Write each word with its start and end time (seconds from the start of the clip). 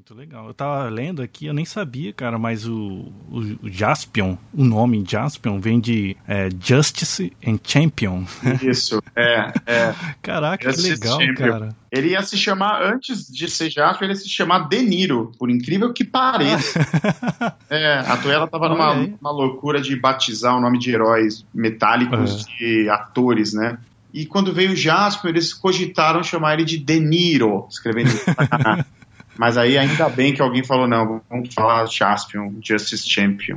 Muito 0.00 0.14
legal. 0.14 0.46
Eu 0.46 0.54
tava 0.54 0.88
lendo 0.88 1.20
aqui, 1.20 1.44
eu 1.44 1.52
nem 1.52 1.66
sabia, 1.66 2.10
cara, 2.10 2.38
mas 2.38 2.66
o, 2.66 3.12
o, 3.30 3.38
o 3.64 3.70
Jaspion, 3.70 4.34
o 4.50 4.64
nome 4.64 5.04
Jaspion 5.06 5.60
vem 5.60 5.78
de 5.78 6.16
é, 6.26 6.48
Justice 6.58 7.30
and 7.46 7.58
Champion. 7.62 8.24
Isso, 8.66 9.02
é. 9.14 9.52
é. 9.66 9.94
Caraca, 10.22 10.72
Justice 10.72 10.98
que 10.98 11.04
legal, 11.04 11.20
Champion. 11.20 11.50
cara. 11.50 11.76
Ele 11.92 12.08
ia 12.12 12.22
se 12.22 12.38
chamar, 12.38 12.82
antes 12.82 13.30
de 13.30 13.46
ser 13.50 13.68
Jaspion, 13.68 14.06
ele 14.06 14.14
ia 14.14 14.20
se 14.20 14.28
chamar 14.30 14.68
Deniro, 14.68 15.32
por 15.38 15.50
incrível 15.50 15.92
que 15.92 16.02
pareça. 16.02 16.80
é, 17.68 17.98
a 17.98 18.16
Toela 18.16 18.48
tava 18.48 18.70
numa, 18.70 18.94
numa 18.94 19.30
loucura 19.30 19.82
de 19.82 19.94
batizar 19.96 20.56
o 20.56 20.62
nome 20.62 20.78
de 20.78 20.90
heróis 20.90 21.44
metálicos 21.52 22.46
é. 22.46 22.56
de 22.56 22.88
atores, 22.88 23.52
né? 23.52 23.76
E 24.14 24.24
quando 24.24 24.54
veio 24.54 24.72
o 24.72 24.76
Jasper, 24.76 25.30
eles 25.30 25.52
cogitaram 25.52 26.22
chamar 26.22 26.54
ele 26.54 26.64
de 26.64 26.78
Deniro, 26.78 27.66
escrevendo. 27.68 28.10
Mas 29.40 29.56
aí 29.56 29.78
ainda 29.78 30.06
bem 30.06 30.34
que 30.34 30.42
alguém 30.42 30.62
falou: 30.62 30.86
não, 30.86 31.22
vamos 31.30 31.54
falar 31.54 31.86
Jaspion, 31.86 32.52
Justice 32.62 33.08
Champion. 33.08 33.56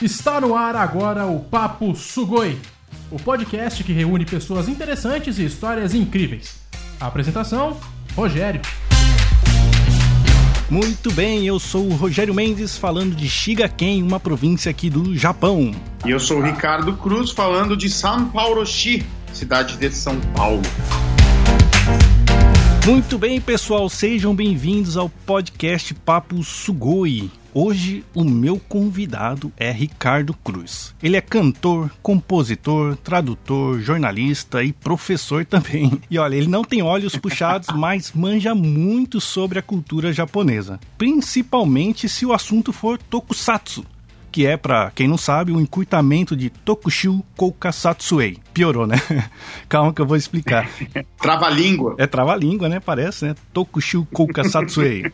Está 0.00 0.40
no 0.40 0.56
ar 0.56 0.74
agora 0.74 1.26
o 1.26 1.38
Papo 1.38 1.94
Sugoi, 1.94 2.58
o 3.10 3.18
podcast 3.18 3.84
que 3.84 3.92
reúne 3.92 4.24
pessoas 4.24 4.68
interessantes 4.68 5.38
e 5.38 5.44
histórias 5.44 5.92
incríveis. 5.92 6.58
A 6.98 7.08
apresentação: 7.08 7.78
Rogério. 8.16 8.62
Muito 10.70 11.12
bem, 11.12 11.46
eu 11.46 11.58
sou 11.58 11.86
o 11.86 11.94
Rogério 11.94 12.32
Mendes 12.32 12.78
falando 12.78 13.14
de 13.14 13.28
Shigaken, 13.28 14.02
uma 14.02 14.18
província 14.18 14.70
aqui 14.70 14.88
do 14.88 15.14
Japão. 15.14 15.72
E 16.06 16.10
eu 16.10 16.18
sou 16.18 16.38
o 16.38 16.42
Ricardo 16.42 16.94
Cruz 16.94 17.32
falando 17.32 17.76
de 17.76 17.90
São 17.90 18.30
Paulo-Shi, 18.30 19.04
cidade 19.34 19.76
de 19.76 19.90
São 19.90 20.18
Paulo. 20.34 20.62
Muito 22.86 23.18
bem, 23.18 23.38
pessoal, 23.40 23.90
sejam 23.90 24.34
bem-vindos 24.34 24.96
ao 24.96 25.10
podcast 25.10 25.92
Papo 25.92 26.42
Sugoi. 26.42 27.30
Hoje 27.52 28.02
o 28.14 28.24
meu 28.24 28.58
convidado 28.58 29.52
é 29.56 29.70
Ricardo 29.70 30.32
Cruz. 30.32 30.94
Ele 31.02 31.16
é 31.16 31.20
cantor, 31.20 31.90
compositor, 32.02 32.96
tradutor, 32.96 33.80
jornalista 33.80 34.64
e 34.64 34.72
professor 34.72 35.44
também. 35.44 36.00
E 36.10 36.18
olha, 36.18 36.34
ele 36.34 36.46
não 36.46 36.64
tem 36.64 36.80
olhos 36.80 37.14
puxados, 37.16 37.68
mas 37.76 38.12
manja 38.12 38.54
muito 38.54 39.20
sobre 39.20 39.58
a 39.58 39.62
cultura 39.62 40.10
japonesa, 40.10 40.80
principalmente 40.96 42.08
se 42.08 42.24
o 42.24 42.32
assunto 42.32 42.72
for 42.72 42.98
tokusatsu 42.98 43.84
que 44.30 44.46
é, 44.46 44.56
para 44.56 44.90
quem 44.94 45.08
não 45.08 45.16
sabe, 45.16 45.52
o 45.52 45.60
encurtamento 45.60 46.36
de 46.36 46.50
Tokushu 46.50 47.24
Koukasatsuei. 47.36 48.38
Piorou, 48.54 48.86
né? 48.86 48.96
Calma 49.68 49.92
que 49.92 50.00
eu 50.00 50.06
vou 50.06 50.16
explicar. 50.16 50.68
Trava-língua. 51.20 51.94
É 51.98 52.06
trava-língua, 52.06 52.68
né? 52.68 52.80
Parece, 52.80 53.26
né? 53.26 53.34
Tokushu 53.52 54.06
Koukasatsuei. 54.12 55.10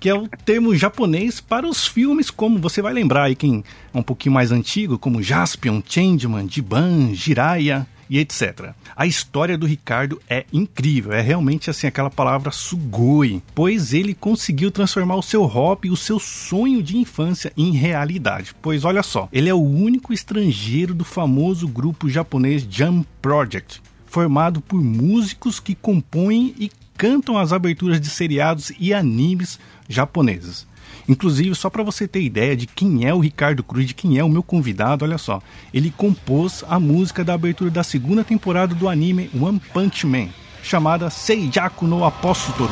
que 0.00 0.08
é 0.08 0.14
o 0.14 0.28
termo 0.44 0.74
japonês 0.74 1.40
para 1.40 1.66
os 1.66 1.86
filmes, 1.86 2.30
como 2.30 2.58
você 2.58 2.82
vai 2.82 2.92
lembrar 2.92 3.24
aí, 3.24 3.34
quem 3.34 3.64
é 3.92 3.98
um 3.98 4.02
pouquinho 4.02 4.34
mais 4.34 4.52
antigo, 4.52 4.98
como 4.98 5.22
Jaspion, 5.22 5.82
Changeman, 5.84 6.48
Jiban, 6.48 7.14
Jiraiya 7.14 7.86
e 8.10 8.18
etc. 8.18 8.74
A 8.96 9.06
história 9.06 9.56
do 9.56 9.66
Ricardo 9.66 10.20
é 10.28 10.44
incrível, 10.52 11.12
é 11.12 11.20
realmente 11.20 11.70
assim 11.70 11.86
aquela 11.86 12.10
palavra 12.10 12.50
sugoi, 12.50 13.40
pois 13.54 13.94
ele 13.94 14.12
conseguiu 14.12 14.72
transformar 14.72 15.14
o 15.14 15.22
seu 15.22 15.44
hobby, 15.44 15.88
o 15.88 15.96
seu 15.96 16.18
sonho 16.18 16.82
de 16.82 16.98
infância 16.98 17.52
em 17.56 17.70
realidade. 17.70 18.54
Pois 18.60 18.84
olha 18.84 19.04
só, 19.04 19.28
ele 19.32 19.48
é 19.48 19.54
o 19.54 19.62
único 19.62 20.12
estrangeiro 20.12 20.92
do 20.92 21.04
famoso 21.04 21.68
grupo 21.68 22.10
japonês 22.10 22.66
Jam 22.68 23.06
Project, 23.22 23.80
formado 24.06 24.60
por 24.60 24.82
músicos 24.82 25.60
que 25.60 25.76
compõem 25.76 26.52
e 26.58 26.70
cantam 26.96 27.38
as 27.38 27.52
aberturas 27.52 28.00
de 28.00 28.10
seriados 28.10 28.72
e 28.78 28.92
animes 28.92 29.58
japoneses. 29.88 30.66
Inclusive, 31.10 31.56
só 31.56 31.68
para 31.68 31.82
você 31.82 32.06
ter 32.06 32.22
ideia 32.22 32.56
de 32.56 32.68
quem 32.68 33.04
é 33.04 33.12
o 33.12 33.18
Ricardo 33.18 33.64
Cruz, 33.64 33.88
de 33.88 33.94
quem 33.94 34.16
é 34.16 34.22
o 34.22 34.28
meu 34.28 34.44
convidado, 34.44 35.04
olha 35.04 35.18
só. 35.18 35.42
Ele 35.74 35.90
compôs 35.90 36.62
a 36.68 36.78
música 36.78 37.24
da 37.24 37.34
abertura 37.34 37.68
da 37.68 37.82
segunda 37.82 38.22
temporada 38.22 38.76
do 38.76 38.88
anime 38.88 39.28
One 39.34 39.60
Punch 39.72 40.06
Man, 40.06 40.28
chamada 40.62 41.10
Seijaku 41.10 41.84
no 41.84 42.04
Apóstolo. 42.04 42.70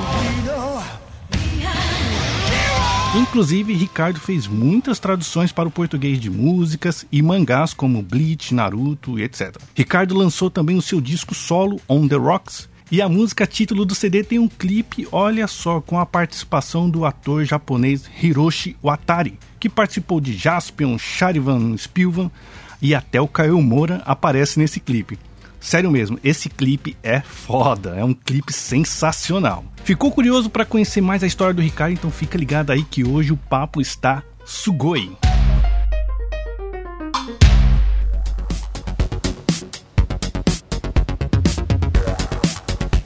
Inclusive, 3.16 3.72
Ricardo 3.72 4.20
fez 4.20 4.46
muitas 4.46 5.00
traduções 5.00 5.50
para 5.50 5.66
o 5.66 5.72
português 5.72 6.20
de 6.20 6.30
músicas 6.30 7.04
e 7.10 7.20
mangás 7.20 7.74
como 7.74 8.00
Bleach, 8.02 8.54
Naruto 8.54 9.18
e 9.18 9.24
etc. 9.24 9.56
Ricardo 9.74 10.16
lançou 10.16 10.48
também 10.48 10.76
o 10.76 10.82
seu 10.82 11.00
disco 11.00 11.34
solo 11.34 11.80
On 11.88 12.06
the 12.06 12.14
Rocks 12.14 12.67
e 12.90 13.02
a 13.02 13.08
música 13.08 13.46
título 13.46 13.84
do 13.84 13.94
CD 13.94 14.24
tem 14.24 14.38
um 14.38 14.48
clipe, 14.48 15.06
olha 15.12 15.46
só, 15.46 15.80
com 15.80 15.98
a 15.98 16.06
participação 16.06 16.88
do 16.88 17.04
ator 17.04 17.44
japonês 17.44 18.08
Hiroshi 18.22 18.76
Watari, 18.82 19.38
que 19.60 19.68
participou 19.68 20.20
de 20.20 20.34
Jaspion, 20.34 20.96
Charivan 20.98 21.76
Spilvan 21.76 22.30
e 22.80 22.94
até 22.94 23.20
o 23.20 23.28
Caio 23.28 23.60
Moura 23.60 24.02
aparece 24.06 24.58
nesse 24.58 24.80
clipe. 24.80 25.18
Sério 25.60 25.90
mesmo, 25.90 26.18
esse 26.22 26.48
clipe 26.48 26.96
é 27.02 27.20
foda, 27.20 27.94
é 27.96 28.04
um 28.04 28.14
clipe 28.14 28.52
sensacional. 28.52 29.64
Ficou 29.84 30.10
curioso 30.10 30.48
para 30.48 30.64
conhecer 30.64 31.00
mais 31.00 31.22
a 31.22 31.26
história 31.26 31.52
do 31.52 31.60
Ricardo? 31.60 31.92
Então 31.92 32.10
fica 32.10 32.38
ligado 32.38 32.70
aí 32.70 32.84
que 32.84 33.04
hoje 33.04 33.32
o 33.32 33.36
papo 33.36 33.80
está 33.80 34.22
sugoi. 34.46 35.12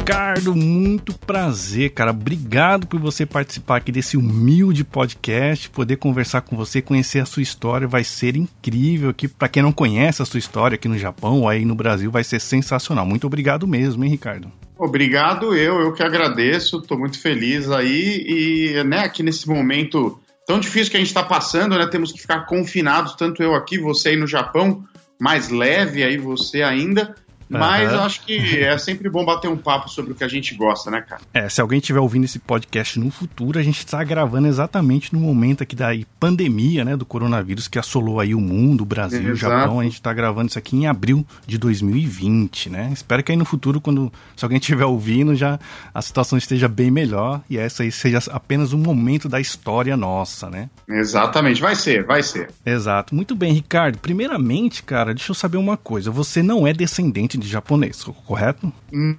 Ricardo, 0.02 0.56
muito 0.56 1.14
prazer, 1.14 1.90
cara. 1.90 2.10
Obrigado 2.10 2.88
por 2.88 2.98
você 2.98 3.24
participar 3.24 3.76
aqui 3.76 3.92
desse 3.92 4.16
humilde 4.16 4.82
podcast, 4.82 5.70
poder 5.70 5.94
conversar 5.96 6.40
com 6.40 6.56
você, 6.56 6.82
conhecer 6.82 7.20
a 7.20 7.24
sua 7.24 7.40
história, 7.40 7.86
vai 7.86 8.02
ser 8.02 8.34
incrível 8.34 9.10
aqui. 9.10 9.28
Para 9.28 9.46
quem 9.46 9.62
não 9.62 9.70
conhece 9.70 10.20
a 10.20 10.24
sua 10.24 10.38
história 10.38 10.74
aqui 10.74 10.88
no 10.88 10.98
Japão 10.98 11.42
ou 11.42 11.48
aí 11.48 11.64
no 11.64 11.76
Brasil, 11.76 12.10
vai 12.10 12.24
ser 12.24 12.40
sensacional. 12.40 13.06
Muito 13.06 13.28
obrigado 13.28 13.64
mesmo, 13.64 14.02
hein, 14.02 14.10
Ricardo? 14.10 14.50
Obrigado, 14.76 15.54
eu, 15.54 15.80
eu 15.80 15.92
que 15.92 16.02
agradeço, 16.02 16.78
estou 16.78 16.98
muito 16.98 17.20
feliz 17.20 17.70
aí 17.70 18.24
e, 18.26 18.82
né, 18.82 19.04
aqui 19.04 19.22
nesse 19.22 19.48
momento 19.48 20.18
tão 20.44 20.58
difícil 20.58 20.90
que 20.90 20.96
a 20.96 21.00
gente 21.00 21.10
está 21.10 21.22
passando, 21.22 21.78
né, 21.78 21.86
temos 21.86 22.10
que 22.10 22.20
ficar 22.20 22.40
confinados, 22.46 23.14
tanto 23.14 23.40
eu 23.40 23.54
aqui, 23.54 23.78
você 23.78 24.08
aí 24.08 24.16
no 24.16 24.26
Japão, 24.26 24.84
mais 25.20 25.48
leve 25.48 26.02
aí 26.02 26.18
você 26.18 26.60
ainda, 26.60 27.14
mas 27.58 27.90
uhum. 27.90 27.98
eu 27.98 28.02
acho 28.02 28.20
que 28.22 28.58
é 28.58 28.76
sempre 28.78 29.08
bom 29.08 29.24
bater 29.24 29.48
um 29.48 29.56
papo 29.56 29.88
sobre 29.88 30.12
o 30.12 30.14
que 30.14 30.24
a 30.24 30.28
gente 30.28 30.54
gosta, 30.54 30.90
né, 30.90 31.00
cara? 31.00 31.22
É, 31.32 31.48
se 31.48 31.60
alguém 31.60 31.78
estiver 31.78 32.00
ouvindo 32.00 32.24
esse 32.24 32.38
podcast 32.38 32.98
no 32.98 33.10
futuro, 33.10 33.58
a 33.58 33.62
gente 33.62 33.78
está 33.78 34.02
gravando 34.02 34.48
exatamente 34.48 35.12
no 35.12 35.20
momento 35.20 35.62
aqui 35.62 35.76
da 35.76 35.88
pandemia, 36.18 36.84
né, 36.84 36.96
do 36.96 37.04
coronavírus 37.04 37.68
que 37.68 37.78
assolou 37.78 38.20
aí 38.20 38.34
o 38.34 38.40
mundo, 38.40 38.82
o 38.82 38.86
Brasil, 38.86 39.20
Exato. 39.20 39.32
o 39.32 39.36
Japão. 39.36 39.80
A 39.80 39.84
gente 39.84 39.94
está 39.94 40.12
gravando 40.12 40.48
isso 40.48 40.58
aqui 40.58 40.76
em 40.76 40.86
abril 40.86 41.26
de 41.46 41.58
2020, 41.58 42.70
né? 42.70 42.90
Espero 42.92 43.22
que 43.22 43.32
aí 43.32 43.38
no 43.38 43.44
futuro, 43.44 43.80
quando 43.80 44.12
se 44.36 44.44
alguém 44.44 44.58
estiver 44.58 44.84
ouvindo, 44.84 45.34
já 45.34 45.58
a 45.92 46.02
situação 46.02 46.38
esteja 46.38 46.68
bem 46.68 46.90
melhor 46.90 47.40
e 47.48 47.58
essa 47.58 47.82
aí 47.82 47.92
seja 47.92 48.18
apenas 48.30 48.72
um 48.72 48.78
momento 48.78 49.28
da 49.28 49.40
história 49.40 49.96
nossa, 49.96 50.48
né? 50.48 50.70
Exatamente, 50.88 51.60
vai 51.60 51.74
ser, 51.74 52.04
vai 52.04 52.22
ser. 52.22 52.50
Exato. 52.64 53.14
Muito 53.14 53.34
bem, 53.34 53.52
Ricardo. 53.52 53.98
Primeiramente, 53.98 54.82
cara, 54.82 55.14
deixa 55.14 55.30
eu 55.30 55.34
saber 55.34 55.56
uma 55.56 55.76
coisa. 55.76 56.10
Você 56.10 56.42
não 56.42 56.66
é 56.66 56.72
descendente 56.72 57.38
de 57.42 57.48
japonês, 57.48 58.04
correto? 58.26 58.72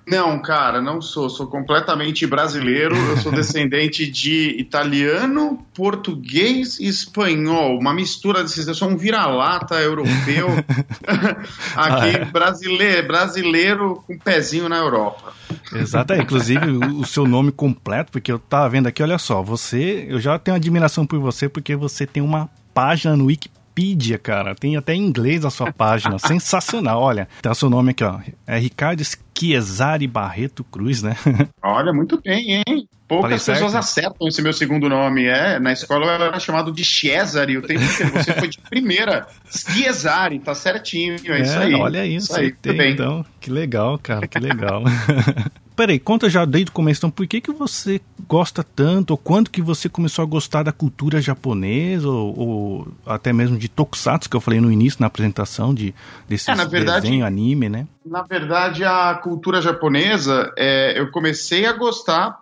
Não, 0.08 0.42
cara, 0.42 0.82
não 0.82 1.02
sou. 1.02 1.30
Sou 1.30 1.48
completamente 1.48 2.26
brasileiro. 2.26 2.96
Eu 2.96 3.18
sou 3.18 3.32
descendente 3.34 4.10
de 4.10 4.56
italiano, 4.60 5.66
português 5.74 6.80
e 6.80 6.88
espanhol. 6.88 7.78
Uma 7.80 7.94
mistura 7.94 8.42
desses. 8.44 8.68
Eu 8.68 8.74
sou 8.74 8.90
um 8.90 8.98
vira-lata 8.98 9.76
europeu. 9.76 10.48
Aqui, 11.76 12.18
ah, 12.18 12.22
é. 12.22 12.26
brasileiro, 12.26 13.08
brasileiro 13.08 14.04
com 14.08 14.18
pezinho 14.18 14.70
na 14.70 14.78
Europa. 14.78 15.34
Exato, 15.74 16.14
é, 16.14 16.20
inclusive 16.20 16.66
o, 16.72 17.00
o 17.00 17.06
seu 17.06 17.28
nome 17.28 17.52
completo, 17.52 18.12
porque 18.12 18.32
eu 18.32 18.40
tava 18.40 18.70
vendo 18.70 18.88
aqui, 18.88 19.02
olha 19.02 19.18
só, 19.18 19.42
você, 19.42 20.06
eu 20.08 20.20
já 20.20 20.38
tenho 20.38 20.56
admiração 20.56 21.06
por 21.06 21.20
você 21.20 21.50
porque 21.50 21.76
você 21.76 22.06
tem 22.06 22.22
uma 22.22 22.50
página 22.74 23.16
no 23.16 23.26
Wikipedia 23.26 23.63
Wikipedia, 23.74 24.18
cara. 24.18 24.56
Tem 24.56 24.78
até 24.78 24.94
em 24.94 25.02
inglês 25.02 25.44
a 25.44 25.50
sua 25.50 25.72
página. 25.72 26.18
Sensacional. 26.20 27.02
Olha, 27.02 27.28
o 27.50 27.56
seu 27.56 27.70
nome 27.70 27.92
aqui, 27.92 28.04
ó. 28.04 28.20
É 28.46 28.58
Ricardo 28.58 29.02
Chiesari 29.38 30.08
Barreto 30.08 30.64
Cruz, 30.64 31.02
né? 31.02 31.16
Olha, 31.62 31.92
muito 31.92 32.22
bem, 32.22 32.64
hein? 32.68 32.88
Poucas 33.08 33.46
Falei 33.46 33.62
pessoas 33.62 33.72
certo? 33.72 34.10
acertam 34.10 34.28
esse 34.28 34.42
meu 34.42 34.54
segundo 34.54 34.88
nome. 34.88 35.26
É, 35.26 35.60
na 35.60 35.74
escola 35.74 36.06
eu 36.06 36.12
era 36.12 36.40
chamado 36.40 36.72
de 36.72 36.84
Chiesari 36.84 37.58
o 37.58 37.62
tempo 37.62 37.84
inteiro. 37.84 38.12
Você 38.14 38.34
foi 38.34 38.48
de 38.48 38.60
primeira. 38.60 39.28
Chiesari, 39.50 40.40
tá 40.40 40.56
certinho. 40.56 41.16
É, 41.26 41.40
é 41.40 41.42
isso 41.42 41.58
aí. 41.58 41.74
Olha 41.74 42.06
isso, 42.06 42.32
isso 42.32 42.40
aí. 42.40 42.52
Tem, 42.52 42.76
bem. 42.76 42.94
Então, 42.94 43.26
que 43.40 43.52
legal, 43.52 44.00
cara, 44.00 44.28
que 44.28 44.40
legal. 44.40 44.84
peraí, 45.76 46.00
conta 46.00 46.30
já 46.30 46.46
desde 46.46 46.70
o 46.70 46.74
começo, 46.74 47.00
então, 47.00 47.12
por 47.12 47.28
que, 47.28 47.42
que 47.42 47.52
você 47.52 48.00
gosta 48.28 48.64
tanto, 48.64 49.12
ou 49.12 49.18
quando 49.18 49.50
que 49.50 49.62
você 49.62 49.90
começou 49.90 50.24
a 50.24 50.26
gostar 50.26 50.64
da 50.64 50.72
cultura 50.72 51.22
japonesa, 51.22 52.08
ou, 52.08 52.40
ou 52.40 52.88
até 53.06 53.34
mesmo 53.34 53.58
de 53.58 53.68
tokusatsu, 53.68 54.30
que 54.30 54.36
eu 54.36 54.42
falei 54.42 54.62
no 54.62 54.72
início, 54.72 55.02
na 55.02 55.08
apresentação, 55.08 55.74
de, 55.74 55.94
desse 56.28 56.50
é, 56.50 56.56
desenho, 56.56 57.26
anime, 57.26 57.70
né? 57.70 57.88
Na 58.06 58.22
verdade, 58.22 58.84
a 58.84 59.14
cultura 59.16 59.62
japonesa, 59.62 60.52
é, 60.58 61.00
eu 61.00 61.10
comecei 61.12 61.66
a 61.66 61.74
gostar 61.74 62.40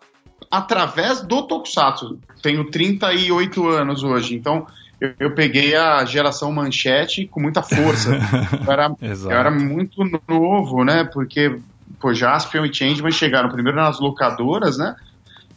através 0.50 1.22
do 1.22 1.44
Tokusatsu. 1.44 2.20
Tenho 2.42 2.70
38 2.70 3.68
anos 3.68 4.04
hoje, 4.04 4.36
então 4.36 4.66
eu, 5.00 5.14
eu, 5.20 5.36
peguei 5.36 5.76
a 5.76 6.04
geração 6.06 6.52
manchete 6.52 7.28
com 7.28 7.40
muita 7.40 7.62
força. 7.62 8.18
Eu 8.66 8.72
era, 8.72 8.96
eu 9.02 9.32
era 9.32 9.52
muito 9.52 10.04
novo, 10.28 10.84
né? 10.84 11.04
Porque 11.04 11.60
pô, 12.00 12.14
Jaspion 12.14 12.66
e 12.66 12.74
Changeman 12.74 13.12
chegaram 13.12 13.50
primeiro 13.50 13.78
nas 13.78 14.00
locadoras, 14.00 14.78
né? 14.78 14.96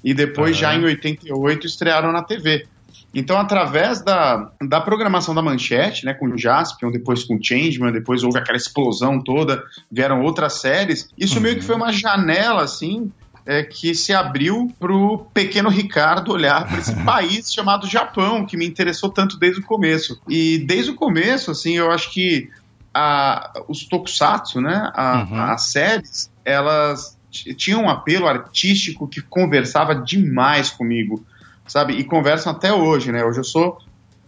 E 0.02 0.12
depois, 0.12 0.56
uhum. 0.56 0.60
já 0.60 0.74
em 0.74 0.84
88, 0.84 1.66
estrearam 1.66 2.12
na 2.12 2.22
TV. 2.22 2.66
Então, 3.14 3.38
através 3.38 4.02
da, 4.02 4.50
da 4.60 4.80
programação 4.80 5.34
da 5.34 5.40
Manchete, 5.40 6.04
né, 6.04 6.12
com 6.12 6.26
o 6.26 6.38
Jaspion, 6.38 6.90
depois 6.90 7.22
com 7.24 7.36
o 7.36 7.42
Changeman, 7.42 7.92
depois 7.92 8.24
houve 8.24 8.38
aquela 8.38 8.56
explosão 8.56 9.20
toda, 9.20 9.62
vieram 9.90 10.22
outras 10.22 10.54
séries, 10.54 11.08
isso 11.16 11.36
uhum. 11.36 11.42
meio 11.42 11.56
que 11.56 11.62
foi 11.62 11.76
uma 11.76 11.92
janela, 11.92 12.62
assim, 12.62 13.12
é, 13.46 13.62
que 13.62 13.94
se 13.94 14.12
abriu 14.12 14.74
para 14.80 14.92
o 14.92 15.18
pequeno 15.18 15.68
Ricardo 15.68 16.32
olhar 16.32 16.66
para 16.66 16.78
esse 16.78 16.94
país 17.04 17.52
chamado 17.52 17.86
Japão, 17.86 18.44
que 18.44 18.56
me 18.56 18.66
interessou 18.66 19.10
tanto 19.10 19.38
desde 19.38 19.60
o 19.60 19.64
começo. 19.64 20.20
E 20.28 20.58
desde 20.58 20.90
o 20.90 20.94
começo, 20.94 21.50
assim, 21.50 21.76
eu 21.76 21.90
acho 21.90 22.10
que 22.12 22.50
a, 22.92 23.52
os 23.68 23.84
tokusatsu, 23.84 24.60
né, 24.60 24.90
a, 24.94 25.26
uhum. 25.30 25.42
as 25.42 25.66
séries, 25.66 26.30
elas 26.44 27.18
tinham 27.56 27.82
um 27.82 27.90
apelo 27.90 28.28
artístico 28.28 29.08
que 29.08 29.20
conversava 29.20 29.94
demais 29.94 30.70
comigo, 30.70 31.24
sabe? 31.66 31.94
E 31.94 32.04
conversam 32.04 32.52
até 32.52 32.72
hoje, 32.72 33.10
né? 33.12 33.24
Hoje 33.24 33.40
eu 33.40 33.44
sou 33.44 33.78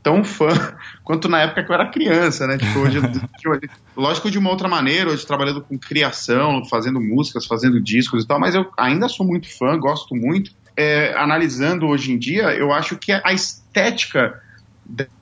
tão 0.02 0.22
fã 0.22 0.48
quanto 1.02 1.28
na 1.28 1.42
época 1.42 1.64
que 1.64 1.70
eu 1.70 1.74
era 1.74 1.90
criança, 1.90 2.46
né? 2.46 2.56
Tipo, 2.58 2.80
hoje, 2.80 3.00
lógico 3.96 4.30
de 4.30 4.38
uma 4.38 4.50
outra 4.50 4.68
maneira, 4.68 5.10
hoje 5.10 5.26
trabalhando 5.26 5.60
com 5.60 5.78
criação, 5.78 6.64
fazendo 6.64 7.00
músicas, 7.00 7.46
fazendo 7.46 7.80
discos 7.80 8.24
e 8.24 8.26
tal, 8.26 8.38
mas 8.38 8.54
eu 8.54 8.70
ainda 8.76 9.08
sou 9.08 9.26
muito 9.26 9.48
fã, 9.56 9.78
gosto 9.78 10.14
muito. 10.14 10.52
É, 10.76 11.14
analisando 11.16 11.86
hoje 11.86 12.12
em 12.12 12.18
dia, 12.18 12.54
eu 12.54 12.70
acho 12.70 12.96
que 12.96 13.10
a 13.10 13.32
estética 13.32 14.40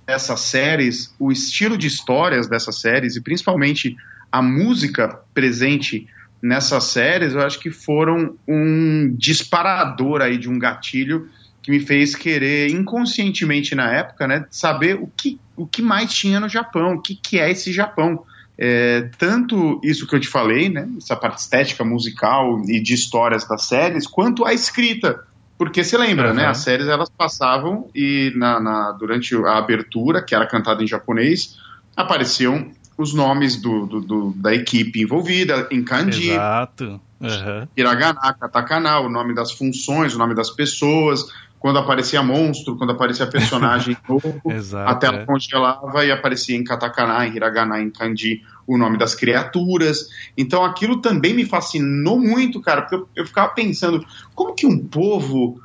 dessas 0.06 0.40
séries, 0.40 1.14
o 1.18 1.32
estilo 1.32 1.78
de 1.78 1.86
histórias 1.86 2.46
dessas 2.46 2.80
séries 2.80 3.16
e 3.16 3.22
principalmente 3.22 3.96
a 4.30 4.42
música 4.42 5.20
presente 5.32 6.08
nessas 6.42 6.84
séries, 6.84 7.32
eu 7.32 7.40
acho 7.40 7.58
que 7.58 7.70
foram 7.70 8.36
um 8.46 9.14
disparador 9.16 10.20
aí 10.20 10.36
de 10.36 10.50
um 10.50 10.58
gatilho 10.58 11.30
que 11.64 11.70
me 11.70 11.80
fez 11.80 12.14
querer 12.14 12.68
inconscientemente 12.70 13.74
na 13.74 13.90
época, 13.90 14.28
né, 14.28 14.44
saber 14.50 14.96
o 14.96 15.10
que, 15.16 15.40
o 15.56 15.66
que 15.66 15.80
mais 15.80 16.12
tinha 16.12 16.38
no 16.38 16.48
Japão, 16.48 16.96
o 16.96 17.00
que, 17.00 17.14
que 17.14 17.40
é 17.40 17.50
esse 17.50 17.72
Japão. 17.72 18.22
É, 18.56 19.08
tanto 19.16 19.80
isso 19.82 20.06
que 20.06 20.14
eu 20.14 20.20
te 20.20 20.28
falei, 20.28 20.68
né, 20.68 20.86
essa 20.98 21.16
parte 21.16 21.38
estética, 21.38 21.82
musical 21.82 22.60
e 22.68 22.82
de 22.82 22.92
histórias 22.92 23.48
das 23.48 23.62
séries, 23.62 24.06
quanto 24.06 24.44
a 24.44 24.52
escrita. 24.52 25.24
Porque 25.56 25.82
você 25.82 25.96
lembra, 25.96 26.28
uhum. 26.28 26.34
né? 26.34 26.46
As 26.46 26.58
séries 26.58 26.88
elas 26.88 27.08
passavam 27.08 27.88
e 27.94 28.32
na, 28.36 28.60
na, 28.60 28.92
durante 28.92 29.34
a 29.36 29.56
abertura, 29.56 30.20
que 30.20 30.34
era 30.34 30.46
cantada 30.46 30.82
em 30.82 30.86
japonês, 30.86 31.56
apareciam 31.96 32.72
os 32.98 33.14
nomes 33.14 33.56
do, 33.56 33.86
do, 33.86 34.00
do, 34.00 34.32
da 34.36 34.52
equipe 34.52 35.00
envolvida 35.00 35.68
em 35.70 35.82
kanji. 35.82 36.32
Exato. 36.32 37.00
Uhum. 37.20 37.68
Hiragana, 37.76 38.34
katakana, 38.34 38.98
o 39.00 39.08
nome 39.08 39.32
das 39.32 39.52
funções, 39.52 40.14
o 40.14 40.18
nome 40.18 40.34
das 40.34 40.50
pessoas 40.50 41.24
quando 41.64 41.78
aparecia 41.78 42.22
monstro, 42.22 42.76
quando 42.76 42.90
aparecia 42.90 43.26
personagem 43.26 43.96
novo, 44.06 44.38
Exato, 44.50 44.90
a 44.90 44.94
tela 44.96 45.16
é. 45.20 45.24
congelava 45.24 46.04
e 46.04 46.12
aparecia 46.12 46.54
em 46.54 46.62
katakana, 46.62 47.26
em 47.26 47.34
hiragana, 47.34 47.80
em 47.80 47.88
kanji, 47.88 48.42
o 48.66 48.76
nome 48.76 48.98
das 48.98 49.14
criaturas. 49.14 50.10
Então 50.36 50.62
aquilo 50.62 51.00
também 51.00 51.32
me 51.32 51.46
fascinou 51.46 52.20
muito, 52.20 52.60
cara, 52.60 52.82
porque 52.82 52.96
eu, 52.96 53.08
eu 53.16 53.26
ficava 53.26 53.54
pensando, 53.54 54.04
como 54.34 54.54
que 54.54 54.66
um 54.66 54.78
povo 54.78 55.58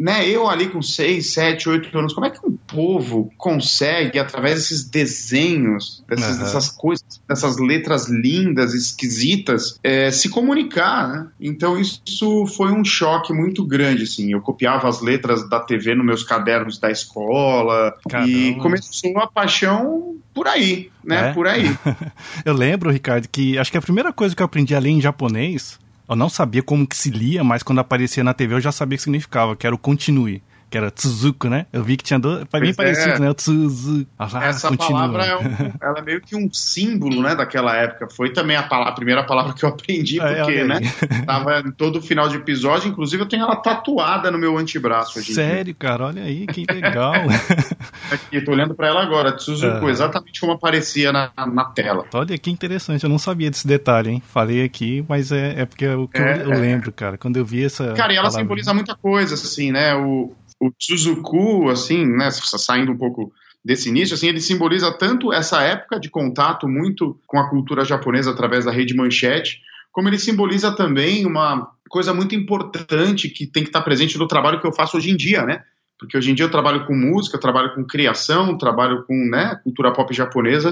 né, 0.00 0.26
eu 0.26 0.48
ali 0.48 0.70
com 0.70 0.80
6, 0.80 1.34
7, 1.34 1.68
8 1.68 1.98
anos, 1.98 2.14
como 2.14 2.26
é 2.26 2.30
que 2.30 2.38
um 2.42 2.56
povo 2.66 3.30
consegue, 3.36 4.18
através 4.18 4.54
desses 4.54 4.88
desenhos, 4.88 6.02
dessas, 6.08 6.36
uhum. 6.36 6.42
dessas 6.42 6.68
coisas, 6.70 7.20
dessas 7.28 7.58
letras 7.58 8.08
lindas, 8.08 8.72
esquisitas, 8.72 9.78
é, 9.84 10.10
se 10.10 10.30
comunicar, 10.30 11.06
né? 11.06 11.26
Então 11.38 11.78
isso 11.78 12.46
foi 12.46 12.72
um 12.72 12.82
choque 12.82 13.34
muito 13.34 13.62
grande, 13.62 14.04
assim. 14.04 14.32
Eu 14.32 14.40
copiava 14.40 14.88
as 14.88 15.02
letras 15.02 15.46
da 15.50 15.60
TV 15.60 15.94
nos 15.94 16.06
meus 16.06 16.22
cadernos 16.22 16.78
da 16.78 16.90
escola 16.90 17.94
Caramba. 18.08 18.30
e 18.30 18.54
começou 18.56 19.18
a 19.18 19.26
paixão 19.26 20.16
por 20.32 20.48
aí, 20.48 20.90
né? 21.04 21.28
É? 21.28 21.32
Por 21.34 21.46
aí. 21.46 21.76
eu 22.46 22.54
lembro, 22.54 22.90
Ricardo, 22.90 23.28
que 23.28 23.58
acho 23.58 23.70
que 23.70 23.76
a 23.76 23.82
primeira 23.82 24.14
coisa 24.14 24.34
que 24.34 24.40
eu 24.40 24.46
aprendi 24.46 24.74
a 24.74 24.78
ler 24.78 24.90
em 24.90 25.00
japonês 25.00 25.78
eu 26.10 26.16
não 26.16 26.28
sabia 26.28 26.60
como 26.60 26.86
que 26.86 26.96
se 26.96 27.08
lia, 27.08 27.44
mas 27.44 27.62
quando 27.62 27.78
aparecia 27.78 28.24
na 28.24 28.34
TV 28.34 28.54
eu 28.54 28.60
já 28.60 28.72
sabia 28.72 28.96
o 28.96 28.98
que 28.98 29.04
significava, 29.04 29.54
que 29.54 29.64
era 29.64 29.74
o 29.74 29.78
continue 29.78 30.42
que 30.70 30.78
era 30.78 30.90
Tsuzuko, 30.90 31.48
né? 31.48 31.66
Eu 31.72 31.82
vi 31.82 31.96
que 31.96 32.04
tinha 32.04 32.18
dois, 32.18 32.44
bem 32.52 32.70
é. 32.70 32.72
parecido, 32.72 33.18
né? 33.18 33.30
O 33.30 33.34
Tsuzuko. 33.34 34.10
Ah, 34.18 34.46
Essa 34.46 34.68
continua. 34.68 35.00
palavra 35.00 35.24
é, 35.24 35.36
um, 35.36 35.72
ela 35.82 35.98
é 35.98 36.02
meio 36.02 36.20
que 36.20 36.36
um 36.36 36.48
símbolo, 36.52 37.22
né, 37.22 37.34
daquela 37.34 37.76
época. 37.76 38.08
Foi 38.08 38.32
também 38.32 38.56
a, 38.56 38.62
palavra, 38.62 38.92
a 38.92 38.94
primeira 38.94 39.24
palavra 39.24 39.52
que 39.52 39.64
eu 39.64 39.68
aprendi, 39.68 40.20
é, 40.20 40.42
porque, 40.42 40.64
né, 40.64 40.80
tava 41.26 41.60
em 41.60 41.72
todo 41.72 42.00
final 42.00 42.28
de 42.28 42.36
episódio, 42.36 42.88
inclusive 42.88 43.22
eu 43.22 43.28
tenho 43.28 43.42
ela 43.42 43.56
tatuada 43.56 44.30
no 44.30 44.38
meu 44.38 44.56
antebraço 44.56 45.18
hoje 45.18 45.34
Sério, 45.34 45.74
cara? 45.74 46.06
Olha 46.06 46.22
aí, 46.22 46.46
que 46.46 46.64
legal. 46.70 47.14
Aqui, 48.12 48.40
tô 48.40 48.52
olhando 48.52 48.74
para 48.74 48.88
ela 48.88 49.02
agora, 49.02 49.32
Tsuzuko, 49.32 49.88
é. 49.88 49.90
exatamente 49.90 50.40
como 50.40 50.52
aparecia 50.52 51.12
na, 51.12 51.30
na 51.52 51.64
tela. 51.64 52.04
Olha 52.14 52.38
que 52.38 52.50
interessante, 52.50 53.02
eu 53.02 53.10
não 53.10 53.18
sabia 53.18 53.50
desse 53.50 53.66
detalhe, 53.66 54.10
hein? 54.10 54.22
Falei 54.28 54.62
aqui, 54.62 55.04
mas 55.08 55.32
é, 55.32 55.60
é 55.60 55.66
porque 55.66 55.84
é 55.84 55.96
o 55.96 56.06
que 56.06 56.20
eu, 56.20 56.24
é, 56.24 56.42
eu, 56.42 56.50
lembro, 56.50 56.92
cara. 56.92 57.18
Quando 57.18 57.36
eu 57.36 57.44
vi 57.44 57.64
essa. 57.64 57.92
Cara, 57.94 58.12
e 58.12 58.16
ela 58.16 58.24
palavra... 58.26 58.42
simboliza 58.42 58.74
muita 58.74 58.94
coisa, 58.94 59.34
assim, 59.34 59.72
né? 59.72 59.94
O, 59.94 60.34
o 60.60 60.70
Suzuku, 60.78 61.70
assim, 61.70 62.06
né, 62.06 62.30
saindo 62.30 62.92
um 62.92 62.98
pouco 62.98 63.32
desse 63.64 63.88
início, 63.88 64.14
assim, 64.14 64.28
ele 64.28 64.40
simboliza 64.40 64.92
tanto 64.92 65.32
essa 65.32 65.62
época 65.62 65.98
de 65.98 66.10
contato 66.10 66.68
muito 66.68 67.18
com 67.26 67.38
a 67.38 67.48
cultura 67.48 67.84
japonesa 67.84 68.30
através 68.30 68.64
da 68.64 68.70
rede 68.70 68.94
manchete, 68.94 69.60
como 69.90 70.08
ele 70.08 70.18
simboliza 70.18 70.70
também 70.70 71.26
uma 71.26 71.70
coisa 71.88 72.14
muito 72.14 72.34
importante 72.34 73.28
que 73.28 73.46
tem 73.46 73.62
que 73.62 73.70
estar 73.70 73.82
presente 73.82 74.18
no 74.18 74.28
trabalho 74.28 74.60
que 74.60 74.66
eu 74.66 74.72
faço 74.72 74.96
hoje 74.96 75.10
em 75.10 75.16
dia, 75.16 75.44
né? 75.44 75.64
Porque 75.98 76.16
hoje 76.16 76.30
em 76.30 76.34
dia 76.34 76.46
eu 76.46 76.50
trabalho 76.50 76.86
com 76.86 76.94
música, 76.94 77.38
trabalho 77.38 77.74
com 77.74 77.84
criação, 77.84 78.56
trabalho 78.56 79.04
com 79.04 79.14
né, 79.14 79.60
cultura 79.62 79.92
pop 79.92 80.14
japonesa, 80.14 80.70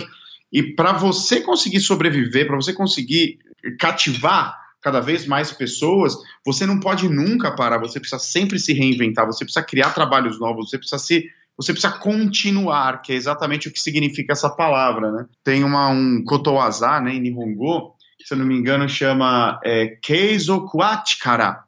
e 0.50 0.62
para 0.62 0.92
você 0.92 1.40
conseguir 1.40 1.80
sobreviver, 1.80 2.46
para 2.46 2.56
você 2.56 2.72
conseguir 2.72 3.38
cativar 3.78 4.56
cada 4.80 5.00
vez 5.00 5.26
mais 5.26 5.52
pessoas, 5.52 6.14
você 6.44 6.64
não 6.64 6.78
pode 6.78 7.08
nunca 7.08 7.54
parar, 7.54 7.78
você 7.78 7.98
precisa 7.98 8.20
sempre 8.20 8.58
se 8.58 8.72
reinventar, 8.72 9.26
você 9.26 9.44
precisa 9.44 9.64
criar 9.64 9.90
trabalhos 9.90 10.38
novos, 10.38 10.70
você 10.70 10.78
precisa 10.78 10.98
se 10.98 11.28
você 11.56 11.72
precisa 11.72 11.92
continuar, 11.92 13.02
que 13.02 13.12
é 13.12 13.16
exatamente 13.16 13.66
o 13.66 13.72
que 13.72 13.80
significa 13.80 14.32
essa 14.32 14.48
palavra, 14.48 15.10
né? 15.10 15.26
Tem 15.42 15.64
uma, 15.64 15.88
um 15.88 16.22
kotowaza, 16.24 17.00
né, 17.00 17.14
em 17.14 17.20
Nihongo, 17.20 17.96
se 18.24 18.32
eu 18.32 18.38
não 18.38 18.46
me 18.46 18.56
engano 18.56 18.88
chama 18.88 19.58
é, 19.64 19.88
Keizoku 20.00 20.80
Achikara, 20.80 21.64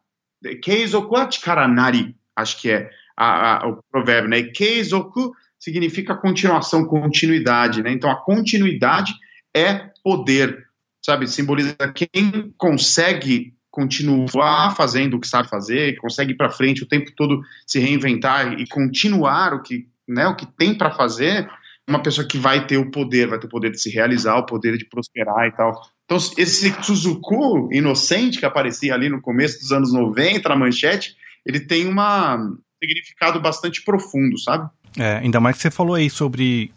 Keizoku 0.62 1.16
Achikara 1.16 1.66
Nari, 1.66 2.14
acho 2.37 2.61
que 2.61 2.70
é 2.70 2.88
a, 3.16 3.64
a, 3.64 3.68
o 3.68 3.82
provérbio, 3.90 4.30
né? 4.30 4.42
Keizoku 4.44 5.32
significa 5.58 6.14
continuação, 6.14 6.85
continuidade, 6.85 7.82
né? 7.82 7.90
Então 7.90 8.11
a 8.11 8.16
continuidade 8.16 9.12
é 9.54 9.90
poder 10.04 10.69
sabe? 11.04 11.26
Simboliza 11.28 11.76
quem 11.95 12.52
consegue 12.57 13.54
continuar 13.71 14.75
fazendo 14.75 15.16
o 15.16 15.21
que 15.21 15.28
sabe 15.28 15.49
fazer, 15.49 15.97
consegue 15.99 16.33
ir 16.33 16.37
para 16.37 16.50
frente 16.50 16.83
o 16.83 16.88
tempo 16.88 17.12
todo 17.16 17.40
se 17.66 17.78
reinventar 17.78 18.59
e 18.59 18.66
continuar 18.66 19.54
o 19.54 19.62
que, 19.62 19.87
né, 20.09 20.26
o 20.26 20.35
que 20.35 20.45
tem 20.45 20.76
para 20.76 20.90
fazer, 20.90 21.49
uma 21.88 22.02
pessoa 22.02 22.26
que 22.26 22.38
vai 22.38 22.66
ter 22.66 22.78
o 22.78 22.90
poder, 22.90 23.28
vai 23.28 23.38
ter 23.38 23.47
o 23.47 23.50
poder 23.50 23.71
de 23.71 23.80
se 23.80 23.90
realizar, 23.90 24.37
o 24.37 24.47
poder 24.47 24.76
de 24.76 24.85
prosperar 24.85 25.47
e 25.47 25.52
tal. 25.52 25.80
Então, 26.04 26.19
esse 26.37 26.75
Suzuku 26.83 27.73
inocente 27.73 28.38
que 28.38 28.47
aparecia 28.47 28.95
ali 28.95 29.09
no 29.09 29.21
começo 29.21 29.61
dos 29.61 29.73
anos 29.73 29.92
90 29.92 30.49
na 30.49 30.57
manchete, 30.57 31.14
ele 31.47 31.61
tem 31.61 31.87
uma, 31.87 32.37
um 32.37 32.59
significado 32.83 33.40
bastante 33.40 33.83
profundo, 33.83 34.38
sabe? 34.38 34.69
É, 34.99 35.19
ainda 35.19 35.40
mais 35.40 35.57
que 35.57 35.62
você 35.62 35.71
falou 35.71 35.95
aí 35.95 36.11
sobre 36.11 36.73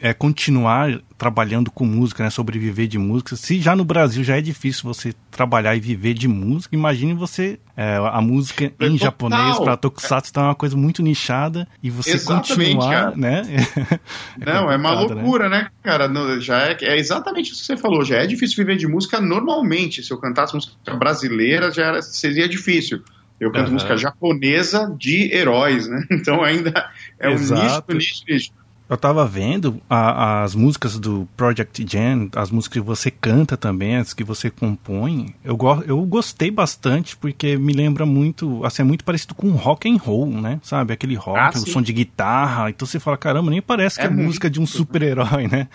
é, 0.00 0.12
continuar 0.12 1.00
trabalhando 1.16 1.70
com 1.70 1.84
música, 1.84 2.22
né, 2.22 2.30
sobreviver 2.30 2.86
de 2.86 2.98
música. 2.98 3.34
Se 3.34 3.60
já 3.60 3.74
no 3.74 3.84
Brasil 3.84 4.22
já 4.22 4.36
é 4.36 4.40
difícil 4.40 4.84
você 4.84 5.12
trabalhar 5.30 5.74
e 5.74 5.80
viver 5.80 6.14
de 6.14 6.28
música, 6.28 6.74
imagine 6.76 7.14
você 7.14 7.58
é, 7.76 7.96
a 7.96 8.20
música 8.20 8.64
em 8.64 8.70
Total. 8.70 8.96
japonês 8.96 9.58
para 9.58 9.76
tokusatsu 9.76 10.32
tá 10.32 10.42
uma 10.42 10.54
coisa 10.54 10.76
muito 10.76 11.02
nichada 11.02 11.66
e 11.82 11.90
você 11.90 12.12
exatamente, 12.12 12.54
continuar, 12.54 12.90
cara. 12.90 13.16
né? 13.16 13.42
é 14.40 14.44
Não, 14.44 14.70
é 14.70 14.76
uma 14.76 14.94
né? 14.94 15.00
loucura, 15.00 15.48
né, 15.48 15.62
né 15.62 15.70
cara? 15.82 16.08
já 16.40 16.68
é, 16.68 16.76
é, 16.82 16.96
exatamente 16.96 17.52
isso 17.52 17.60
que 17.60 17.66
você 17.66 17.76
falou. 17.76 18.04
Já 18.04 18.18
é 18.18 18.26
difícil 18.26 18.56
viver 18.56 18.76
de 18.76 18.86
música 18.86 19.20
normalmente. 19.20 20.02
Se 20.02 20.12
eu 20.12 20.18
cantasse 20.18 20.54
música 20.54 20.94
brasileira, 20.94 21.70
já 21.70 21.86
era, 21.86 22.02
seria 22.02 22.48
difícil. 22.48 23.02
Eu 23.40 23.52
canto 23.52 23.66
uhum. 23.66 23.74
música 23.74 23.96
japonesa 23.96 24.92
de 24.98 25.32
heróis, 25.32 25.88
né? 25.88 26.04
Então 26.10 26.42
ainda 26.42 26.90
é 27.18 27.30
Exato. 27.30 27.92
um 27.92 27.94
nicho, 27.94 28.24
nicho, 28.24 28.24
nicho. 28.28 28.57
Eu 28.88 28.96
tava 28.96 29.26
vendo 29.26 29.80
a, 29.88 30.42
as 30.42 30.54
músicas 30.54 30.98
do 30.98 31.28
Project 31.36 31.84
Jam, 31.86 32.30
as 32.34 32.50
músicas 32.50 32.80
que 32.80 32.86
você 32.86 33.10
canta 33.10 33.56
também, 33.56 33.96
as 33.96 34.14
que 34.14 34.24
você 34.24 34.48
compõe. 34.50 35.34
Eu, 35.44 35.56
go 35.56 35.82
eu 35.86 36.00
gostei 36.02 36.50
bastante 36.50 37.14
porque 37.16 37.58
me 37.58 37.74
lembra 37.74 38.06
muito, 38.06 38.64
assim, 38.64 38.82
é 38.82 38.84
muito 38.84 39.04
parecido 39.04 39.34
com 39.34 39.50
rock 39.50 39.90
and 39.90 39.98
roll, 39.98 40.28
né? 40.28 40.58
Sabe? 40.62 40.94
Aquele 40.94 41.14
rock, 41.14 41.38
ah, 41.38 41.50
o 41.50 41.68
som 41.68 41.82
de 41.82 41.92
guitarra. 41.92 42.70
Então 42.70 42.86
você 42.86 42.98
fala, 42.98 43.18
caramba, 43.18 43.50
nem 43.50 43.60
parece 43.60 43.96
que 43.96 44.06
é, 44.06 44.08
é 44.08 44.10
música 44.10 44.48
de 44.48 44.58
um 44.58 44.66
super-herói, 44.66 45.48
né? 45.48 45.68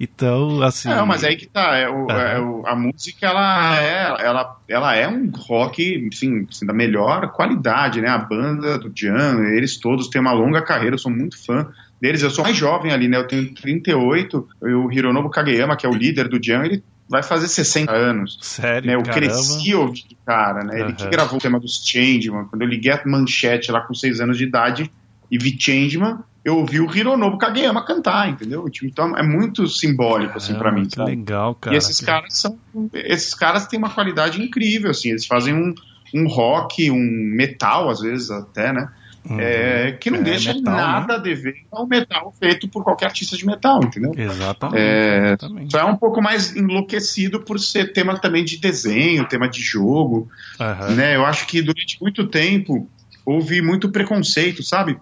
Então, 0.00 0.62
assim. 0.62 0.88
Não, 0.88 1.06
mas 1.06 1.22
aí 1.22 1.36
que 1.36 1.46
tá. 1.46 1.76
É 1.76 1.88
o, 1.88 2.10
é 2.10 2.40
o, 2.40 2.66
a 2.66 2.74
música, 2.74 3.26
ela 3.26 3.78
é, 3.78 4.26
ela, 4.26 4.56
ela 4.66 4.96
é 4.96 5.06
um 5.06 5.30
rock, 5.30 6.08
assim, 6.12 6.46
assim, 6.50 6.64
da 6.64 6.72
melhor 6.72 7.30
qualidade, 7.32 8.00
né? 8.00 8.08
A 8.08 8.18
banda 8.18 8.78
do 8.78 8.90
Jan, 8.94 9.44
eles 9.50 9.76
todos 9.76 10.08
têm 10.08 10.20
uma 10.20 10.32
longa 10.32 10.62
carreira, 10.62 10.94
eu 10.94 10.98
sou 10.98 11.12
muito 11.12 11.36
fã 11.44 11.68
deles. 12.04 12.22
Eu 12.22 12.28
sou 12.28 12.44
mais 12.44 12.54
jovem 12.54 12.92
ali, 12.92 13.08
né? 13.08 13.16
Eu 13.16 13.26
tenho 13.26 13.54
38. 13.54 14.48
O 14.60 14.92
Hironobu 14.92 15.30
Kageyama, 15.30 15.74
que 15.74 15.86
é 15.86 15.88
o 15.88 15.94
líder 15.94 16.28
do 16.28 16.38
Jan, 16.42 16.62
ele 16.64 16.84
vai 17.08 17.22
fazer 17.22 17.48
60 17.48 17.90
anos. 17.90 18.38
Sério? 18.42 18.88
Né? 18.88 18.94
Eu 18.94 19.02
caramba. 19.02 19.20
cresci 19.20 19.74
ouvindo 19.74 20.14
cara, 20.26 20.64
né? 20.64 20.80
Ele 20.80 20.92
que 20.92 21.08
gravou 21.08 21.38
o 21.38 21.40
tema 21.40 21.58
dos 21.58 21.82
Changeman. 21.82 22.44
Quando 22.44 22.60
eu 22.60 22.68
liguei 22.68 22.92
a 22.92 23.02
manchete 23.06 23.72
lá 23.72 23.80
com 23.80 23.94
6 23.94 24.20
anos 24.20 24.36
de 24.36 24.44
idade 24.44 24.90
e 25.30 25.38
vi 25.38 25.56
Changeman, 25.58 26.18
eu 26.44 26.58
ouvi 26.58 26.78
o 26.78 26.94
Hironobu 26.94 27.38
Kageyama 27.38 27.86
cantar, 27.86 28.28
entendeu? 28.28 28.66
Então 28.82 29.16
é 29.16 29.22
muito 29.22 29.66
simbólico, 29.66 30.36
assim, 30.36 30.54
para 30.54 30.70
mim. 30.70 30.86
Que 30.86 31.00
legal, 31.00 31.54
cara. 31.54 31.74
E 31.74 31.78
esses 31.78 32.00
caras 32.02 32.36
são. 32.36 32.58
Esses 32.92 33.32
caras 33.32 33.66
têm 33.66 33.78
uma 33.78 33.88
qualidade 33.88 34.42
incrível, 34.42 34.90
assim. 34.90 35.08
Eles 35.08 35.24
fazem 35.24 35.54
um, 35.54 35.74
um 36.14 36.28
rock, 36.28 36.90
um 36.90 37.32
metal, 37.34 37.88
às 37.88 38.00
vezes, 38.00 38.30
até, 38.30 38.74
né? 38.74 38.90
Uhum. 39.28 39.40
É, 39.40 39.92
que 39.92 40.10
não 40.10 40.18
é, 40.18 40.22
deixa 40.22 40.52
metal, 40.52 40.76
nada 40.76 41.06
né? 41.06 41.14
a 41.14 41.18
dever 41.18 41.56
ao 41.72 41.86
metal 41.86 42.34
feito 42.38 42.68
por 42.68 42.84
qualquer 42.84 43.06
artista 43.06 43.36
de 43.36 43.46
metal, 43.46 43.82
entendeu? 43.82 44.12
Exatamente, 44.14 44.78
é, 44.78 45.26
exatamente. 45.28 45.72
Só 45.72 45.78
é 45.78 45.84
um 45.84 45.96
pouco 45.96 46.20
mais 46.20 46.54
enlouquecido 46.54 47.40
por 47.40 47.58
ser 47.58 47.94
tema 47.94 48.18
também 48.18 48.44
de 48.44 48.58
desenho, 48.58 49.26
tema 49.26 49.48
de 49.48 49.62
jogo. 49.62 50.28
Uhum. 50.60 50.94
Né? 50.94 51.16
Eu 51.16 51.24
acho 51.24 51.46
que 51.46 51.62
durante 51.62 51.96
muito 52.02 52.26
tempo 52.26 52.86
houve 53.24 53.62
muito 53.62 53.88
preconceito, 53.88 54.62
sabe? 54.62 54.98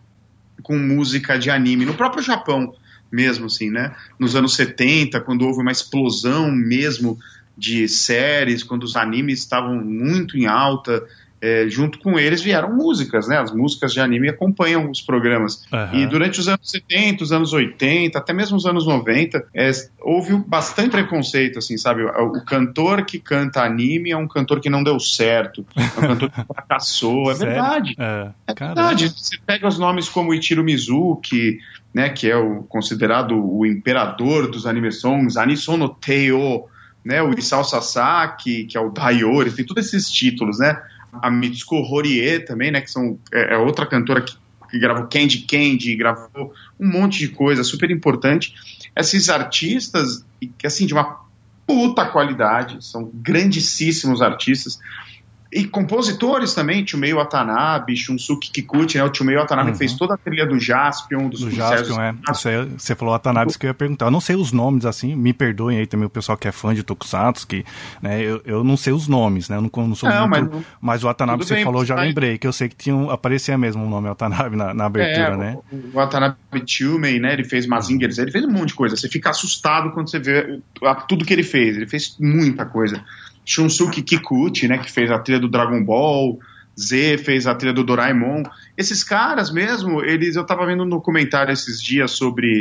Com 0.63 0.79
música 0.79 1.37
de 1.37 1.51
anime. 1.51 1.85
No 1.85 1.95
próprio 1.95 2.23
Japão 2.23 2.73
mesmo, 3.11 3.47
assim, 3.47 3.71
né? 3.71 3.95
Nos 4.19 4.37
anos 4.37 4.55
70, 4.55 5.21
quando 5.21 5.47
houve 5.47 5.61
uma 5.61 5.73
explosão 5.73 6.51
mesmo 6.51 7.19
de 7.57 7.87
séries, 7.89 8.63
quando 8.63 8.85
os 8.85 8.97
animes 8.97 9.41
estavam 9.41 9.77
muito 9.85 10.39
em 10.39 10.47
alta 10.47 11.05
é, 11.43 11.69
junto 11.69 11.99
com 11.99 12.17
eles 12.21 12.41
vieram 12.41 12.73
músicas, 12.73 13.27
né? 13.27 13.37
As 13.37 13.53
músicas 13.53 13.93
de 13.93 13.99
anime 13.99 14.29
acompanham 14.29 14.89
os 14.89 15.03
programas. 15.03 15.65
Uhum. 15.73 16.01
E 16.01 16.07
durante 16.07 16.39
os 16.39 16.47
anos 16.47 16.71
70, 16.71 17.25
os 17.25 17.33
anos 17.33 17.53
80, 17.53 18.17
até 18.17 18.33
mesmo 18.33 18.57
os 18.57 18.65
anos 18.65 18.87
90, 18.87 19.45
é, 19.53 19.71
houve 20.01 20.37
bastante 20.47 20.91
preconceito, 20.91 21.59
assim, 21.59 21.77
sabe? 21.77 22.05
O, 22.05 22.27
o, 22.27 22.45
cantor 22.45 23.05
que 23.05 23.19
canta 23.19 23.61
anime 23.61 24.13
é 24.13 24.17
um 24.17 24.29
cantor 24.29 24.61
que 24.61 24.71
não 24.71 24.85
deu 24.85 25.01
certo, 25.01 25.67
é 25.75 25.83
um 25.83 26.07
cantor 26.07 26.31
que 26.31 26.45
fracassou. 26.45 27.33
É 27.33 27.35
verdade. 27.35 27.97
É, 27.99 28.31
é 28.47 28.55
verdade. 28.55 29.09
Você 29.09 29.37
pega 29.45 29.67
os 29.67 29.81
nomes 29.81 30.09
como 30.09 30.33
Ichiro 30.33 30.63
Mizuki, 30.63 31.59
né? 31.93 32.09
Que 32.09 32.31
é 32.31 32.37
o 32.37 32.63
considerado 32.63 33.35
o 33.35 33.67
imperador 33.67 34.49
dos 34.49 34.65
anime 34.65 34.93
songs, 34.93 35.37
Anisono 35.37 35.89
Teo, 35.89 36.69
né? 37.05 37.21
O 37.21 37.37
Isao 37.37 37.65
Sasaki, 37.65 38.65
que 38.67 38.79
é 38.79 38.81
o 38.81 38.91
Daiori, 38.91 39.51
tem 39.51 39.67
todos 39.67 39.93
esses 39.93 40.09
títulos, 40.09 40.61
né? 40.61 40.81
A 41.13 41.31
Mitsuko 41.31 41.77
Horie 41.77 42.41
também, 42.41 42.71
né, 42.71 42.81
que 42.81 42.91
são, 42.91 43.19
é, 43.33 43.55
é 43.55 43.59
outra 43.59 43.87
cantora 43.87 44.23
que, 44.23 44.35
que 44.71 44.79
gravou 44.79 45.07
Candy 45.07 45.41
Candy, 45.41 45.95
gravou 45.97 46.53
um 46.81 46.89
monte 46.89 47.19
de 47.19 47.29
coisa 47.29 47.63
super 47.63 47.91
importante. 47.91 48.55
Esses 48.97 49.29
artistas, 49.29 50.25
que 50.59 50.67
assim, 50.67 50.87
de 50.87 50.95
uma 50.95 51.21
puta 51.67 52.07
qualidade, 52.07 52.85
são 52.85 53.11
grandíssimos 53.15 54.23
artistas, 54.23 54.79
e 55.53 55.65
compositores 55.65 56.55
também, 56.55 56.83
Tchumei 56.83 57.13
Watanabe, 57.13 57.95
Shunsuke 57.95 58.51
Kikuchi, 58.51 58.97
né? 58.97 59.05
O 59.05 59.11
Tchumei 59.11 59.37
Watanabe 59.37 59.73
uhum. 59.73 59.77
fez 59.77 59.93
toda 59.93 60.15
a 60.15 60.17
trilha 60.17 60.47
do 60.47 60.59
Jaspion, 60.59 61.29
do, 61.29 61.37
do 61.37 61.51
Jaspion, 61.51 62.01
é. 62.01 62.15
Isso 62.31 62.49
aí, 62.49 62.65
você 62.79 62.95
falou 62.95 63.13
Watanabe, 63.13 63.53
que 63.59 63.67
eu 63.67 63.69
ia 63.69 63.75
perguntar. 63.75 64.07
Eu 64.07 64.11
não 64.11 64.21
sei 64.21 64.35
os 64.35 64.51
nomes, 64.51 64.87
assim, 64.87 65.15
me 65.15 65.35
perdoem 65.35 65.79
aí 65.79 65.87
também 65.87 66.07
o 66.07 66.11
pessoal 66.11 66.39
que 66.39 66.49
é 66.49 66.53
fã 66.53 66.75
de 66.75 66.83
Tokusatsu, 66.83 67.47
que, 67.47 67.67
né, 68.01 68.23
eu, 68.23 68.41
eu 68.47 68.65
não 68.65 68.79
sei 68.79 68.95
os 68.95 69.07
nomes, 69.07 69.51
né? 69.51 69.59
Eu 69.59 69.61
não, 69.61 69.71
não 69.89 69.95
sou 69.95 70.09
não, 70.09 70.27
muito... 70.27 70.51
Mas, 70.55 70.65
mas 70.81 71.05
o 71.05 71.07
Watanabe, 71.07 71.45
você 71.45 71.57
bem, 71.57 71.65
falou, 71.65 71.85
já 71.85 71.97
lembrei, 71.97 72.39
que 72.39 72.47
eu 72.47 72.53
sei 72.53 72.71
que 72.71 72.77
tinha 72.77 72.97
um, 72.97 73.11
aparecia 73.11 73.59
mesmo 73.59 73.85
o 73.85 73.91
nome 73.91 74.09
Watanabe 74.09 74.57
na, 74.57 74.73
na 74.73 74.87
abertura, 74.87 75.35
é, 75.35 75.37
né? 75.37 75.59
O, 75.71 75.77
o 75.77 75.91
Watanabe 75.93 76.37
Tchumei, 76.65 77.21
né? 77.21 77.35
Ele 77.35 77.45
fez 77.45 77.67
Mazingers, 77.67 78.17
ele 78.17 78.31
fez 78.31 78.43
um 78.47 78.51
monte 78.51 78.69
de 78.69 78.75
coisa. 78.75 78.97
Você 78.97 79.09
fica 79.09 79.29
assustado 79.29 79.91
quando 79.91 80.11
você 80.11 80.19
vê 80.19 80.61
tudo 81.07 81.27
que 81.27 81.33
ele 81.35 81.43
fez. 81.43 81.77
Ele 81.77 81.87
fez 81.87 82.17
muita 82.19 82.65
coisa. 82.65 83.05
Shunsuke 83.45 84.03
Kikuchi, 84.03 84.69
né, 84.69 84.79
que 84.79 84.91
fez 84.91 85.11
a 85.11 85.19
trilha 85.19 85.41
do 85.41 85.49
Dragon 85.49 85.83
Ball, 85.85 86.39
Z 86.79 87.19
fez 87.19 87.47
a 87.47 87.55
trilha 87.55 87.75
do 87.75 87.85
Doraemon. 87.85 88.43
Esses 88.77 89.05
caras 89.05 89.51
mesmo, 89.53 90.03
eles 90.03 90.37
eu 90.37 90.45
tava 90.45 90.67
vendo 90.67 90.85
no 90.85 91.01
comentário 91.01 91.53
esses 91.53 91.83
dias 91.83 92.13
sobre 92.13 92.61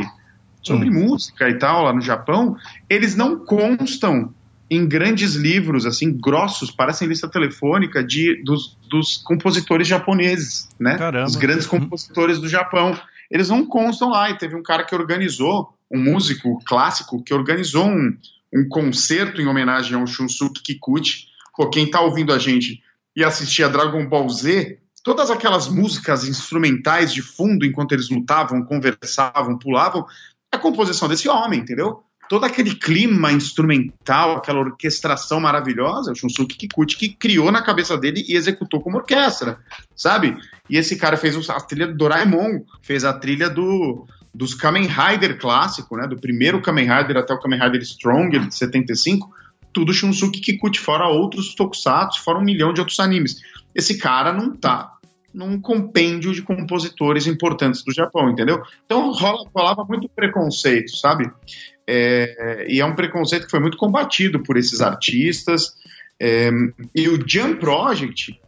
sobre 0.62 0.88
hum. 0.88 1.08
música 1.08 1.48
e 1.48 1.58
tal 1.58 1.82
lá 1.84 1.92
no 1.92 2.00
Japão, 2.00 2.56
eles 2.88 3.16
não 3.16 3.36
constam 3.44 4.32
em 4.70 4.86
grandes 4.86 5.34
livros 5.34 5.84
assim 5.84 6.16
grossos, 6.16 6.70
parecem 6.70 7.08
lista 7.08 7.28
telefônica 7.28 8.02
de 8.02 8.42
dos, 8.44 8.78
dos 8.88 9.16
compositores 9.18 9.86
japoneses, 9.88 10.68
né? 10.78 10.96
Caramba. 10.96 11.26
Os 11.26 11.36
grandes 11.36 11.64
uhum. 11.66 11.80
compositores 11.80 12.38
do 12.38 12.48
Japão. 12.48 12.96
Eles 13.30 13.48
não 13.48 13.66
constam 13.66 14.10
lá 14.10 14.30
e 14.30 14.38
teve 14.38 14.54
um 14.54 14.62
cara 14.62 14.84
que 14.84 14.94
organizou, 14.94 15.74
um 15.90 15.98
músico 15.98 16.58
clássico 16.64 17.22
que 17.22 17.34
organizou 17.34 17.86
um 17.86 18.16
um 18.52 18.68
concerto 18.68 19.40
em 19.40 19.46
homenagem 19.46 19.98
ao 19.98 20.06
Shunsuke 20.06 20.62
Kikuchi. 20.62 21.26
Pô, 21.56 21.70
quem 21.70 21.90
tá 21.90 22.00
ouvindo 22.00 22.32
a 22.32 22.38
gente 22.38 22.82
e 23.16 23.24
assistia 23.24 23.68
Dragon 23.68 24.06
Ball 24.06 24.28
Z, 24.28 24.78
todas 25.02 25.30
aquelas 25.30 25.68
músicas 25.68 26.26
instrumentais 26.26 27.12
de 27.12 27.22
fundo 27.22 27.64
enquanto 27.64 27.92
eles 27.92 28.08
lutavam, 28.10 28.64
conversavam, 28.64 29.58
pulavam, 29.58 30.06
é 30.52 30.56
a 30.56 30.58
composição 30.58 31.08
desse 31.08 31.28
homem, 31.28 31.60
entendeu? 31.60 32.02
Todo 32.28 32.44
aquele 32.44 32.74
clima 32.74 33.30
instrumental, 33.32 34.36
aquela 34.36 34.60
orquestração 34.60 35.38
maravilhosa, 35.38 36.12
o 36.12 36.14
Shunsuke 36.14 36.56
Kikuchi 36.56 36.96
que 36.96 37.08
criou 37.10 37.52
na 37.52 37.62
cabeça 37.62 37.98
dele 37.98 38.24
e 38.26 38.34
executou 38.34 38.80
como 38.80 38.96
orquestra, 38.96 39.58
sabe? 39.94 40.36
E 40.70 40.78
esse 40.78 40.96
cara 40.96 41.16
fez 41.16 41.50
a 41.50 41.60
trilha 41.60 41.88
do 41.88 41.96
Doraemon, 41.96 42.64
fez 42.80 43.04
a 43.04 43.12
trilha 43.12 43.50
do, 43.50 44.06
dos 44.34 44.54
Kamen 44.54 44.86
Rider 44.86 45.38
clássico, 45.38 45.96
né, 45.96 46.06
do 46.06 46.18
primeiro 46.18 46.62
Kamen 46.62 46.88
Rider 46.88 47.18
até 47.18 47.34
o 47.34 47.38
Kamen 47.38 47.60
Rider 47.60 47.82
Strong 47.82 48.38
de 48.38 48.54
75, 48.54 49.30
tudo 49.72 49.92
Shunsuke 49.92 50.40
Kikuchi, 50.40 50.80
fora 50.80 51.08
outros 51.08 51.54
tokusatsu, 51.54 52.22
fora 52.22 52.38
um 52.38 52.44
milhão 52.44 52.72
de 52.72 52.80
outros 52.80 53.00
animes. 53.00 53.36
Esse 53.74 53.98
cara 53.98 54.32
não 54.32 54.54
tá 54.54 54.92
num 55.32 55.60
compêndio 55.60 56.32
de 56.32 56.42
compositores 56.42 57.26
importantes 57.26 57.82
do 57.82 57.92
Japão, 57.92 58.30
entendeu? 58.30 58.62
Então 58.84 59.12
rola, 59.12 59.48
rolava 59.54 59.84
muito 59.84 60.08
preconceito, 60.08 60.94
sabe? 60.96 61.30
É, 61.86 62.66
e 62.68 62.80
é 62.80 62.84
um 62.84 62.94
preconceito 62.94 63.46
que 63.46 63.50
foi 63.50 63.60
muito 63.60 63.76
combatido 63.76 64.42
por 64.42 64.56
esses 64.56 64.80
artistas. 64.80 65.74
É, 66.20 66.50
e 66.94 67.08
o 67.08 67.18
Jam 67.26 67.56
Project, 67.56 68.38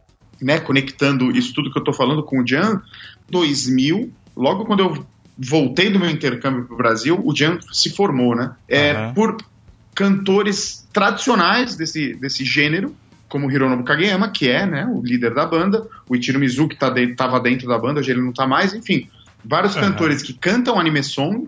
né, 0.41 0.59
conectando 0.59 1.31
isso 1.31 1.53
tudo 1.53 1.71
que 1.71 1.79
eu 1.79 1.83
tô 1.83 1.91
falando 1.91 2.23
com 2.23 2.41
o 2.41 2.47
Jam, 2.47 2.81
2000, 3.29 4.13
logo 4.35 4.65
quando 4.65 4.81
eu 4.81 5.05
voltei 5.37 5.89
do 5.89 5.99
meu 5.99 6.09
intercâmbio 6.09 6.65
para 6.65 6.73
o 6.73 6.77
Brasil, 6.77 7.21
o 7.23 7.35
Jan 7.35 7.59
se 7.71 7.89
formou, 7.89 8.35
né? 8.35 8.55
É, 8.67 8.93
uhum. 8.93 9.13
Por 9.13 9.37
cantores 9.93 10.87
tradicionais 10.91 11.75
desse, 11.75 12.13
desse 12.15 12.43
gênero, 12.43 12.95
como 13.27 13.51
Hironobu 13.51 13.83
Kageyama, 13.83 14.29
que 14.29 14.49
é 14.49 14.65
né, 14.65 14.85
o 14.85 15.01
líder 15.01 15.33
da 15.33 15.45
banda, 15.45 15.87
o 16.07 16.15
Ichiro 16.15 16.39
Mizuki 16.39 16.75
tá 16.75 16.93
estava 16.99 17.39
dentro 17.39 17.67
da 17.67 17.77
banda, 17.77 17.99
hoje 17.99 18.11
ele 18.11 18.21
não 18.21 18.29
está 18.29 18.45
mais, 18.45 18.73
enfim, 18.73 19.09
vários 19.43 19.75
uhum. 19.75 19.81
cantores 19.81 20.21
que 20.21 20.33
cantam 20.33 20.79
anime 20.79 21.03
song, 21.03 21.47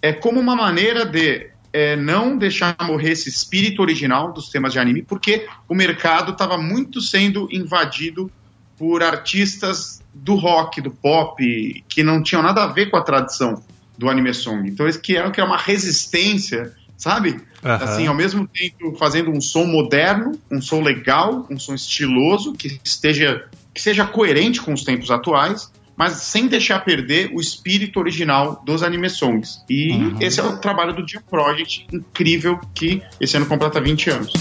é 0.00 0.12
como 0.12 0.40
uma 0.40 0.56
maneira 0.56 1.04
de 1.04 1.50
é, 1.72 1.96
não 1.96 2.36
deixar 2.36 2.76
morrer 2.82 3.12
esse 3.12 3.28
espírito 3.28 3.82
original 3.82 4.32
dos 4.32 4.48
temas 4.48 4.72
de 4.72 4.78
anime, 4.78 5.02
porque 5.02 5.46
o 5.68 5.74
mercado 5.74 6.32
estava 6.32 6.56
muito 6.56 7.00
sendo 7.00 7.48
invadido 7.52 8.30
por 8.76 9.02
artistas 9.02 9.99
do 10.12 10.34
rock, 10.34 10.80
do 10.80 10.90
pop, 10.90 11.84
que 11.88 12.02
não 12.02 12.22
tinham 12.22 12.42
nada 12.42 12.64
a 12.64 12.66
ver 12.66 12.90
com 12.90 12.96
a 12.96 13.02
tradição 13.02 13.62
do 13.96 14.08
anime 14.08 14.32
song. 14.32 14.68
Então 14.68 14.86
eles 14.86 14.96
queriam 14.96 15.30
criar 15.30 15.44
uma 15.44 15.56
resistência, 15.56 16.72
sabe? 16.96 17.30
Uhum. 17.62 17.70
Assim, 17.70 18.06
ao 18.06 18.14
mesmo 18.14 18.48
tempo 18.48 18.96
fazendo 18.96 19.30
um 19.30 19.40
som 19.40 19.64
moderno, 19.64 20.38
um 20.50 20.60
som 20.60 20.80
legal, 20.80 21.46
um 21.50 21.58
som 21.58 21.74
estiloso, 21.74 22.54
que 22.54 22.80
esteja 22.82 23.46
que 23.72 23.80
seja 23.80 24.04
coerente 24.04 24.60
com 24.60 24.72
os 24.72 24.82
tempos 24.82 25.10
atuais, 25.10 25.70
mas 25.96 26.14
sem 26.14 26.48
deixar 26.48 26.80
perder 26.80 27.30
o 27.34 27.40
espírito 27.40 28.00
original 28.00 28.62
dos 28.64 28.82
anime 28.82 29.08
songs. 29.10 29.62
E 29.68 29.92
uhum. 29.92 30.16
esse 30.18 30.40
é 30.40 30.42
o 30.42 30.56
trabalho 30.56 30.94
do 30.94 31.06
Jam 31.06 31.22
Project, 31.28 31.86
incrível, 31.92 32.58
que 32.74 33.02
esse 33.20 33.36
ano 33.36 33.46
completa 33.46 33.80
20 33.80 34.10
anos. 34.10 34.32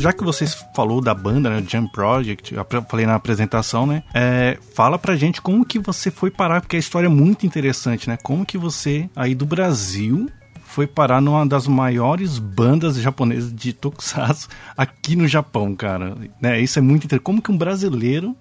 Já 0.00 0.12
que 0.12 0.24
você 0.24 0.46
falou 0.74 1.00
da 1.00 1.14
banda, 1.14 1.50
né, 1.50 1.62
Jam 1.66 1.86
Project, 1.86 2.54
eu 2.54 2.66
falei 2.88 3.06
na 3.06 3.14
apresentação, 3.14 3.86
né, 3.86 4.02
é, 4.14 4.58
fala 4.74 4.98
pra 4.98 5.16
gente 5.16 5.40
como 5.40 5.64
que 5.64 5.78
você 5.78 6.10
foi 6.10 6.30
parar, 6.30 6.60
porque 6.60 6.76
a 6.76 6.78
história 6.78 7.06
é 7.06 7.10
muito 7.10 7.46
interessante, 7.46 8.08
né, 8.08 8.16
como 8.22 8.44
que 8.44 8.56
você, 8.56 9.08
aí 9.14 9.34
do 9.34 9.46
Brasil, 9.46 10.28
foi 10.70 10.86
parar 10.86 11.20
numa 11.20 11.44
das 11.44 11.66
maiores 11.66 12.38
bandas 12.38 12.96
japonesas 12.96 13.52
de 13.52 13.72
tokusatsu 13.72 14.48
aqui 14.76 15.16
no 15.16 15.26
Japão, 15.26 15.74
cara. 15.74 16.16
Né? 16.40 16.60
Isso 16.60 16.78
é 16.78 16.82
muito 16.82 17.04
interessante. 17.04 17.24
Como 17.24 17.42
que 17.42 17.50
um 17.50 17.58
brasileiro 17.58 18.36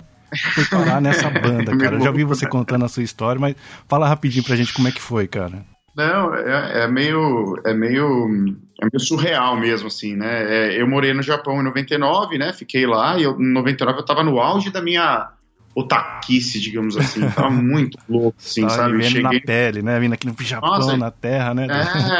foi 0.53 0.63
parar 0.65 1.01
nessa 1.01 1.27
banda, 1.41 1.75
cara? 1.75 1.95
Eu 1.95 2.01
já 2.01 2.11
vi 2.11 2.23
você 2.23 2.45
contando 2.45 2.85
a 2.85 2.87
sua 2.87 3.01
história, 3.01 3.41
mas 3.41 3.55
fala 3.87 4.07
rapidinho 4.07 4.43
pra 4.43 4.55
gente 4.55 4.73
como 4.73 4.87
é 4.87 4.91
que 4.91 5.01
foi, 5.01 5.27
cara. 5.27 5.65
Não, 5.99 6.33
é, 6.33 6.83
é 6.83 6.87
meio, 6.87 7.59
é 7.65 7.73
meio, 7.73 8.57
é 8.81 8.85
meio 8.85 8.99
surreal 8.99 9.57
mesmo, 9.57 9.87
assim, 9.87 10.15
né? 10.15 10.43
É, 10.69 10.81
eu 10.81 10.87
morei 10.87 11.13
no 11.13 11.21
Japão 11.21 11.59
em 11.59 11.63
99, 11.65 12.37
né? 12.37 12.53
Fiquei 12.53 12.87
lá 12.87 13.19
e 13.19 13.23
eu, 13.23 13.37
em 13.37 13.51
99 13.51 13.99
eu 13.99 14.05
tava 14.05 14.23
no 14.23 14.39
auge 14.39 14.69
da 14.69 14.81
minha 14.81 15.29
otaquice, 15.75 16.57
digamos 16.57 16.95
assim. 16.95 17.19
Tava 17.35 17.49
muito 17.51 17.97
louco, 18.07 18.37
assim, 18.39 18.61
Tava 18.61 18.75
sabe? 18.75 19.03
Cheguei... 19.03 19.09
Cheguei 19.09 19.39
na 19.39 19.45
pele, 19.45 19.81
né? 19.81 19.99
Vindo 19.99 20.13
aqui 20.13 20.25
no 20.25 20.35
Japão, 20.39 20.69
Nossa, 20.69 20.95
na 20.95 21.11
terra, 21.11 21.53
né? 21.53 21.67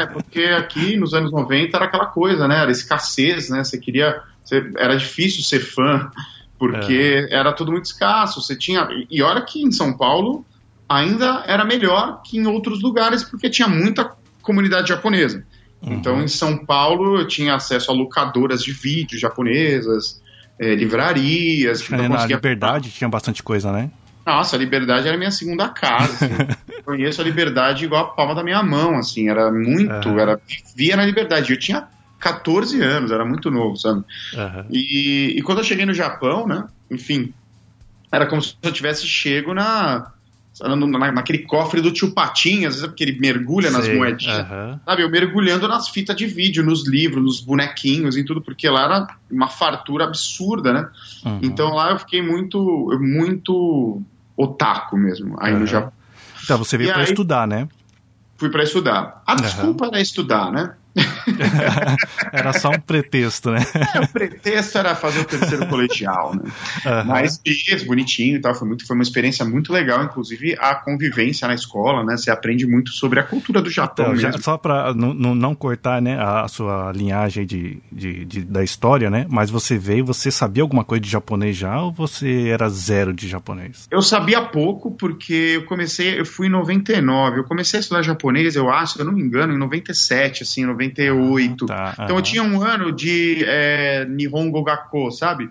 É, 0.02 0.06
porque 0.06 0.42
aqui 0.42 0.96
nos 0.98 1.14
anos 1.14 1.32
90 1.32 1.74
era 1.74 1.86
aquela 1.86 2.06
coisa, 2.06 2.46
né? 2.46 2.60
Era 2.60 2.70
escassez, 2.70 3.48
né? 3.48 3.64
Você 3.64 3.78
queria. 3.78 4.22
Você... 4.44 4.70
Era 4.76 4.94
difícil 4.94 5.42
ser 5.42 5.60
fã, 5.60 6.10
porque 6.58 7.26
é. 7.30 7.34
era 7.34 7.50
tudo 7.54 7.72
muito 7.72 7.86
escasso. 7.86 8.42
Você 8.42 8.54
tinha. 8.54 8.86
E 9.10 9.22
olha 9.22 9.40
que 9.40 9.62
em 9.62 9.72
São 9.72 9.96
Paulo 9.96 10.44
ainda 10.90 11.44
era 11.46 11.64
melhor 11.64 12.20
que 12.22 12.36
em 12.36 12.46
outros 12.48 12.82
lugares, 12.82 13.22
porque 13.22 13.48
tinha 13.48 13.68
muita 13.68 14.12
comunidade 14.42 14.88
japonesa. 14.88 15.46
Uhum. 15.80 15.92
Então, 15.92 16.20
em 16.20 16.26
São 16.26 16.58
Paulo, 16.66 17.20
eu 17.20 17.28
tinha 17.28 17.54
acesso 17.54 17.92
a 17.92 17.94
locadoras 17.94 18.60
de 18.60 18.72
vídeos 18.72 19.20
japonesas, 19.20 20.20
é, 20.58 20.74
livrarias. 20.74 21.80
Então 21.80 22.08
na 22.08 22.26
Liberdade 22.26 22.90
tinha 22.90 23.08
bastante 23.08 23.40
coisa, 23.40 23.70
né? 23.70 23.88
Nossa, 24.26 24.56
a 24.56 24.58
Liberdade 24.58 25.06
era 25.06 25.16
minha 25.16 25.30
segunda 25.30 25.68
casa. 25.68 26.26
Assim. 26.26 26.34
Conheço 26.84 27.20
a 27.20 27.24
Liberdade 27.24 27.84
igual 27.84 28.06
a 28.06 28.08
palma 28.08 28.34
da 28.34 28.42
minha 28.42 28.62
mão, 28.62 28.98
assim. 28.98 29.28
Era 29.28 29.50
muito, 29.50 30.08
uhum. 30.08 30.18
era 30.18 30.40
vivia 30.44 30.96
na 30.96 31.06
Liberdade. 31.06 31.52
Eu 31.52 31.58
tinha 31.58 31.86
14 32.18 32.82
anos, 32.82 33.12
era 33.12 33.24
muito 33.24 33.50
novo, 33.50 33.76
sabe? 33.76 34.04
Uhum. 34.34 34.64
E, 34.70 35.38
e 35.38 35.42
quando 35.42 35.58
eu 35.58 35.64
cheguei 35.64 35.86
no 35.86 35.94
Japão, 35.94 36.46
né? 36.46 36.66
Enfim, 36.90 37.32
era 38.12 38.26
como 38.26 38.42
se 38.42 38.56
eu 38.62 38.72
tivesse 38.72 39.06
chego 39.06 39.54
na 39.54 40.12
naquele 41.12 41.38
cofre 41.40 41.80
do 41.80 41.90
tio 41.90 42.12
Patinhas, 42.12 42.74
às 42.74 42.80
vezes 42.80 42.86
porque 42.88 43.04
ele 43.04 43.18
mergulha 43.18 43.70
Sei, 43.70 43.78
nas 43.78 43.88
moedinhas, 43.88 44.46
sabe? 44.84 45.02
Eu 45.02 45.10
mergulhando 45.10 45.66
nas 45.66 45.88
fitas 45.88 46.14
de 46.14 46.26
vídeo, 46.26 46.64
nos 46.64 46.86
livros, 46.86 47.22
nos 47.22 47.40
bonequinhos 47.40 48.16
e 48.16 48.24
tudo, 48.24 48.42
porque 48.42 48.68
lá 48.68 48.84
era 48.84 49.06
uma 49.30 49.48
fartura 49.48 50.04
absurda, 50.04 50.72
né? 50.72 50.88
Uhum. 51.24 51.40
Então 51.42 51.74
lá 51.74 51.90
eu 51.92 51.98
fiquei 51.98 52.22
muito, 52.22 52.58
muito 53.00 54.02
otaku 54.36 54.96
mesmo, 54.96 55.36
aí 55.40 55.52
uhum. 55.52 55.60
no 55.60 55.66
Japão. 55.66 55.92
Então 56.44 56.58
você 56.58 56.76
veio 56.76 56.92
para 56.92 57.04
estudar, 57.04 57.46
né? 57.46 57.68
Fui 58.36 58.48
para 58.48 58.62
estudar. 58.62 59.22
A 59.26 59.34
desculpa 59.34 59.86
era 59.86 60.00
estudar, 60.00 60.50
né? 60.50 60.74
era 62.32 62.52
só 62.52 62.70
um 62.70 62.80
pretexto, 62.80 63.50
né? 63.50 63.60
É, 63.94 64.00
o 64.00 64.08
pretexto 64.08 64.78
era 64.78 64.94
fazer 64.94 65.20
o 65.20 65.24
terceiro 65.24 65.66
colegial, 65.66 66.34
né? 66.34 66.50
Uhum. 66.84 67.04
Mas 67.06 67.40
bonitinho 67.86 68.36
e 68.36 68.40
tal, 68.40 68.54
foi, 68.54 68.68
muito, 68.68 68.86
foi 68.86 68.94
uma 68.94 69.02
experiência 69.02 69.44
muito 69.44 69.72
legal, 69.72 70.02
inclusive 70.04 70.56
a 70.58 70.74
convivência 70.74 71.46
na 71.46 71.54
escola, 71.54 72.04
né? 72.04 72.16
Você 72.16 72.30
aprende 72.30 72.66
muito 72.66 72.90
sobre 72.90 73.20
a 73.20 73.22
cultura 73.22 73.60
do 73.60 73.70
Japão 73.70 74.14
então, 74.14 74.40
Só 74.40 74.56
para 74.56 74.94
não 74.94 75.54
cortar 75.54 76.00
né, 76.00 76.18
a 76.18 76.46
sua 76.48 76.92
linhagem 76.92 77.46
de, 77.46 77.78
de, 77.90 78.24
de, 78.24 78.44
da 78.44 78.62
história, 78.62 79.10
né? 79.10 79.26
Mas 79.28 79.50
você 79.50 79.78
veio, 79.78 80.04
você 80.04 80.30
sabia 80.30 80.62
alguma 80.62 80.84
coisa 80.84 81.00
de 81.00 81.10
japonês 81.10 81.56
já 81.56 81.80
ou 81.80 81.92
você 81.92 82.48
era 82.48 82.68
zero 82.68 83.12
de 83.12 83.28
japonês? 83.28 83.88
Eu 83.90 84.02
sabia 84.02 84.42
pouco 84.42 84.90
porque 84.92 85.54
eu 85.56 85.64
comecei, 85.66 86.18
eu 86.18 86.26
fui 86.26 86.46
em 86.46 86.50
99, 86.50 87.40
eu 87.40 87.44
comecei 87.44 87.78
a 87.78 87.80
estudar 87.80 88.02
japonês, 88.02 88.56
eu 88.56 88.70
acho, 88.70 88.94
se 88.94 89.00
eu 89.00 89.04
não 89.04 89.12
me 89.12 89.22
engano, 89.22 89.52
em 89.52 89.58
97, 89.58 90.42
assim, 90.42 90.64
98. 90.90 91.66
tá, 91.66 91.94
então 91.98 92.16
eu 92.16 92.22
tinha 92.22 92.42
um 92.42 92.62
ano 92.62 92.92
de 92.92 93.44
é, 93.46 94.04
Nihongo 94.06 94.62
Gakko, 94.62 95.10
sabe? 95.10 95.50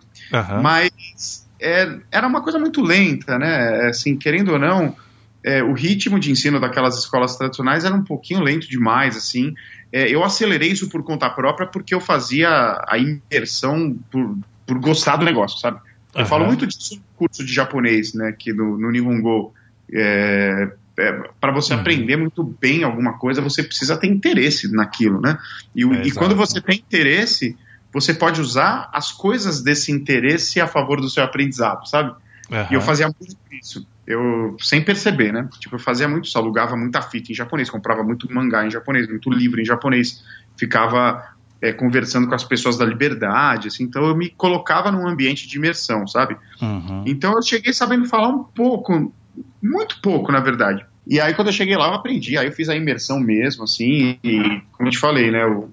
Mas 0.62 1.48
é, 1.60 1.98
era 2.12 2.28
uma 2.28 2.42
coisa 2.42 2.58
muito 2.58 2.82
lenta, 2.82 3.38
né? 3.38 3.88
Assim, 3.88 4.18
querendo 4.18 4.54
ou 4.54 4.60
não, 4.60 4.96
é, 5.44 5.64
o 5.64 5.74
ritmo 5.74 6.20
de 6.20 6.32
ensino 6.32 6.60
daquelas 6.60 6.98
escolas 6.98 7.36
tradicionais 7.36 7.86
era 7.86 7.96
um 7.96 8.04
pouquinho 8.04 8.42
lento 8.42 8.68
demais, 8.70 9.16
assim. 9.18 9.54
É, 9.92 10.08
eu 10.08 10.24
acelerei 10.24 10.72
isso 10.72 10.90
por 10.90 11.04
conta 11.04 11.30
própria 11.30 11.68
porque 11.68 11.94
eu 11.94 12.00
fazia 12.00 12.50
a 12.88 12.98
imersão 12.98 13.98
por, 14.12 14.38
por 14.66 14.80
gostar 14.80 15.18
do 15.18 15.26
negócio, 15.26 15.60
sabe? 15.60 15.80
Eu 16.14 16.22
uhum. 16.22 16.26
falo 16.26 16.46
muito 16.46 16.66
disso 16.66 16.96
no 16.96 17.02
curso 17.16 17.46
de 17.46 17.54
japonês, 17.54 18.14
né? 18.14 18.34
Que 18.38 18.54
no, 18.54 18.78
no 18.78 18.92
Nihongo, 18.92 19.54
é, 19.92 20.72
é, 21.00 21.30
para 21.40 21.52
você 21.52 21.74
uhum. 21.74 21.80
aprender 21.80 22.18
muito 22.18 22.44
bem 22.44 22.84
alguma 22.84 23.18
coisa, 23.18 23.42
você 23.42 23.64
precisa 23.64 23.98
ter 23.98 24.08
interesse 24.08 24.72
naquilo, 24.72 25.22
né? 25.22 25.38
E, 25.76 25.84
é, 25.84 26.08
e 26.08 26.12
quando 26.12 26.36
você 26.36 26.62
tem 26.62 26.78
interesse, 26.78 27.58
você 27.94 28.14
pode 28.14 28.42
usar 28.42 28.90
as 28.94 29.12
coisas 29.12 29.62
desse 29.62 29.92
interesse 29.92 30.60
a 30.60 30.68
favor 30.68 31.00
do 31.00 31.10
seu 31.10 31.24
aprendizado, 31.24 31.88
sabe? 31.88 32.12
Uhum. 32.52 32.66
E 32.72 32.74
eu 32.74 32.82
fazia 32.82 33.08
muito 33.08 33.38
isso. 33.52 33.88
Eu, 34.06 34.58
sem 34.60 34.84
perceber, 34.84 35.32
né? 35.32 35.48
Tipo, 35.60 35.76
eu 35.76 35.80
fazia 35.80 36.08
muito 36.08 36.26
isso, 36.26 36.38
alugava 36.38 36.76
muita 36.76 37.02
fita 37.02 37.32
em 37.32 37.36
japonês, 37.36 37.70
comprava 37.70 38.04
muito 38.04 38.32
mangá 38.34 38.66
em 38.66 38.72
japonês, 38.72 39.08
muito 39.08 39.30
livro 39.30 39.62
em 39.62 39.66
japonês, 39.66 40.24
ficava 40.58 41.24
é, 41.62 41.72
conversando 41.72 42.28
com 42.28 42.36
as 42.36 42.44
pessoas 42.44 42.78
da 42.78 42.86
liberdade, 42.86 43.68
assim, 43.68 43.84
então 43.84 44.06
eu 44.06 44.16
me 44.16 44.30
colocava 44.30 44.92
num 44.92 45.08
ambiente 45.08 45.48
de 45.48 45.58
imersão, 45.58 46.08
sabe? 46.08 46.38
Uhum. 46.62 47.04
Então 47.06 47.34
eu 47.34 47.42
cheguei 47.42 47.74
sabendo 47.74 48.06
falar 48.06 48.30
um 48.30 48.44
pouco, 48.44 49.14
muito 49.62 50.02
pouco, 50.02 50.32
na 50.32 50.40
verdade. 50.40 50.86
E 51.08 51.20
aí, 51.20 51.34
quando 51.34 51.48
eu 51.48 51.54
cheguei 51.54 51.76
lá, 51.76 51.88
eu 51.88 51.94
aprendi. 51.96 52.38
Aí 52.38 52.48
eu 52.48 52.52
fiz 52.52 52.70
a 52.70 52.76
imersão 52.76 53.20
mesmo, 53.20 53.64
assim, 53.64 54.20
e 54.24 54.62
como 54.72 54.88
eu 54.88 54.92
te 54.92 55.00
falei, 55.00 55.32
né, 55.32 55.46
o 55.46 55.70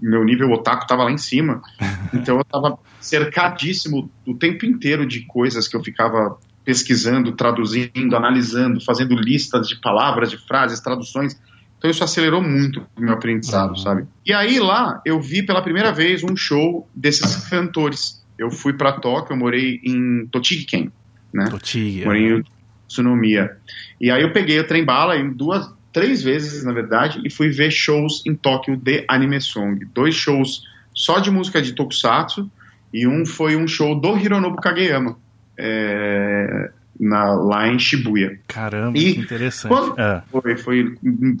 meu 0.00 0.22
nível 0.24 0.50
otaku 0.50 0.86
tava 0.86 1.04
lá 1.04 1.10
em 1.10 1.18
cima. 1.18 1.62
Então 2.14 2.38
eu 2.38 2.44
tava 2.44 2.78
cercadíssimo 3.00 4.08
o 4.24 4.32
tempo 4.32 4.64
inteiro 4.64 5.04
de 5.04 5.22
coisas 5.26 5.66
que 5.66 5.76
eu 5.76 5.82
ficava 5.82 6.38
pesquisando, 6.64 7.32
traduzindo, 7.32 8.16
analisando, 8.16 8.80
fazendo 8.80 9.14
listas 9.14 9.68
de 9.68 9.80
palavras, 9.80 10.30
de 10.30 10.38
frases, 10.38 10.80
traduções. 10.80 11.38
Então 11.76 11.90
isso 11.90 12.02
acelerou 12.02 12.40
muito 12.40 12.86
o 12.96 13.00
meu 13.00 13.14
aprendizado, 13.14 13.70
uhum. 13.70 13.76
sabe? 13.76 14.06
E 14.24 14.32
aí 14.32 14.58
lá 14.58 15.00
eu 15.04 15.20
vi 15.20 15.42
pela 15.42 15.62
primeira 15.62 15.92
vez 15.92 16.22
um 16.22 16.36
show 16.36 16.88
desses 16.94 17.48
cantores. 17.48 18.24
Eu 18.38 18.50
fui 18.50 18.72
para 18.72 18.92
Tóquio, 18.92 19.34
eu 19.34 19.38
morei 19.38 19.80
em 19.84 20.26
Tochigi-ken, 20.28 20.90
né? 21.34 21.46
Tochigi. 21.50 22.04
Morei 22.04 22.22
em 22.22 22.44
Tsunomiya. 22.88 23.56
E 24.00 24.10
aí 24.10 24.22
eu 24.22 24.32
peguei 24.32 24.58
o 24.60 24.66
trem 24.66 24.84
bala 24.84 25.16
em 25.16 25.32
duas, 25.32 25.68
três 25.92 26.22
vezes, 26.22 26.64
na 26.64 26.72
verdade, 26.72 27.20
e 27.24 27.30
fui 27.30 27.48
ver 27.50 27.70
shows 27.70 28.22
em 28.26 28.34
Tóquio 28.34 28.76
de 28.76 29.04
anime 29.08 29.40
song. 29.40 29.84
Dois 29.94 30.14
shows 30.14 30.62
só 30.94 31.18
de 31.18 31.30
música 31.30 31.60
de 31.60 31.72
tokusatsu 31.72 32.50
e 32.92 33.06
um 33.06 33.26
foi 33.26 33.56
um 33.56 33.66
show 33.66 33.98
do 33.98 34.16
Hironobu 34.16 34.56
Kageyama. 34.56 35.16
É, 35.58 36.70
na, 36.98 37.34
lá 37.34 37.68
em 37.68 37.78
Shibuya. 37.78 38.38
Caramba, 38.48 38.98
e 38.98 39.14
que 39.14 39.20
interessante. 39.20 39.68
Quando, 39.68 39.98
é. 40.00 40.22
foi, 40.30 40.56
foi, 40.56 40.94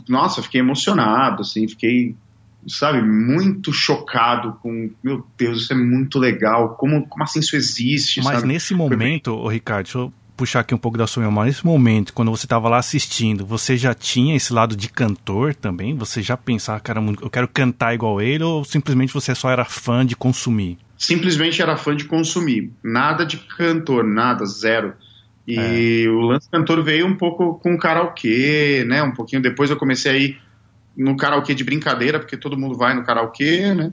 nossa, 0.08 0.42
fiquei 0.42 0.60
emocionado, 0.60 1.42
assim, 1.42 1.66
fiquei, 1.68 2.14
sabe, 2.68 3.02
muito 3.02 3.72
chocado 3.72 4.58
com, 4.62 4.90
meu 5.02 5.26
Deus, 5.36 5.62
isso 5.62 5.72
é 5.72 5.76
muito 5.76 6.18
legal, 6.18 6.76
como, 6.76 7.06
como 7.06 7.24
assim 7.24 7.40
isso 7.40 7.56
existe, 7.56 8.22
Mas 8.22 8.36
sabe? 8.36 8.48
nesse 8.48 8.74
momento, 8.74 9.46
Ricardo, 9.48 9.84
deixa 9.84 9.98
eu 9.98 10.12
puxar 10.36 10.60
aqui 10.60 10.74
um 10.74 10.78
pouco 10.78 10.98
da 10.98 11.06
sua 11.06 11.22
memória. 11.22 11.48
Nesse 11.48 11.64
momento, 11.64 12.12
quando 12.12 12.30
você 12.30 12.46
estava 12.46 12.68
lá 12.68 12.78
assistindo, 12.78 13.44
você 13.46 13.76
já 13.76 13.94
tinha 13.94 14.36
esse 14.36 14.52
lado 14.52 14.76
de 14.76 14.88
cantor 14.88 15.54
também? 15.54 15.96
Você 15.96 16.22
já 16.22 16.36
pensava, 16.36 16.78
cara, 16.80 17.02
eu 17.22 17.30
quero 17.30 17.48
cantar 17.48 17.94
igual 17.94 18.20
ele? 18.20 18.44
Ou 18.44 18.64
simplesmente 18.64 19.12
você 19.12 19.34
só 19.34 19.50
era 19.50 19.64
fã 19.64 20.04
de 20.04 20.14
consumir? 20.14 20.78
Simplesmente 20.98 21.60
era 21.60 21.76
fã 21.76 21.96
de 21.96 22.04
consumir. 22.04 22.72
Nada 22.82 23.24
de 23.24 23.36
cantor, 23.36 24.04
nada, 24.04 24.44
zero. 24.44 24.94
E 25.46 26.04
é. 26.06 26.08
o 26.08 26.20
lance 26.20 26.48
cantor 26.50 26.82
veio 26.82 27.06
um 27.06 27.16
pouco 27.16 27.58
com 27.60 27.78
karaokê, 27.78 28.84
né? 28.86 29.02
Um 29.02 29.12
pouquinho 29.12 29.40
depois 29.40 29.70
eu 29.70 29.76
comecei 29.76 30.12
a 30.12 30.16
ir 30.16 30.38
no 30.96 31.16
karaokê 31.16 31.54
de 31.54 31.62
brincadeira, 31.62 32.18
porque 32.18 32.36
todo 32.36 32.58
mundo 32.58 32.76
vai 32.76 32.94
no 32.94 33.04
karaokê, 33.04 33.74
né? 33.74 33.92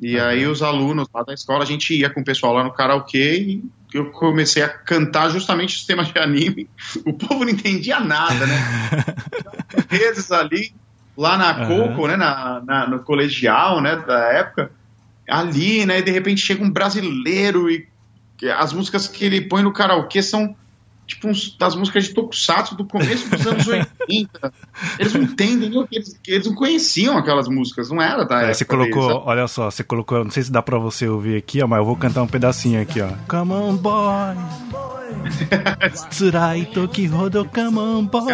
E 0.00 0.16
uhum. 0.16 0.24
aí 0.24 0.46
os 0.46 0.62
alunos 0.62 1.08
lá 1.14 1.22
da 1.22 1.32
escola, 1.32 1.62
a 1.62 1.66
gente 1.66 1.94
ia 1.94 2.10
com 2.10 2.20
o 2.20 2.24
pessoal 2.24 2.52
lá 2.52 2.64
no 2.64 2.72
karaokê 2.72 3.38
e 3.38 3.64
eu 3.92 4.10
comecei 4.10 4.62
a 4.62 4.68
cantar 4.68 5.30
justamente 5.30 5.76
os 5.76 5.84
temas 5.84 6.08
de 6.08 6.18
anime. 6.18 6.68
O 7.04 7.12
povo 7.12 7.44
não 7.44 7.50
entendia 7.50 8.00
nada, 8.00 8.46
né? 8.46 8.56
vezes 9.88 10.30
ali, 10.30 10.72
lá 11.16 11.36
na 11.36 11.68
uhum. 11.68 11.88
Coco, 11.88 12.06
né, 12.06 12.16
na, 12.16 12.62
na, 12.64 12.86
no 12.88 13.00
colegial, 13.00 13.80
né, 13.80 13.96
da 13.96 14.32
época, 14.32 14.70
ali, 15.28 15.84
né, 15.84 15.98
e 15.98 16.02
de 16.02 16.10
repente 16.10 16.40
chega 16.40 16.64
um 16.64 16.70
brasileiro 16.70 17.70
e 17.70 17.88
as 18.56 18.72
músicas 18.72 19.06
que 19.06 19.24
ele 19.24 19.42
põe 19.42 19.62
no 19.62 19.72
karaokê 19.72 20.22
são 20.22 20.56
tipo 21.10 21.28
uns, 21.28 21.56
das 21.58 21.74
músicas 21.74 22.04
de 22.04 22.14
Tokusatsu 22.14 22.76
do 22.76 22.84
começo 22.84 23.28
dos 23.28 23.46
anos 23.46 23.66
80. 24.08 24.52
Eles 24.98 25.12
não 25.12 25.22
entendem, 25.22 25.86
eles, 25.90 26.20
eles 26.26 26.46
não 26.46 26.54
conheciam 26.54 27.18
aquelas 27.18 27.48
músicas, 27.48 27.90
não 27.90 28.00
era 28.00 28.24
da 28.24 28.42
é, 28.42 28.54
Você 28.54 28.64
colocou, 28.64 29.08
deles, 29.08 29.22
olha 29.24 29.48
só, 29.48 29.70
você 29.70 29.82
colocou, 29.82 30.24
não 30.24 30.30
sei 30.30 30.44
se 30.44 30.52
dá 30.52 30.62
pra 30.62 30.78
você 30.78 31.08
ouvir 31.08 31.36
aqui, 31.36 31.62
ó, 31.62 31.66
mas 31.66 31.78
eu 31.80 31.84
vou 31.84 31.96
cantar 31.96 32.22
um 32.22 32.28
pedacinho 32.28 32.80
aqui, 32.80 33.00
ó. 33.00 33.10
Come 33.28 33.52
on, 33.52 33.76
boy. 33.76 34.36
Tsurai 36.10 36.64
toki 36.66 37.08
hodo, 37.08 37.44
come 37.52 37.78
on, 37.78 38.06
boy. 38.06 38.30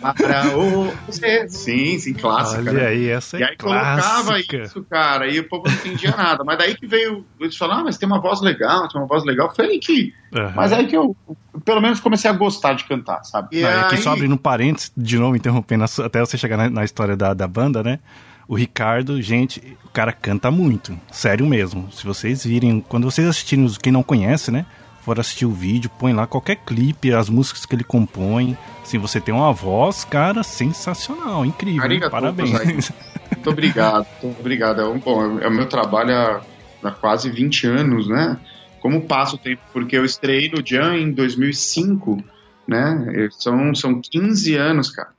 Para 0.00 0.56
o 0.56 0.92
você. 1.06 1.48
Sim, 1.48 1.98
sim, 1.98 2.14
clássica. 2.14 2.60
Olha 2.62 2.72
né? 2.72 2.86
aí, 2.86 3.08
essa 3.08 3.36
é 3.36 3.40
E 3.40 3.44
aí 3.44 3.56
clássica. 3.56 4.02
colocava 4.02 4.40
isso, 4.40 4.84
cara, 4.84 5.28
e 5.28 5.38
o 5.38 5.48
povo 5.48 5.64
não 5.66 5.74
entendia 5.74 6.14
nada. 6.16 6.42
Mas 6.44 6.58
daí 6.58 6.74
que 6.74 6.86
veio, 6.86 7.24
eles 7.38 7.56
falaram, 7.56 7.80
ah, 7.80 7.84
mas 7.84 7.98
tem 7.98 8.08
uma 8.08 8.20
voz 8.20 8.40
legal, 8.40 8.88
tem 8.88 9.00
uma 9.00 9.06
voz 9.06 9.24
legal. 9.24 9.52
Foi 9.54 9.66
aí 9.66 9.78
que. 9.78 10.12
Uhum. 10.32 10.52
Mas 10.54 10.72
aí 10.72 10.86
que 10.86 10.96
eu, 10.96 11.16
pelo 11.64 11.80
menos, 11.80 12.00
comecei 12.00 12.30
a 12.30 12.34
gostar 12.34 12.74
de 12.74 12.84
cantar, 12.84 13.24
sabe? 13.24 13.58
E 13.58 13.62
Não, 13.62 13.68
aí... 13.68 13.80
Aqui 13.80 13.96
só 13.98 14.12
abrindo 14.12 14.36
parênteses, 14.36 14.92
de 14.96 15.18
novo 15.18 15.36
interrompendo, 15.36 15.84
até 15.84 16.20
você 16.20 16.38
chegar 16.38 16.56
na, 16.56 16.70
na 16.70 16.84
história 16.84 17.16
da, 17.16 17.34
da 17.34 17.46
banda, 17.46 17.82
né? 17.82 17.98
O 18.48 18.56
Ricardo, 18.56 19.22
gente, 19.22 19.76
o 19.84 19.88
cara 19.90 20.12
canta 20.12 20.50
muito, 20.50 20.98
sério 21.12 21.46
mesmo. 21.46 21.88
Se 21.92 22.04
vocês 22.04 22.44
virem, 22.44 22.80
quando 22.80 23.04
vocês 23.04 23.28
assistirem, 23.28 23.68
quem 23.80 23.92
não 23.92 24.02
conhece, 24.02 24.50
né? 24.50 24.66
For 25.02 25.18
assistir 25.18 25.46
o 25.46 25.50
vídeo, 25.50 25.90
põe 25.98 26.12
lá 26.12 26.26
qualquer 26.26 26.56
clipe, 26.56 27.12
as 27.12 27.30
músicas 27.30 27.64
que 27.64 27.74
ele 27.74 27.84
compõe. 27.84 28.56
Assim, 28.82 28.98
você 28.98 29.20
tem 29.20 29.34
uma 29.34 29.52
voz, 29.52 30.04
cara, 30.04 30.42
sensacional, 30.42 31.44
incrível. 31.44 31.82
Arigato, 31.82 32.10
Parabéns. 32.10 32.92
Muito 33.32 33.50
obrigado, 33.50 34.06
muito 34.22 34.40
obrigado. 34.40 34.80
É, 34.80 34.84
um, 34.86 34.98
bom, 34.98 35.38
é 35.38 35.48
o 35.48 35.50
meu 35.50 35.66
trabalho 35.66 36.14
há, 36.14 36.42
há 36.82 36.90
quase 36.90 37.30
20 37.30 37.66
anos, 37.66 38.08
né? 38.08 38.38
Como 38.80 39.02
passa 39.02 39.36
o 39.36 39.38
tempo? 39.38 39.62
Porque 39.72 39.96
eu 39.96 40.04
estreiei 40.04 40.50
no 40.50 40.66
Jan 40.66 40.96
em 40.96 41.12
2005, 41.12 42.22
né? 42.66 43.28
São, 43.30 43.74
são 43.74 44.00
15 44.00 44.54
anos, 44.56 44.90
cara. 44.90 45.10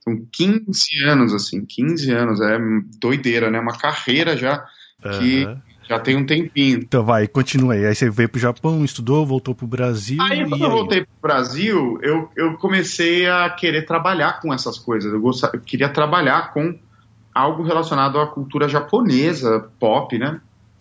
São 0.00 0.20
15 0.30 1.04
anos, 1.04 1.32
assim, 1.32 1.64
15 1.64 2.10
anos. 2.12 2.40
É 2.40 2.58
doideira, 3.00 3.50
né? 3.50 3.58
Uma 3.58 3.76
carreira 3.76 4.36
já 4.36 4.64
que 5.18 5.44
Aham. 5.44 5.62
Já 5.88 5.98
tem 5.98 6.16
um 6.16 6.24
tempinho. 6.26 6.78
Então 6.78 7.04
vai, 7.04 7.26
continua 7.26 7.74
aí. 7.74 7.86
Aí 7.86 7.94
você 7.94 8.08
veio 8.10 8.28
pro 8.28 8.40
Japão, 8.40 8.84
estudou, 8.84 9.24
voltou 9.26 9.54
pro 9.54 9.66
Brasil. 9.66 10.20
Aí, 10.20 10.40
e 10.42 10.48
quando 10.48 10.62
eu 10.62 10.66
aí? 10.68 10.72
voltei 10.72 11.00
pro 11.02 11.14
Brasil, 11.22 11.98
eu, 12.02 12.30
eu 12.36 12.54
comecei 12.54 13.28
a 13.28 13.48
querer 13.50 13.86
trabalhar 13.86 14.40
com 14.40 14.52
essas 14.52 14.78
coisas. 14.78 15.12
Eu, 15.12 15.20
gosta- 15.20 15.50
eu 15.52 15.60
queria 15.60 15.88
trabalhar 15.88 16.52
com 16.52 16.78
algo 17.34 17.62
relacionado 17.62 18.18
à 18.18 18.26
cultura 18.26 18.68
japonesa, 18.68 19.68
pop, 19.78 20.16
né? 20.18 20.40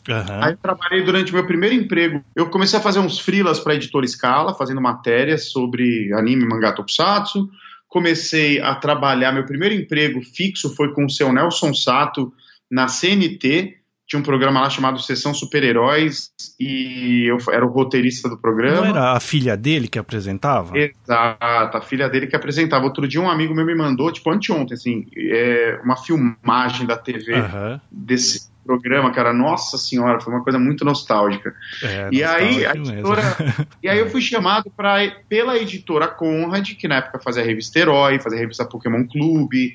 Aham. 0.10 0.40
Aí 0.44 0.52
eu 0.54 0.58
trabalhei 0.58 1.04
durante 1.04 1.34
meu 1.34 1.46
primeiro 1.46 1.76
emprego. 1.76 2.24
Eu 2.36 2.50
comecei 2.50 2.78
a 2.78 2.82
fazer 2.82 3.00
uns 3.00 3.20
freelas 3.20 3.60
para 3.60 3.76
editora 3.76 4.06
Scala, 4.06 4.54
fazendo 4.54 4.82
matérias 4.82 5.50
sobre 5.50 6.12
anime, 6.14 6.46
mangá, 6.46 6.72
tokusatsu. 6.74 7.50
Comecei 7.88 8.60
a 8.60 8.76
trabalhar, 8.76 9.32
meu 9.32 9.46
primeiro 9.46 9.76
emprego 9.76 10.22
fixo 10.22 10.76
foi 10.76 10.92
com 10.94 11.06
o 11.06 11.10
seu 11.10 11.32
Nelson 11.32 11.74
Sato 11.74 12.34
na 12.70 12.88
CNT. 12.88 13.78
Tinha 14.14 14.20
um 14.20 14.24
programa 14.24 14.62
lá 14.62 14.70
chamado 14.70 15.00
Sessão 15.02 15.34
Super-Heróis 15.34 16.30
e 16.60 17.26
eu 17.26 17.40
era 17.52 17.66
o 17.66 17.70
roteirista 17.70 18.30
do 18.30 18.38
programa. 18.38 18.82
Não 18.82 18.86
era 18.86 19.14
a 19.14 19.20
filha 19.20 19.58
dele 19.58 19.88
que 19.88 19.98
apresentava? 19.98 20.78
Exato, 20.78 21.78
a 21.78 21.82
filha 21.82 22.08
dele 22.08 22.28
que 22.28 22.36
apresentava. 22.36 22.86
Outro 22.86 23.08
dia 23.08 23.20
um 23.20 23.28
amigo 23.28 23.56
meu 23.56 23.66
me 23.66 23.74
mandou, 23.74 24.12
tipo, 24.12 24.30
anteontem, 24.30 24.76
assim, 24.76 25.08
é, 25.18 25.80
uma 25.84 25.98
filmagem 25.98 26.86
da 26.86 26.96
TV 26.96 27.34
Aham. 27.34 27.82
desse 27.92 28.52
programa, 28.64 29.12
cara. 29.12 29.34
Nossa 29.34 29.80
senhora, 29.80 30.22
foi 30.22 30.32
uma 30.32 30.44
coisa 30.44 30.60
muito 30.60 30.86
nostálgica. 30.86 31.52
É, 31.82 32.10
E 32.12 32.24
aí, 32.24 32.68
a 32.68 32.76
nostálgico 32.76 32.78
mesmo. 32.78 32.94
editora, 32.94 33.68
e 33.82 33.90
aí 33.90 33.98
eu 33.98 34.12
fui 34.12 34.22
chamado 34.22 34.72
pra, 34.78 34.98
pela 35.28 35.58
editora 35.58 36.08
Conrad, 36.08 36.70
que 36.76 36.88
na 36.88 36.98
época 36.98 37.18
fazia 37.18 37.42
a 37.42 37.46
revista 37.48 37.80
Herói, 37.80 38.20
fazia 38.20 38.38
a 38.38 38.42
revista 38.42 38.64
Pokémon 38.64 39.08
Clube, 39.08 39.74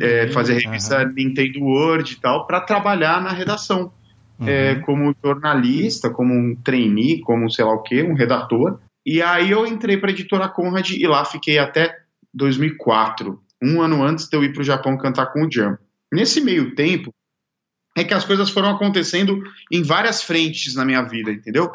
é, 0.00 0.22
a 0.22 0.42
revista 0.42 0.98
aham. 0.98 1.12
Nintendo 1.14 1.60
World 1.60 2.12
e 2.12 2.20
tal, 2.20 2.46
para 2.46 2.60
trabalhar 2.60 3.20
na 3.20 3.30
redação. 3.30 3.92
Uhum. 4.38 4.48
É, 4.48 4.74
como 4.80 5.16
jornalista, 5.24 6.10
como 6.10 6.34
um 6.34 6.54
trainee, 6.54 7.20
como 7.20 7.50
sei 7.50 7.64
lá 7.64 7.72
o 7.72 7.82
que, 7.82 8.02
um 8.02 8.14
redator. 8.14 8.78
E 9.04 9.22
aí 9.22 9.50
eu 9.50 9.66
entrei 9.66 9.96
para 9.96 10.10
a 10.10 10.12
editora 10.12 10.48
Conrad 10.48 10.90
e 10.90 11.06
lá 11.06 11.24
fiquei 11.24 11.58
até 11.58 11.96
2004, 12.34 13.40
um 13.62 13.80
ano 13.80 14.02
antes 14.04 14.28
de 14.28 14.36
eu 14.36 14.44
ir 14.44 14.52
para 14.52 14.60
o 14.60 14.64
Japão 14.64 14.98
cantar 14.98 15.32
com 15.32 15.46
o 15.46 15.50
Jam. 15.50 15.78
Nesse 16.12 16.42
meio 16.42 16.74
tempo, 16.74 17.14
é 17.96 18.04
que 18.04 18.12
as 18.12 18.26
coisas 18.26 18.50
foram 18.50 18.70
acontecendo 18.70 19.42
em 19.72 19.82
várias 19.82 20.22
frentes 20.22 20.74
na 20.74 20.84
minha 20.84 21.02
vida, 21.02 21.32
entendeu? 21.32 21.72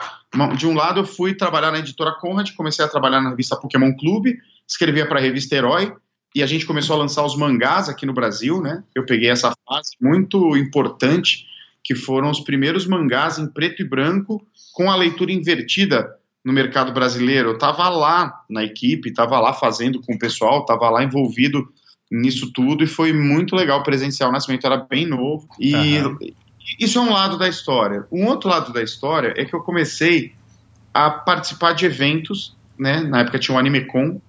De 0.55 0.67
um 0.67 0.75
lado, 0.75 0.99
eu 0.99 1.05
fui 1.05 1.33
trabalhar 1.33 1.71
na 1.71 1.79
editora 1.79 2.13
Conrad, 2.13 2.51
comecei 2.55 2.85
a 2.85 2.87
trabalhar 2.87 3.21
na 3.21 3.31
revista 3.31 3.55
Pokémon 3.55 3.91
Clube, 3.95 4.37
escrevia 4.67 5.07
para 5.07 5.19
a 5.19 5.21
revista 5.21 5.55
Herói, 5.55 5.91
e 6.33 6.41
a 6.41 6.45
gente 6.45 6.65
começou 6.65 6.95
a 6.95 6.99
lançar 6.99 7.25
os 7.25 7.35
mangás 7.35 7.89
aqui 7.89 8.05
no 8.05 8.13
Brasil, 8.13 8.61
né? 8.61 8.83
Eu 8.95 9.05
peguei 9.05 9.29
essa 9.29 9.53
fase 9.67 9.91
muito 9.99 10.55
importante, 10.55 11.45
que 11.83 11.95
foram 11.95 12.29
os 12.29 12.39
primeiros 12.39 12.87
mangás 12.87 13.37
em 13.37 13.47
preto 13.47 13.81
e 13.81 13.87
branco 13.87 14.45
com 14.73 14.89
a 14.89 14.95
leitura 14.95 15.31
invertida 15.31 16.09
no 16.43 16.53
mercado 16.53 16.93
brasileiro. 16.93 17.49
Eu 17.49 17.53
estava 17.55 17.89
lá 17.89 18.43
na 18.49 18.63
equipe, 18.63 19.09
estava 19.09 19.39
lá 19.39 19.53
fazendo 19.53 20.01
com 20.01 20.13
o 20.13 20.19
pessoal, 20.19 20.61
estava 20.61 20.89
lá 20.89 21.03
envolvido 21.03 21.67
nisso 22.09 22.51
tudo 22.51 22.83
e 22.83 22.87
foi 22.87 23.13
muito 23.13 23.55
legal 23.55 23.83
presenciar 23.83 24.29
o 24.29 24.31
nascimento, 24.31 24.65
era 24.65 24.77
bem 24.77 25.05
novo. 25.05 25.47
E 25.59 25.97
Aham. 25.97 26.17
isso 26.79 26.97
é 26.97 27.01
um 27.01 27.11
lado 27.11 27.37
da 27.37 27.47
história. 27.47 28.05
Um 28.11 28.25
outro 28.27 28.49
lado 28.49 28.73
da 28.73 28.83
história 28.83 29.33
é 29.37 29.45
que 29.45 29.53
eu 29.53 29.61
comecei 29.61 30.33
a 30.93 31.09
participar 31.09 31.73
de 31.73 31.85
eventos, 31.85 32.55
né? 32.77 33.01
Na 33.01 33.21
época 33.21 33.39
tinha 33.39 33.55
o 33.55 33.59
AnimeCon, 33.59 34.21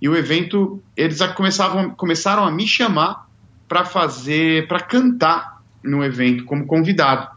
e 0.00 0.08
o 0.08 0.16
evento, 0.16 0.82
eles 0.96 1.20
começavam, 1.34 1.90
começaram 1.90 2.44
a 2.44 2.50
me 2.50 2.66
chamar 2.66 3.24
para 3.68 3.84
fazer, 3.84 4.66
para 4.66 4.80
cantar 4.80 5.60
no 5.84 6.02
evento 6.02 6.44
como 6.44 6.66
convidado 6.66 7.28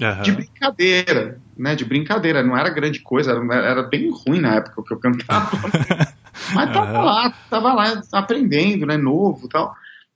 Aham. 0.00 0.22
de 0.22 0.32
brincadeira, 0.32 1.40
né? 1.56 1.74
De 1.74 1.84
brincadeira, 1.84 2.42
não 2.42 2.56
era 2.56 2.70
grande 2.70 3.00
coisa, 3.00 3.32
era, 3.32 3.54
era 3.54 3.82
bem 3.82 4.10
ruim 4.10 4.40
na 4.40 4.56
época 4.56 4.82
que 4.86 4.94
eu 4.94 4.98
cantava. 4.98 5.50
Mas 6.54 6.72
tava 6.72 6.92
Aham. 6.92 7.04
lá, 7.04 7.34
tava 7.50 7.72
lá 7.72 8.02
aprendendo, 8.12 8.86
né? 8.86 8.96
Novo 8.96 9.46
e 9.46 9.48
tal. 9.48 9.74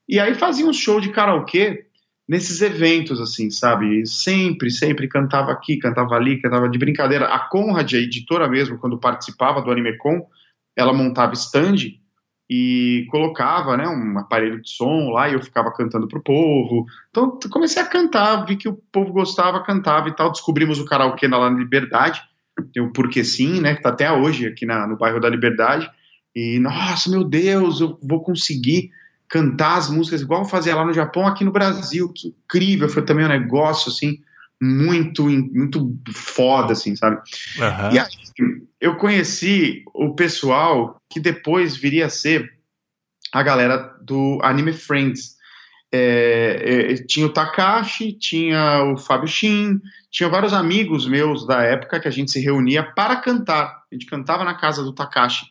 E 0.08 0.20
aí 0.20 0.34
fazia 0.34 0.66
um 0.66 0.72
show 0.72 1.00
de 1.00 1.10
karaokê 1.10 1.86
nesses 2.28 2.60
eventos, 2.60 3.20
assim, 3.20 3.50
sabe? 3.50 4.06
Sempre, 4.06 4.70
sempre 4.70 5.08
cantava 5.08 5.50
aqui, 5.50 5.78
cantava 5.78 6.14
ali, 6.14 6.40
cantava 6.40 6.68
de 6.68 6.78
brincadeira. 6.78 7.26
A 7.26 7.40
Conrad, 7.40 7.92
a 7.92 7.98
editora 7.98 8.48
mesmo, 8.48 8.78
quando 8.78 9.00
participava 9.00 9.60
do 9.62 9.70
AnimeCon, 9.70 10.26
ela 10.76 10.92
montava 10.92 11.34
stand 11.34 11.76
e 12.48 13.06
colocava, 13.10 13.76
né, 13.76 13.86
um 13.86 14.18
aparelho 14.18 14.60
de 14.60 14.70
som 14.70 15.10
lá 15.10 15.28
e 15.28 15.34
eu 15.34 15.42
ficava 15.42 15.72
cantando 15.72 16.08
pro 16.08 16.22
povo. 16.22 16.84
Então 17.10 17.38
comecei 17.50 17.80
a 17.80 17.86
cantar, 17.86 18.44
vi 18.44 18.56
que 18.56 18.68
o 18.68 18.74
povo 18.90 19.12
gostava, 19.12 19.62
cantava 19.62 20.08
e 20.08 20.16
tal. 20.16 20.32
Descobrimos 20.32 20.80
o 20.80 20.84
karaokê 20.84 21.28
lá 21.28 21.48
na 21.48 21.56
Liberdade, 21.56 22.20
tem 22.72 22.82
o 22.82 22.92
Porque 22.92 23.22
Sim, 23.22 23.60
né, 23.60 23.76
que 23.76 23.82
tá 23.82 23.90
até 23.90 24.10
hoje 24.10 24.46
aqui 24.46 24.66
na, 24.66 24.86
no 24.86 24.96
bairro 24.96 25.20
da 25.20 25.28
Liberdade. 25.28 25.88
E, 26.34 26.58
nossa, 26.58 27.10
meu 27.10 27.24
Deus, 27.24 27.80
eu 27.80 27.98
vou 28.02 28.22
conseguir 28.22 28.90
cantar 29.28 29.78
as 29.78 29.88
músicas 29.88 30.20
igual 30.20 30.42
eu 30.42 30.48
fazia 30.48 30.74
lá 30.74 30.84
no 30.84 30.92
Japão, 30.92 31.26
aqui 31.26 31.44
no 31.44 31.52
Brasil. 31.52 32.12
Que 32.12 32.28
incrível, 32.28 32.88
foi 32.88 33.04
também 33.04 33.24
um 33.24 33.28
negócio, 33.28 33.90
assim, 33.90 34.18
muito, 34.60 35.24
muito 35.24 35.94
foda, 36.12 36.72
assim, 36.72 36.94
sabe? 36.96 37.20
Aham. 37.58 37.92
E 37.92 37.98
aí, 37.98 38.06
eu 38.80 38.96
conheci 38.96 39.84
o 39.94 40.14
pessoal 40.14 40.96
que 41.10 41.20
depois 41.20 41.76
viria 41.76 42.06
a 42.06 42.10
ser 42.10 42.50
a 43.32 43.42
galera 43.42 43.76
do 44.02 44.38
Anime 44.42 44.72
Friends. 44.72 45.38
É, 45.92 46.92
é, 46.92 46.94
tinha 46.94 47.26
o 47.26 47.32
Takashi, 47.32 48.12
tinha 48.12 48.84
o 48.84 48.96
Fábio 48.96 49.26
Shin, 49.26 49.80
tinha 50.10 50.28
vários 50.28 50.52
amigos 50.52 51.06
meus 51.06 51.46
da 51.46 51.62
época 51.62 52.00
que 52.00 52.08
a 52.08 52.10
gente 52.10 52.30
se 52.30 52.40
reunia 52.40 52.82
para 52.82 53.16
cantar. 53.16 53.82
A 53.90 53.94
gente 53.94 54.06
cantava 54.06 54.44
na 54.44 54.54
casa 54.54 54.82
do 54.82 54.94
Takashi. 54.94 55.46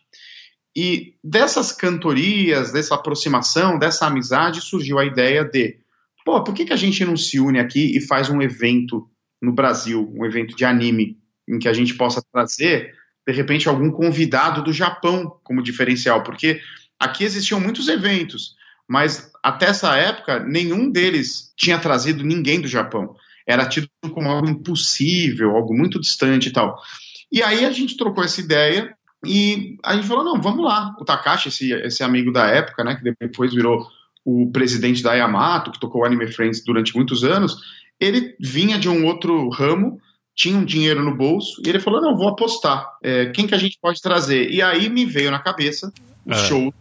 E 0.76 1.16
dessas 1.24 1.72
cantorias, 1.72 2.72
dessa 2.72 2.96
aproximação, 2.96 3.78
dessa 3.78 4.08
amizade, 4.08 4.62
surgiu 4.62 4.98
a 4.98 5.06
ideia 5.06 5.44
de: 5.44 5.78
pô, 6.24 6.42
por 6.44 6.54
que, 6.54 6.66
que 6.66 6.74
a 6.74 6.78
gente 6.78 7.04
não 7.04 7.18
se 7.18 7.40
une 7.40 7.60
aqui 7.60 7.98
e 7.98 8.02
faz 8.02 8.30
um 8.30 8.42
evento 8.42 9.10
no 9.42 9.54
Brasil, 9.54 10.10
um 10.16 10.26
evento 10.26 10.56
de 10.56 10.64
anime, 10.64 11.18
em 11.50 11.60
que 11.60 11.68
a 11.68 11.74
gente 11.74 11.96
possa 11.96 12.22
trazer, 12.32 12.94
de 13.28 13.34
repente, 13.34 13.68
algum 13.68 13.92
convidado 13.92 14.64
do 14.64 14.72
Japão 14.72 15.40
como 15.44 15.64
diferencial? 15.64 16.24
Porque 16.24 16.62
aqui 17.00 17.24
existiam 17.24 17.60
muitos 17.60 17.88
eventos, 17.88 18.56
mas 18.88 19.32
até 19.44 19.68
essa 19.68 19.96
época, 19.96 20.40
nenhum 20.40 20.92
deles 20.92 21.54
tinha 21.58 21.80
trazido 21.80 22.24
ninguém 22.24 22.62
do 22.62 22.68
Japão. 22.68 23.16
Era 23.48 23.68
tido 23.68 23.90
como 24.14 24.30
algo 24.30 24.50
impossível, 24.50 25.56
algo 25.56 25.76
muito 25.76 26.00
distante 26.00 26.50
e 26.50 26.54
tal. 26.54 26.78
E 27.32 27.42
aí 27.42 27.66
a 27.66 27.72
gente 27.72 27.98
trocou 27.98 28.24
essa 28.24 28.42
ideia 28.42 28.96
e 29.26 29.78
a 29.84 29.96
gente 29.96 30.08
falou, 30.08 30.24
não, 30.24 30.42
vamos 30.42 30.64
lá. 30.64 30.96
O 31.00 31.06
Takashi, 31.06 31.50
esse, 31.50 31.72
esse 31.72 32.04
amigo 32.04 32.32
da 32.32 32.48
época, 32.48 32.84
né, 32.84 32.96
que 32.96 33.14
depois 33.20 33.54
virou 33.54 33.88
o 34.26 34.52
presidente 34.52 35.02
da 35.02 35.14
Yamato, 35.14 35.72
que 35.72 35.80
tocou 35.80 36.06
Anime 36.06 36.32
Friends 36.32 36.64
durante 36.64 36.96
muitos 36.96 37.24
anos, 37.24 37.58
ele 38.00 38.36
vinha 38.40 38.78
de 38.78 38.88
um 38.88 39.06
outro 39.06 39.50
ramo, 39.50 40.00
tinha 40.40 40.58
um 40.58 40.64
dinheiro 40.64 41.04
no 41.04 41.14
bolso, 41.14 41.62
e 41.66 41.68
ele 41.68 41.82
falou: 41.82 42.02
não, 42.02 42.16
vou 42.16 42.30
apostar. 42.30 42.94
É, 43.04 43.26
quem 43.26 43.46
que 43.46 43.54
a 43.54 43.58
gente 43.58 43.78
pode 43.82 44.02
trazer? 44.02 44.50
E 44.50 44.62
aí 44.62 44.90
me 44.90 45.06
veio 45.06 45.30
na 45.30 45.40
cabeça 45.40 45.92
o 46.26 46.32
é. 46.32 46.36
show 46.36 46.74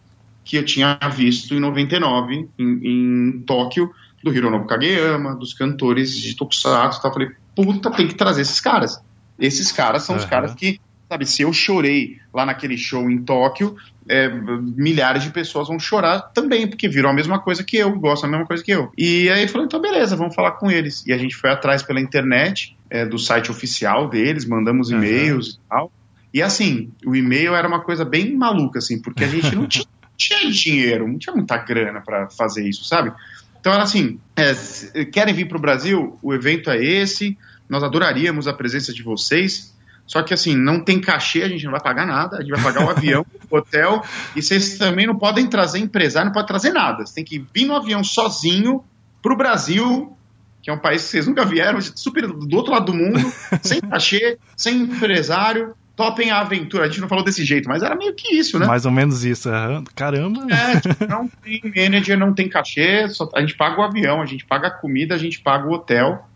que 0.45 0.55
eu 0.55 0.63
tinha 0.63 0.97
visto 1.11 1.53
em 1.53 1.59
99, 1.59 2.47
em, 2.57 2.63
em 2.63 3.41
Tóquio, 3.41 3.91
do 4.23 4.33
Hironobu 4.33 4.65
Kageyama, 4.65 5.35
dos 5.35 5.53
cantores 5.53 6.15
de 6.15 6.37
Tokusatsu. 6.37 7.05
Eu 7.05 7.11
falei, 7.11 7.29
puta, 7.53 7.91
tem 7.91 8.07
que 8.07 8.15
trazer 8.15 8.43
esses 8.43 8.61
caras. 8.61 8.97
Esses 9.37 9.73
caras 9.73 10.03
são 10.03 10.15
uhum. 10.15 10.21
os 10.21 10.27
caras 10.27 10.53
que, 10.53 10.79
sabe, 11.09 11.25
se 11.25 11.41
eu 11.41 11.51
chorei 11.51 12.17
lá 12.33 12.45
naquele 12.45 12.77
show 12.77 13.11
em 13.11 13.21
Tóquio, 13.21 13.75
é, 14.07 14.29
milhares 14.29 15.23
de 15.23 15.31
pessoas 15.31 15.67
vão 15.67 15.77
chorar 15.77 16.21
também, 16.33 16.65
porque 16.65 16.87
viram 16.87 17.09
a 17.09 17.13
mesma 17.13 17.39
coisa 17.39 17.61
que 17.61 17.75
eu, 17.75 17.91
gostam 17.99 18.29
da 18.29 18.37
mesma 18.37 18.47
coisa 18.47 18.63
que 18.63 18.71
eu. 18.71 18.89
E 18.97 19.29
aí 19.29 19.49
falou, 19.49 19.67
então 19.67 19.81
beleza, 19.81 20.15
vamos 20.15 20.33
falar 20.33 20.53
com 20.53 20.71
eles. 20.71 21.05
E 21.05 21.11
a 21.11 21.17
gente 21.17 21.35
foi 21.35 21.51
atrás 21.51 21.83
pela 21.83 21.99
internet, 21.99 22.78
é, 22.89 23.05
do 23.05 23.17
site 23.17 23.51
oficial 23.51 24.09
deles, 24.09 24.45
mandamos 24.45 24.89
e-mails 24.89 25.47
uhum. 25.47 25.53
e 25.53 25.69
tal. 25.69 25.91
E 26.33 26.41
assim, 26.41 26.91
o 27.05 27.15
e-mail 27.15 27.55
era 27.55 27.67
uma 27.67 27.81
coisa 27.81 28.05
bem 28.05 28.35
maluca, 28.35 28.79
assim, 28.79 29.01
porque 29.01 29.23
a 29.23 29.27
gente 29.27 29.55
não 29.55 29.65
tinha, 29.67 29.85
tinha 30.15 30.51
dinheiro, 30.51 31.07
não 31.07 31.17
tinha 31.17 31.35
muita 31.35 31.57
grana 31.57 32.01
para 32.01 32.29
fazer 32.29 32.67
isso, 32.67 32.85
sabe? 32.85 33.11
Então 33.59 33.73
era 33.73 33.83
assim: 33.83 34.19
é, 34.35 35.05
querem 35.05 35.33
vir 35.33 35.47
para 35.47 35.57
o 35.57 35.61
Brasil? 35.61 36.17
O 36.21 36.33
evento 36.33 36.69
é 36.69 36.77
esse, 36.77 37.37
nós 37.67 37.83
adoraríamos 37.83 38.47
a 38.47 38.53
presença 38.53 38.93
de 38.93 39.03
vocês. 39.03 39.77
Só 40.05 40.23
que 40.23 40.33
assim, 40.33 40.55
não 40.55 40.83
tem 40.83 40.99
cachê, 40.99 41.43
a 41.43 41.47
gente 41.47 41.63
não 41.65 41.71
vai 41.71 41.81
pagar 41.81 42.07
nada, 42.07 42.37
a 42.37 42.41
gente 42.41 42.49
vai 42.49 42.63
pagar 42.63 42.83
o 42.83 42.89
avião, 42.89 43.23
o 43.47 43.57
hotel, 43.57 44.03
e 44.35 44.41
vocês 44.41 44.75
também 44.75 45.05
não 45.05 45.15
podem 45.15 45.45
trazer 45.45 45.77
empresário, 45.77 46.29
não 46.29 46.33
pode 46.33 46.47
trazer 46.47 46.71
nada. 46.71 47.05
Você 47.05 47.13
tem 47.13 47.23
que 47.23 47.45
vir 47.53 47.65
no 47.65 47.75
avião 47.75 48.03
sozinho 48.03 48.83
para 49.21 49.33
o 49.33 49.37
Brasil, 49.37 50.17
que 50.61 50.69
é 50.69 50.73
um 50.73 50.79
país 50.79 51.03
que 51.03 51.09
vocês 51.09 51.27
nunca 51.27 51.45
vieram, 51.45 51.79
super 51.81 52.27
do 52.27 52.57
outro 52.57 52.71
lado 52.71 52.85
do 52.85 52.93
mundo, 52.93 53.19
sem 53.61 53.79
cachê, 53.81 54.37
sem 54.55 54.81
empresário, 54.81 55.73
topem 55.95 56.31
a 56.31 56.39
aventura. 56.39 56.85
A 56.85 56.87
gente 56.87 57.01
não 57.01 57.09
falou 57.09 57.23
desse 57.23 57.43
jeito, 57.43 57.67
mas 57.67 57.83
era 57.83 57.95
meio 57.95 58.13
que 58.13 58.33
isso, 58.33 58.57
né? 58.57 58.65
Mais 58.65 58.85
ou 58.85 58.91
menos 58.91 59.25
isso. 59.25 59.49
Caramba! 59.95 60.47
É, 60.49 60.79
tipo, 60.79 61.05
não 61.07 61.27
tem 61.27 61.61
manager, 61.75 62.17
não 62.17 62.33
tem 62.33 62.47
cachê, 62.47 63.09
só, 63.09 63.29
a 63.35 63.41
gente 63.41 63.55
paga 63.55 63.81
o 63.81 63.83
avião, 63.83 64.21
a 64.21 64.25
gente 64.25 64.45
paga 64.45 64.67
a 64.67 64.71
comida, 64.71 65.15
a 65.15 65.17
gente 65.17 65.41
paga 65.41 65.67
o 65.67 65.73
hotel, 65.73 66.28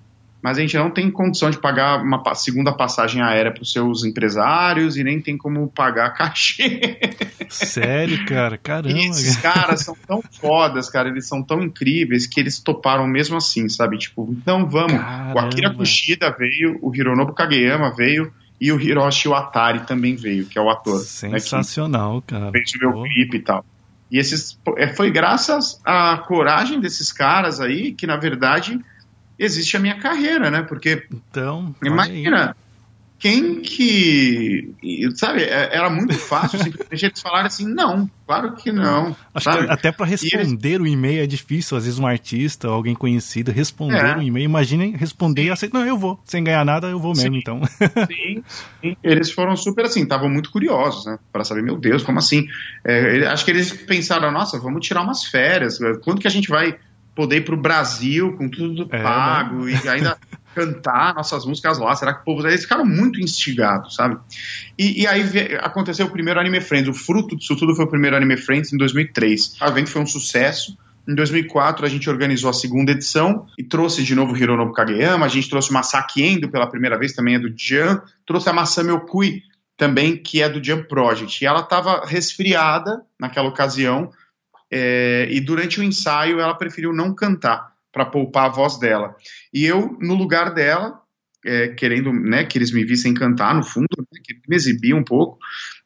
mas 0.43 0.57
a 0.57 0.61
gente 0.61 0.75
não 0.75 0.91
tem 0.91 1.09
condição 1.09 1.49
de 1.49 1.57
pagar 1.57 2.03
uma 2.03 2.21
segunda 2.35 2.73
passagem 2.73 3.21
aérea 3.21 3.49
para 3.49 3.63
os 3.63 3.71
seus 3.71 4.03
empresários 4.03 4.97
e 4.97 5.03
nem 5.03 5.21
tem 5.21 5.37
como 5.37 5.69
pagar 5.69 6.09
cachê. 6.09 6.99
Sério, 7.47 8.25
cara? 8.25 8.57
Caramba! 8.57 8.93
E 8.93 9.07
esses 9.07 9.37
caras 9.37 9.79
são 9.85 9.95
tão 10.05 10.21
fodas, 10.21 10.89
cara, 10.89 11.07
eles 11.07 11.25
são 11.29 11.41
tão 11.41 11.63
incríveis 11.63 12.27
que 12.27 12.41
eles 12.41 12.59
toparam 12.59 13.07
mesmo 13.07 13.37
assim, 13.37 13.69
sabe? 13.69 13.97
Tipo, 13.97 14.27
então 14.37 14.67
vamos. 14.67 14.91
Caramba. 14.91 15.33
O 15.33 15.39
Akira 15.39 15.73
Kushida 15.73 16.29
veio, 16.37 16.77
o 16.81 16.93
Hironobu 16.93 17.31
Kageyama 17.31 17.95
veio, 17.95 18.29
e 18.59 18.69
o 18.69 18.79
Hiroshi 18.79 19.29
Watari 19.29 19.85
também 19.85 20.17
veio, 20.17 20.45
que 20.45 20.59
é 20.59 20.61
o 20.61 20.69
ator. 20.69 20.99
Sensacional, 20.99 22.15
né, 22.15 22.23
cara. 22.27 22.51
Fez 22.51 22.71
o 22.75 22.79
meu 22.79 23.03
clipe 23.03 23.37
e 23.37 23.41
tal. 23.41 23.65
E 24.11 24.19
esses, 24.19 24.59
é, 24.77 24.87
foi 24.89 25.09
graças 25.09 25.79
à 25.85 26.17
coragem 26.17 26.81
desses 26.81 27.13
caras 27.13 27.61
aí 27.61 27.93
que, 27.93 28.05
na 28.05 28.17
verdade, 28.17 28.77
existe 29.37 29.77
a 29.77 29.79
minha 29.79 29.99
carreira, 29.99 30.49
né? 30.49 30.61
Porque. 30.63 31.05
Então. 31.11 31.75
Imagina, 31.83 32.55
quem 33.23 33.61
que. 33.61 34.75
Sabe, 35.15 35.43
é, 35.43 35.69
era 35.73 35.89
muito 35.89 36.13
fácil 36.13 36.59
simplesmente 36.59 37.05
eles 37.05 37.21
falarem 37.21 37.47
assim, 37.47 37.65
não, 37.65 38.11
claro 38.27 38.53
que 38.53 38.69
não. 38.69 39.15
Acho 39.33 39.45
sabe? 39.45 39.65
que 39.65 39.71
até 39.71 39.93
para 39.93 40.05
responder 40.05 40.73
eles... 40.73 40.81
o 40.81 40.85
e-mail 40.85 41.23
é 41.23 41.25
difícil, 41.25 41.77
às 41.77 41.85
vezes 41.85 41.97
um 41.97 42.05
artista, 42.05 42.67
alguém 42.67 42.93
conhecido, 42.93 43.49
responder 43.49 44.03
é. 44.03 44.17
o 44.17 44.21
e-mail. 44.21 44.43
Imaginem 44.43 44.91
responder 44.91 45.45
e 45.45 45.51
aceitar, 45.51 45.79
não, 45.79 45.87
eu 45.87 45.97
vou. 45.97 46.19
Sem 46.25 46.43
ganhar 46.43 46.65
nada, 46.65 46.89
eu 46.89 46.99
vou 46.99 47.13
mesmo, 47.15 47.31
sim. 47.31 47.39
então. 47.39 47.61
Sim, 47.63 48.43
sim, 48.81 48.97
eles 49.01 49.31
foram 49.31 49.55
super 49.55 49.85
assim, 49.85 50.03
estavam 50.03 50.29
muito 50.29 50.51
curiosos, 50.51 51.05
né? 51.05 51.17
Para 51.31 51.45
saber, 51.45 51.63
meu 51.63 51.77
Deus, 51.77 52.03
como 52.03 52.19
assim? 52.19 52.45
É, 52.83 53.25
acho 53.27 53.45
que 53.45 53.51
eles 53.51 53.71
pensaram, 53.71 54.33
nossa, 54.33 54.59
vamos 54.59 54.85
tirar 54.85 55.01
umas 55.01 55.23
férias, 55.23 55.79
quando 56.03 56.19
que 56.19 56.27
a 56.27 56.31
gente 56.31 56.49
vai 56.49 56.77
poder 57.15 57.37
ir 57.37 57.45
pro 57.45 57.57
Brasil 57.57 58.33
com 58.33 58.49
tudo 58.49 58.87
é, 58.91 59.01
pago 59.01 59.65
né? 59.65 59.79
e 59.83 59.89
ainda 59.89 60.17
cantar 60.53 61.15
nossas 61.15 61.45
músicas 61.45 61.77
lá? 61.79 61.95
Será 61.95 62.13
que 62.13 62.21
o 62.21 62.23
povo. 62.23 62.47
Eles 62.47 62.61
ficaram 62.61 62.85
muito 62.85 63.19
instigados, 63.19 63.95
sabe? 63.95 64.17
E, 64.77 65.01
e 65.01 65.07
aí 65.07 65.23
aconteceu 65.61 66.05
o 66.05 66.11
primeiro 66.11 66.39
Anime 66.39 66.61
Friends. 66.61 66.89
O 66.89 66.93
fruto 66.93 67.35
disso 67.35 67.55
tudo 67.55 67.75
foi 67.75 67.85
o 67.85 67.89
primeiro 67.89 68.15
Anime 68.15 68.37
Friends 68.37 68.73
em 68.73 68.77
2003. 68.77 69.57
O 69.61 69.65
evento 69.65 69.89
foi 69.89 70.01
um 70.01 70.05
sucesso. 70.05 70.77
Em 71.07 71.15
2004 71.15 71.85
a 71.85 71.89
gente 71.89 72.09
organizou 72.09 72.49
a 72.49 72.53
segunda 72.53 72.91
edição 72.91 73.45
e 73.57 73.63
trouxe 73.63 74.03
de 74.03 74.15
novo 74.15 74.37
Hironobu 74.37 74.71
Kageyama, 74.71 75.25
a 75.25 75.29
gente 75.29 75.49
trouxe 75.49 75.69
o 75.69 75.73
Masaki 75.73 76.23
Endo 76.23 76.49
pela 76.49 76.65
primeira 76.65 76.97
vez, 76.97 77.11
também 77.11 77.35
é 77.35 77.39
do 77.39 77.53
Jan, 77.53 78.01
trouxe 78.25 78.47
a 78.47 78.53
Masami 78.53 78.91
Okui 78.91 79.43
também, 79.75 80.15
que 80.15 80.41
é 80.41 80.47
do 80.47 80.63
Jan 80.63 80.83
Project. 80.83 81.43
E 81.43 81.47
ela 81.47 81.59
estava 81.59 82.05
resfriada 82.05 83.01
naquela 83.19 83.49
ocasião 83.49 84.11
é, 84.75 85.27
e 85.29 85.39
durante 85.39 85.79
o 85.79 85.83
ensaio 85.83 86.39
ela 86.39 86.55
preferiu 86.55 86.91
não 86.91 87.13
cantar 87.13 87.73
para 87.91 88.07
poupar 88.07 88.45
a 88.45 88.49
voz 88.49 88.79
dela. 88.79 89.15
E 89.53 89.63
eu, 89.63 89.95
no 90.01 90.15
lugar 90.15 90.51
dela, 90.51 90.99
é, 91.45 91.67
querendo 91.67 92.11
né, 92.11 92.43
que 92.43 92.57
eles 92.57 92.71
me 92.71 92.83
vissem 92.83 93.13
cantar 93.13 93.53
no 93.53 93.63
fundo, 93.63 93.87
né, 93.99 94.19
que 94.23 94.33
me 94.49 94.55
exibia 94.55 94.95
um 94.95 95.03
pouco, 95.03 95.37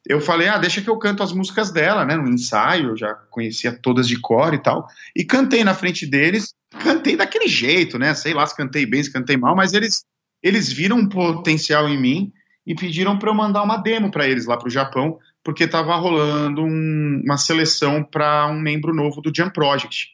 eu 0.06 0.22
falei, 0.22 0.48
ah, 0.48 0.56
deixa 0.56 0.80
que 0.80 0.88
eu 0.88 0.96
canto 0.96 1.22
as 1.22 1.34
músicas 1.34 1.70
dela, 1.70 2.06
né, 2.06 2.16
no 2.16 2.30
ensaio, 2.30 2.90
eu 2.90 2.96
já 2.96 3.12
conhecia 3.30 3.72
todas 3.72 4.08
de 4.08 4.18
cor 4.18 4.54
e 4.54 4.62
tal, 4.62 4.86
e 5.14 5.22
cantei 5.22 5.62
na 5.62 5.74
frente 5.74 6.06
deles, 6.06 6.54
cantei 6.82 7.14
daquele 7.14 7.46
jeito, 7.46 7.98
né, 7.98 8.14
sei 8.14 8.32
lá 8.32 8.46
se 8.46 8.56
cantei 8.56 8.86
bem, 8.86 9.02
se 9.02 9.12
cantei 9.12 9.36
mal, 9.36 9.54
mas 9.54 9.74
eles, 9.74 10.02
eles 10.42 10.72
viram 10.72 10.96
um 10.96 11.08
potencial 11.08 11.86
em 11.86 12.00
mim 12.00 12.32
e 12.66 12.74
pediram 12.74 13.18
para 13.18 13.28
eu 13.28 13.34
mandar 13.34 13.62
uma 13.62 13.76
demo 13.76 14.10
para 14.10 14.26
eles 14.26 14.46
lá 14.46 14.56
para 14.56 14.68
o 14.68 14.70
Japão, 14.70 15.18
porque 15.48 15.64
estava 15.64 15.96
rolando 15.96 16.62
um, 16.62 17.22
uma 17.24 17.38
seleção 17.38 18.04
para 18.04 18.48
um 18.48 18.60
membro 18.60 18.94
novo 18.94 19.22
do 19.22 19.32
Jam 19.34 19.48
Project. 19.48 20.08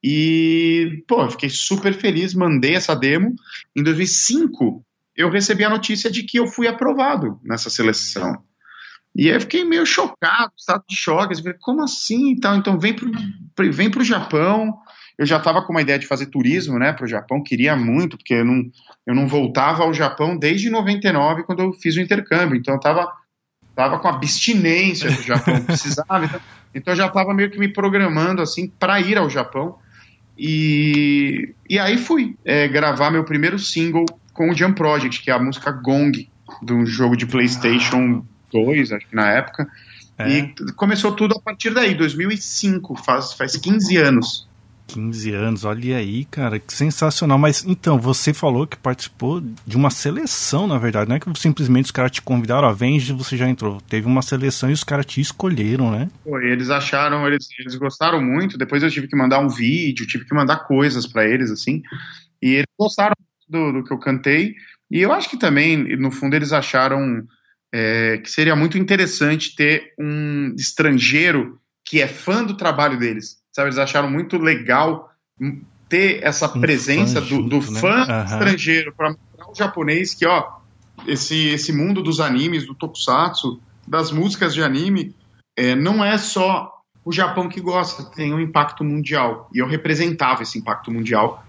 E, 0.00 1.02
pô, 1.08 1.22
eu 1.22 1.30
fiquei 1.32 1.50
super 1.50 1.92
feliz, 1.92 2.32
mandei 2.32 2.76
essa 2.76 2.94
demo. 2.94 3.34
Em 3.74 3.82
2005, 3.82 4.86
eu 5.16 5.28
recebi 5.30 5.64
a 5.64 5.68
notícia 5.68 6.08
de 6.08 6.22
que 6.22 6.38
eu 6.38 6.46
fui 6.46 6.68
aprovado 6.68 7.40
nessa 7.42 7.68
seleção. 7.68 8.40
E 9.16 9.28
aí 9.28 9.34
eu 9.34 9.40
fiquei 9.40 9.64
meio 9.64 9.84
chocado, 9.84 10.52
estado 10.56 10.84
de 10.88 10.94
choque. 10.94 11.34
Eu 11.34 11.42
falei, 11.42 11.58
como 11.60 11.82
assim? 11.82 12.30
Então, 12.30 12.56
então 12.56 12.78
vem 12.78 12.94
pro, 12.94 13.10
vem 13.72 13.90
Japão. 14.04 14.72
Eu 15.18 15.26
já 15.26 15.38
estava 15.38 15.66
com 15.66 15.72
uma 15.72 15.82
ideia 15.82 15.98
de 15.98 16.06
fazer 16.06 16.26
turismo, 16.26 16.78
né, 16.78 16.92
pro 16.92 17.08
Japão, 17.08 17.42
queria 17.42 17.74
muito, 17.74 18.16
porque 18.16 18.34
eu 18.34 18.44
não, 18.44 18.62
eu 19.04 19.14
não 19.14 19.26
voltava 19.26 19.82
ao 19.82 19.92
Japão 19.92 20.38
desde 20.38 20.70
99, 20.70 21.42
quando 21.42 21.64
eu 21.64 21.72
fiz 21.72 21.96
o 21.96 22.00
intercâmbio. 22.00 22.56
Então 22.56 22.74
eu 22.74 22.78
estava 22.78 23.10
tava 23.74 23.98
com 23.98 24.08
abstinência 24.08 25.10
do 25.10 25.22
Japão, 25.22 25.60
precisava. 25.64 26.24
Então, 26.24 26.40
então 26.74 26.92
eu 26.92 26.96
já 26.96 27.06
estava 27.06 27.34
meio 27.34 27.50
que 27.50 27.58
me 27.58 27.68
programando 27.68 28.42
assim 28.42 28.68
para 28.68 29.00
ir 29.00 29.16
ao 29.16 29.28
Japão. 29.28 29.78
E, 30.36 31.54
e 31.68 31.78
aí 31.78 31.98
fui 31.98 32.36
é, 32.44 32.66
gravar 32.68 33.10
meu 33.10 33.24
primeiro 33.24 33.58
single 33.58 34.06
com 34.32 34.50
o 34.50 34.54
Jam 34.54 34.72
Project, 34.72 35.22
que 35.22 35.30
é 35.30 35.34
a 35.34 35.38
música 35.38 35.70
Gong, 35.70 36.28
de 36.62 36.72
um 36.72 36.86
jogo 36.86 37.16
de 37.16 37.26
PlayStation 37.26 38.24
2, 38.52 38.92
acho 38.92 39.06
que 39.06 39.14
na 39.14 39.30
época. 39.30 39.68
É. 40.18 40.28
E 40.28 40.54
começou 40.76 41.12
tudo 41.12 41.34
a 41.36 41.40
partir 41.40 41.70
daí, 41.70 41.94
2005, 41.94 42.96
faz, 42.96 43.32
faz 43.32 43.56
15 43.56 43.96
anos. 43.96 44.48
15 44.92 45.32
anos, 45.32 45.64
olha 45.64 45.96
aí, 45.96 46.26
cara, 46.26 46.58
que 46.58 46.72
sensacional. 46.72 47.38
Mas 47.38 47.64
então, 47.66 47.98
você 47.98 48.34
falou 48.34 48.66
que 48.66 48.76
participou 48.76 49.42
de 49.66 49.76
uma 49.76 49.90
seleção, 49.90 50.66
na 50.66 50.78
verdade, 50.78 51.08
não 51.08 51.16
é 51.16 51.20
que 51.20 51.40
simplesmente 51.40 51.86
os 51.86 51.90
caras 51.90 52.10
te 52.10 52.20
convidaram, 52.20 52.68
a 52.68 52.72
vem 52.72 52.96
e 52.96 53.12
você 53.12 53.36
já 53.36 53.48
entrou. 53.48 53.80
Teve 53.80 54.06
uma 54.06 54.20
seleção 54.20 54.68
e 54.68 54.74
os 54.74 54.84
caras 54.84 55.06
te 55.06 55.20
escolheram, 55.20 55.90
né? 55.90 56.10
Foi, 56.22 56.44
eles 56.46 56.68
acharam, 56.68 57.26
eles, 57.26 57.48
eles 57.58 57.74
gostaram 57.76 58.20
muito. 58.20 58.58
Depois 58.58 58.82
eu 58.82 58.90
tive 58.90 59.08
que 59.08 59.16
mandar 59.16 59.38
um 59.38 59.48
vídeo, 59.48 60.06
tive 60.06 60.26
que 60.26 60.34
mandar 60.34 60.66
coisas 60.66 61.06
para 61.06 61.26
eles, 61.26 61.50
assim. 61.50 61.82
E 62.42 62.50
eles 62.54 62.66
gostaram 62.78 63.14
do, 63.48 63.72
do, 63.72 63.84
que 63.84 63.92
eu 63.92 63.98
cantei. 63.98 64.54
E 64.90 65.00
eu 65.00 65.10
acho 65.10 65.30
que 65.30 65.38
também, 65.38 65.96
no 65.96 66.10
fundo, 66.10 66.36
eles 66.36 66.52
acharam 66.52 67.22
é, 67.72 68.18
que 68.18 68.30
seria 68.30 68.54
muito 68.54 68.76
interessante 68.76 69.56
ter 69.56 69.94
um 69.98 70.54
estrangeiro 70.58 71.58
que 71.82 72.02
é 72.02 72.06
fã 72.06 72.44
do 72.44 72.56
trabalho 72.56 72.98
deles 72.98 73.41
sabe? 73.52 73.68
Eles 73.68 73.78
acharam 73.78 74.10
muito 74.10 74.38
legal 74.38 75.12
ter 75.88 76.22
essa 76.22 76.46
um 76.46 76.60
presença 76.60 77.20
fã 77.20 77.20
do, 77.20 77.28
junto, 77.28 77.48
do, 77.48 77.62
fã 77.62 78.06
né? 78.06 78.24
estrangeiro 78.24 78.94
para 78.96 79.10
mostrar 79.10 79.50
o 79.50 79.54
japonês 79.54 80.14
que, 80.14 80.26
ó, 80.26 80.60
esse, 81.06 81.48
esse 81.48 81.72
mundo 81.72 82.02
dos 82.02 82.20
animes, 82.20 82.66
do 82.66 82.74
tokusatsu, 82.74 83.60
das 83.86 84.10
músicas 84.10 84.54
de 84.54 84.62
anime, 84.62 85.14
é, 85.56 85.74
não 85.74 86.04
é 86.04 86.16
só 86.16 86.70
o 87.04 87.12
Japão 87.12 87.48
que 87.48 87.60
gosta, 87.60 88.04
tem 88.04 88.32
um 88.32 88.40
impacto 88.40 88.84
mundial. 88.84 89.50
E 89.52 89.58
eu 89.58 89.66
representava 89.66 90.42
esse 90.42 90.58
impacto 90.58 90.90
mundial 90.90 91.44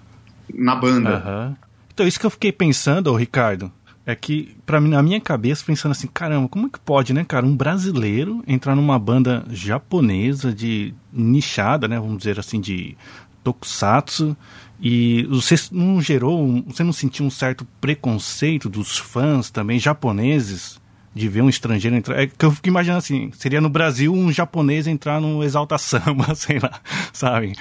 na 0.53 0.75
banda. 0.75 1.23
Uhum. 1.25 1.55
Então, 1.93 2.07
isso 2.07 2.19
que 2.19 2.25
eu 2.25 2.29
fiquei 2.31 2.51
pensando, 2.51 3.13
Ricardo, 3.15 3.71
é 4.05 4.15
que, 4.15 4.55
para 4.65 4.81
mim, 4.81 4.89
na 4.89 5.01
minha 5.01 5.21
cabeça, 5.21 5.63
pensando 5.65 5.93
assim, 5.93 6.07
caramba, 6.13 6.49
como 6.49 6.67
é 6.67 6.69
que 6.69 6.79
pode, 6.79 7.13
né, 7.13 7.23
cara, 7.23 7.45
um 7.45 7.55
brasileiro 7.55 8.43
entrar 8.45 8.75
numa 8.75 8.99
banda 8.99 9.45
japonesa 9.49 10.53
de 10.53 10.93
nichada, 11.11 11.87
né, 11.87 11.99
vamos 11.99 12.17
dizer 12.17 12.39
assim, 12.39 12.59
de 12.59 12.97
tokusatsu, 13.43 14.35
E 14.79 15.23
você 15.29 15.55
não 15.71 16.01
gerou, 16.01 16.63
você 16.67 16.83
não 16.83 16.91
sentiu 16.91 17.25
um 17.25 17.29
certo 17.29 17.65
preconceito 17.79 18.69
dos 18.69 18.97
fãs 18.97 19.49
também 19.49 19.79
japoneses 19.79 20.81
de 21.15 21.29
ver 21.29 21.41
um 21.41 21.49
estrangeiro 21.49 21.95
entrar? 21.95 22.19
É 22.19 22.27
que 22.27 22.45
eu 22.45 22.51
fico 22.51 22.67
imaginando 22.67 22.97
assim, 22.97 23.31
seria 23.33 23.61
no 23.61 23.69
Brasil 23.69 24.13
um 24.13 24.31
japonês 24.31 24.87
entrar 24.87 25.21
no 25.21 25.43
Exalta 25.43 25.77
Samba, 25.77 26.33
sei 26.35 26.59
lá, 26.59 26.81
sabe? 27.13 27.53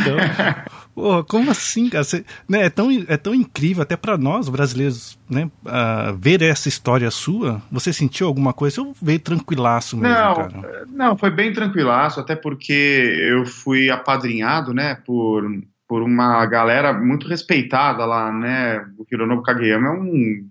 Então, 0.00 0.16
Pô, 0.94 1.24
como 1.24 1.50
assim, 1.50 1.88
cara? 1.88 2.04
Você, 2.04 2.24
né, 2.46 2.66
é, 2.66 2.70
tão, 2.70 2.90
é 3.08 3.16
tão 3.16 3.34
incrível, 3.34 3.82
até 3.82 3.96
para 3.96 4.18
nós 4.18 4.48
brasileiros, 4.48 5.18
né? 5.28 5.50
Uh, 5.64 6.14
ver 6.18 6.42
essa 6.42 6.68
história 6.68 7.10
sua. 7.10 7.62
Você 7.70 7.92
sentiu 7.92 8.26
alguma 8.26 8.52
coisa? 8.52 8.80
Eu 8.80 8.94
veio 9.00 9.18
tranquilaço 9.18 9.96
mesmo, 9.96 10.14
não, 10.14 10.34
cara. 10.34 10.86
Não, 10.88 11.16
foi 11.16 11.30
bem 11.30 11.52
tranquilaço, 11.52 12.20
até 12.20 12.36
porque 12.36 12.72
eu 13.22 13.46
fui 13.46 13.88
apadrinhado, 13.88 14.74
né, 14.74 14.96
por, 15.06 15.44
por 15.88 16.02
uma 16.02 16.44
galera 16.44 16.92
muito 16.92 17.26
respeitada 17.26 18.04
lá, 18.04 18.30
né? 18.30 18.84
O 18.98 19.06
Hironobu 19.10 19.42
Kageyama 19.42 19.88
é 19.88 19.92
um. 19.92 20.48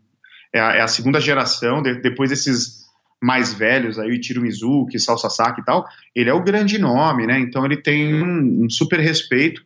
É 0.54 0.60
a, 0.60 0.72
é 0.74 0.82
a 0.82 0.88
segunda 0.88 1.20
geração, 1.22 1.82
de, 1.82 2.02
depois 2.02 2.32
desses 2.32 2.82
mais 3.22 3.54
velhos 3.54 4.00
aí, 4.00 4.10
o 4.10 4.14
Ichiro 4.14 4.42
Mizuki, 4.42 5.00
Sal 5.00 5.18
Sasaki 5.18 5.62
e 5.62 5.64
tal, 5.64 5.86
ele 6.16 6.30
é 6.32 6.34
o 6.34 6.44
grande 6.44 6.80
nome, 6.80 7.28
né? 7.28 7.40
Então 7.40 7.64
ele 7.64 7.78
tem 7.78 8.22
um, 8.22 8.66
um 8.66 8.70
super 8.70 9.00
respeito 9.00 9.62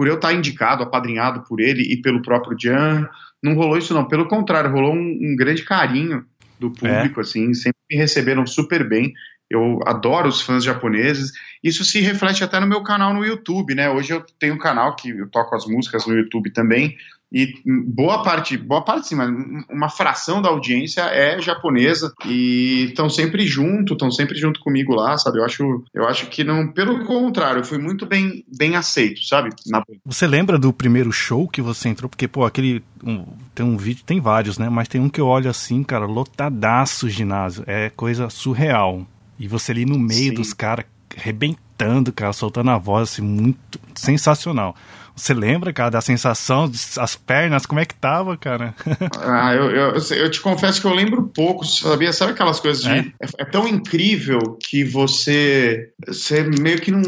por 0.00 0.08
eu 0.08 0.14
estar 0.14 0.32
indicado, 0.32 0.82
apadrinhado 0.82 1.42
por 1.42 1.60
ele 1.60 1.82
e 1.82 2.00
pelo 2.00 2.22
próprio 2.22 2.56
Jan. 2.58 3.06
Não 3.42 3.52
rolou 3.52 3.76
isso, 3.76 3.92
não. 3.92 4.08
Pelo 4.08 4.26
contrário, 4.26 4.70
rolou 4.70 4.94
um, 4.94 5.18
um 5.20 5.36
grande 5.36 5.62
carinho 5.62 6.24
do 6.58 6.70
público, 6.70 7.20
é. 7.20 7.22
assim, 7.22 7.52
sempre 7.52 7.78
me 7.90 7.98
receberam 7.98 8.46
super 8.46 8.88
bem. 8.88 9.12
Eu 9.50 9.78
adoro 9.84 10.26
os 10.26 10.40
fãs 10.40 10.64
japoneses. 10.64 11.32
Isso 11.62 11.84
se 11.84 12.00
reflete 12.00 12.42
até 12.42 12.58
no 12.58 12.66
meu 12.66 12.82
canal 12.82 13.12
no 13.12 13.26
YouTube, 13.26 13.74
né? 13.74 13.90
Hoje 13.90 14.14
eu 14.14 14.24
tenho 14.38 14.54
um 14.54 14.58
canal 14.58 14.96
que 14.96 15.10
eu 15.10 15.28
toco 15.28 15.54
as 15.54 15.66
músicas 15.66 16.06
no 16.06 16.16
YouTube 16.16 16.50
também. 16.50 16.96
E 17.32 17.54
boa 17.64 18.22
parte, 18.24 18.56
boa 18.56 18.82
parte 18.82 19.08
sim, 19.08 19.14
mas 19.14 19.30
uma 19.70 19.88
fração 19.88 20.42
da 20.42 20.48
audiência 20.48 21.02
é 21.02 21.40
japonesa 21.40 22.12
e 22.26 22.86
estão 22.88 23.08
sempre 23.08 23.46
junto, 23.46 23.92
estão 23.92 24.10
sempre 24.10 24.36
junto 24.36 24.58
comigo 24.60 24.94
lá, 24.94 25.16
sabe? 25.16 25.38
Eu 25.38 25.44
acho, 25.44 25.84
eu 25.94 26.08
acho 26.08 26.26
que 26.26 26.42
não, 26.42 26.72
pelo 26.72 27.04
contrário, 27.04 27.60
eu 27.60 27.64
fui 27.64 27.78
muito 27.78 28.04
bem, 28.04 28.44
bem 28.58 28.74
aceito, 28.74 29.22
sabe? 29.24 29.50
Na... 29.68 29.82
Você 30.04 30.26
lembra 30.26 30.58
do 30.58 30.72
primeiro 30.72 31.12
show 31.12 31.46
que 31.46 31.62
você 31.62 31.88
entrou? 31.88 32.08
Porque, 32.08 32.26
pô, 32.26 32.44
aquele 32.44 32.82
um, 33.04 33.24
tem 33.54 33.64
um 33.64 33.76
vídeo, 33.76 34.02
tem 34.04 34.20
vários, 34.20 34.58
né? 34.58 34.68
Mas 34.68 34.88
tem 34.88 35.00
um 35.00 35.08
que 35.08 35.20
eu 35.20 35.26
olho 35.26 35.48
assim, 35.48 35.84
cara, 35.84 36.06
lotadaço 36.06 37.06
o 37.06 37.10
ginásio, 37.10 37.62
é 37.66 37.90
coisa 37.90 38.28
surreal. 38.28 39.06
E 39.38 39.46
você 39.46 39.70
ali 39.70 39.86
no 39.86 39.98
meio 39.98 40.30
sim. 40.30 40.34
dos 40.34 40.52
caras, 40.52 40.84
arrebentando, 41.16 42.12
cara, 42.12 42.32
soltando 42.32 42.70
a 42.70 42.78
voz, 42.78 43.10
assim, 43.10 43.22
muito 43.22 43.80
sensacional. 43.94 44.74
Você 45.14 45.34
lembra, 45.34 45.72
cara, 45.72 45.90
da 45.90 46.00
sensação, 46.00 46.70
as 46.98 47.16
pernas, 47.16 47.66
como 47.66 47.80
é 47.80 47.84
que 47.84 47.94
tava, 47.94 48.36
cara? 48.36 48.74
ah, 49.18 49.54
eu, 49.54 49.70
eu, 49.70 49.94
eu, 49.94 50.30
te 50.30 50.40
confesso 50.40 50.80
que 50.80 50.86
eu 50.86 50.94
lembro 50.94 51.30
pouco, 51.34 51.64
sabia? 51.64 52.12
Sabe 52.12 52.32
aquelas 52.32 52.60
coisas 52.60 52.82
de. 52.82 52.90
É, 52.90 52.98
é, 52.98 53.28
é 53.38 53.44
tão 53.44 53.66
incrível 53.66 54.58
que 54.60 54.84
você. 54.84 55.90
Você 56.06 56.42
meio 56.42 56.80
que 56.80 56.90
não. 56.90 57.02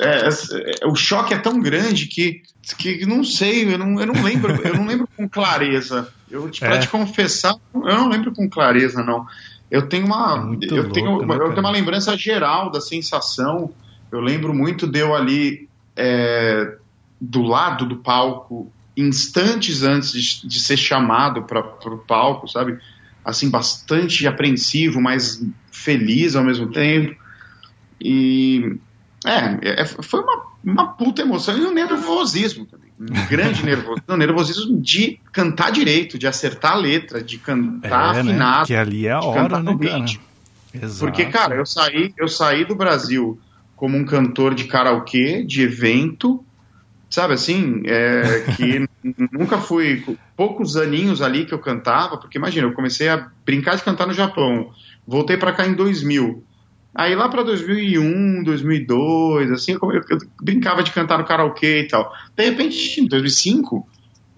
É, 0.00 0.28
é, 0.82 0.86
o 0.86 0.94
choque 0.94 1.34
é 1.34 1.38
tão 1.38 1.60
grande 1.60 2.06
que. 2.06 2.42
que 2.78 3.04
não 3.06 3.24
sei, 3.24 3.72
eu 3.72 3.78
não, 3.78 4.00
eu 4.00 4.06
não 4.06 4.22
lembro, 4.22 4.52
eu 4.64 4.74
não 4.74 4.86
lembro 4.86 5.08
com 5.16 5.28
clareza. 5.28 6.08
Eu, 6.30 6.50
pra 6.58 6.76
é. 6.76 6.78
te 6.80 6.88
confessar, 6.88 7.54
eu 7.74 7.80
não 7.80 8.08
lembro 8.08 8.32
com 8.32 8.48
clareza, 8.48 9.02
não. 9.02 9.26
Eu 9.70 9.88
tenho 9.88 10.06
uma. 10.06 10.56
É 10.62 10.66
eu, 10.70 10.76
louco, 10.76 10.92
tenho, 10.92 11.26
né, 11.26 11.34
eu 11.34 11.48
tenho 11.48 11.60
uma 11.60 11.70
lembrança 11.70 12.16
geral 12.16 12.70
da 12.70 12.80
sensação. 12.80 13.70
Eu 14.10 14.20
lembro 14.20 14.54
muito 14.54 14.86
de 14.86 15.00
eu 15.00 15.14
ali. 15.14 15.68
É, 15.96 16.76
do 17.20 17.42
lado 17.42 17.86
do 17.86 17.96
palco 17.96 18.72
instantes 18.96 19.82
antes 19.82 20.12
de, 20.12 20.48
de 20.48 20.60
ser 20.60 20.76
chamado 20.76 21.42
para 21.42 21.60
o 21.60 21.98
palco, 21.98 22.48
sabe? 22.48 22.78
Assim, 23.24 23.50
bastante 23.50 24.26
apreensivo, 24.26 25.00
mas 25.00 25.44
feliz 25.70 26.34
ao 26.34 26.44
mesmo 26.44 26.70
tempo. 26.70 27.14
E 28.00 28.78
é, 29.24 29.82
é 29.82 29.84
foi 29.84 30.20
uma, 30.20 30.44
uma 30.64 30.88
puta 30.88 31.22
emoção 31.22 31.58
e 31.58 31.66
um 31.66 31.72
nervosismo 31.72 32.64
também. 32.66 32.90
Um 32.98 33.06
grande 33.28 33.64
nervosismo, 33.64 34.04
um 34.08 34.16
nervosismo 34.16 34.80
de 34.80 35.20
cantar 35.32 35.70
direito, 35.70 36.18
de 36.18 36.26
acertar 36.26 36.72
a 36.72 36.76
letra, 36.76 37.22
de 37.22 37.36
cantar 37.38 38.16
é, 38.16 38.22
né? 38.22 38.30
afinado. 38.30 38.60
Né? 38.60 38.66
Que 38.66 38.74
ali 38.74 39.06
é 39.06 39.12
a 39.12 39.20
hora, 39.20 39.62
né, 39.62 39.76
cara? 39.76 40.04
Exato. 40.72 41.00
Porque, 41.00 41.26
cara, 41.26 41.56
eu 41.56 41.66
saí, 41.66 42.14
eu 42.16 42.28
saí 42.28 42.64
do 42.64 42.74
Brasil 42.74 43.38
como 43.74 43.96
um 43.96 44.04
cantor 44.04 44.54
de 44.54 44.64
karaokê, 44.64 45.42
de 45.42 45.62
evento, 45.62 46.44
sabe 47.16 47.32
assim, 47.32 47.80
é, 47.86 48.40
que 48.54 48.86
nunca 49.32 49.56
fui, 49.56 50.04
poucos 50.36 50.76
aninhos 50.76 51.22
ali 51.22 51.46
que 51.46 51.54
eu 51.54 51.58
cantava, 51.58 52.18
porque 52.18 52.36
imagina, 52.36 52.66
eu 52.66 52.74
comecei 52.74 53.08
a 53.08 53.30
brincar 53.42 53.74
de 53.74 53.82
cantar 53.82 54.06
no 54.06 54.12
Japão, 54.12 54.70
voltei 55.06 55.38
para 55.38 55.54
cá 55.54 55.66
em 55.66 55.72
2000, 55.72 56.44
aí 56.94 57.14
lá 57.14 57.30
para 57.30 57.42
2001, 57.42 58.44
2002, 58.44 59.50
assim, 59.50 59.72
eu, 59.72 59.92
eu, 59.92 60.02
eu, 60.10 60.18
brincava 60.42 60.82
de 60.82 60.92
cantar 60.92 61.16
no 61.16 61.24
karaokê 61.24 61.80
e 61.80 61.88
tal, 61.88 62.12
de 62.36 62.44
repente, 62.44 63.00
em 63.00 63.06
2005, 63.06 63.88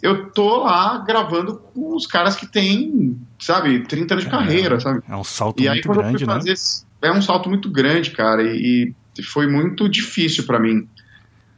eu 0.01 0.31
tô 0.31 0.63
lá 0.63 0.99
gravando 1.05 1.57
com 1.57 1.97
os 1.97 2.07
caras 2.07 2.37
que 2.37 2.47
têm, 2.47 3.19
sabe, 3.41 3.81
30 3.89 4.15
anos 4.15 4.25
de 4.25 4.31
é, 4.31 4.33
carreira, 4.33 4.79
sabe? 4.79 5.03
É 5.09 5.17
um 5.17 5.25
salto 5.25 5.61
e 5.61 5.69
muito 5.69 5.89
grande, 5.89 6.25
né? 6.25 6.35
Fazer, 6.35 6.55
é 7.03 7.11
um 7.11 7.21
salto 7.21 7.49
muito 7.49 7.69
grande, 7.69 8.13
cara, 8.13 8.41
e, 8.45 8.95
e 9.19 9.23
foi 9.25 9.49
muito 9.49 9.89
difícil 9.89 10.47
para 10.47 10.61
mim 10.61 10.87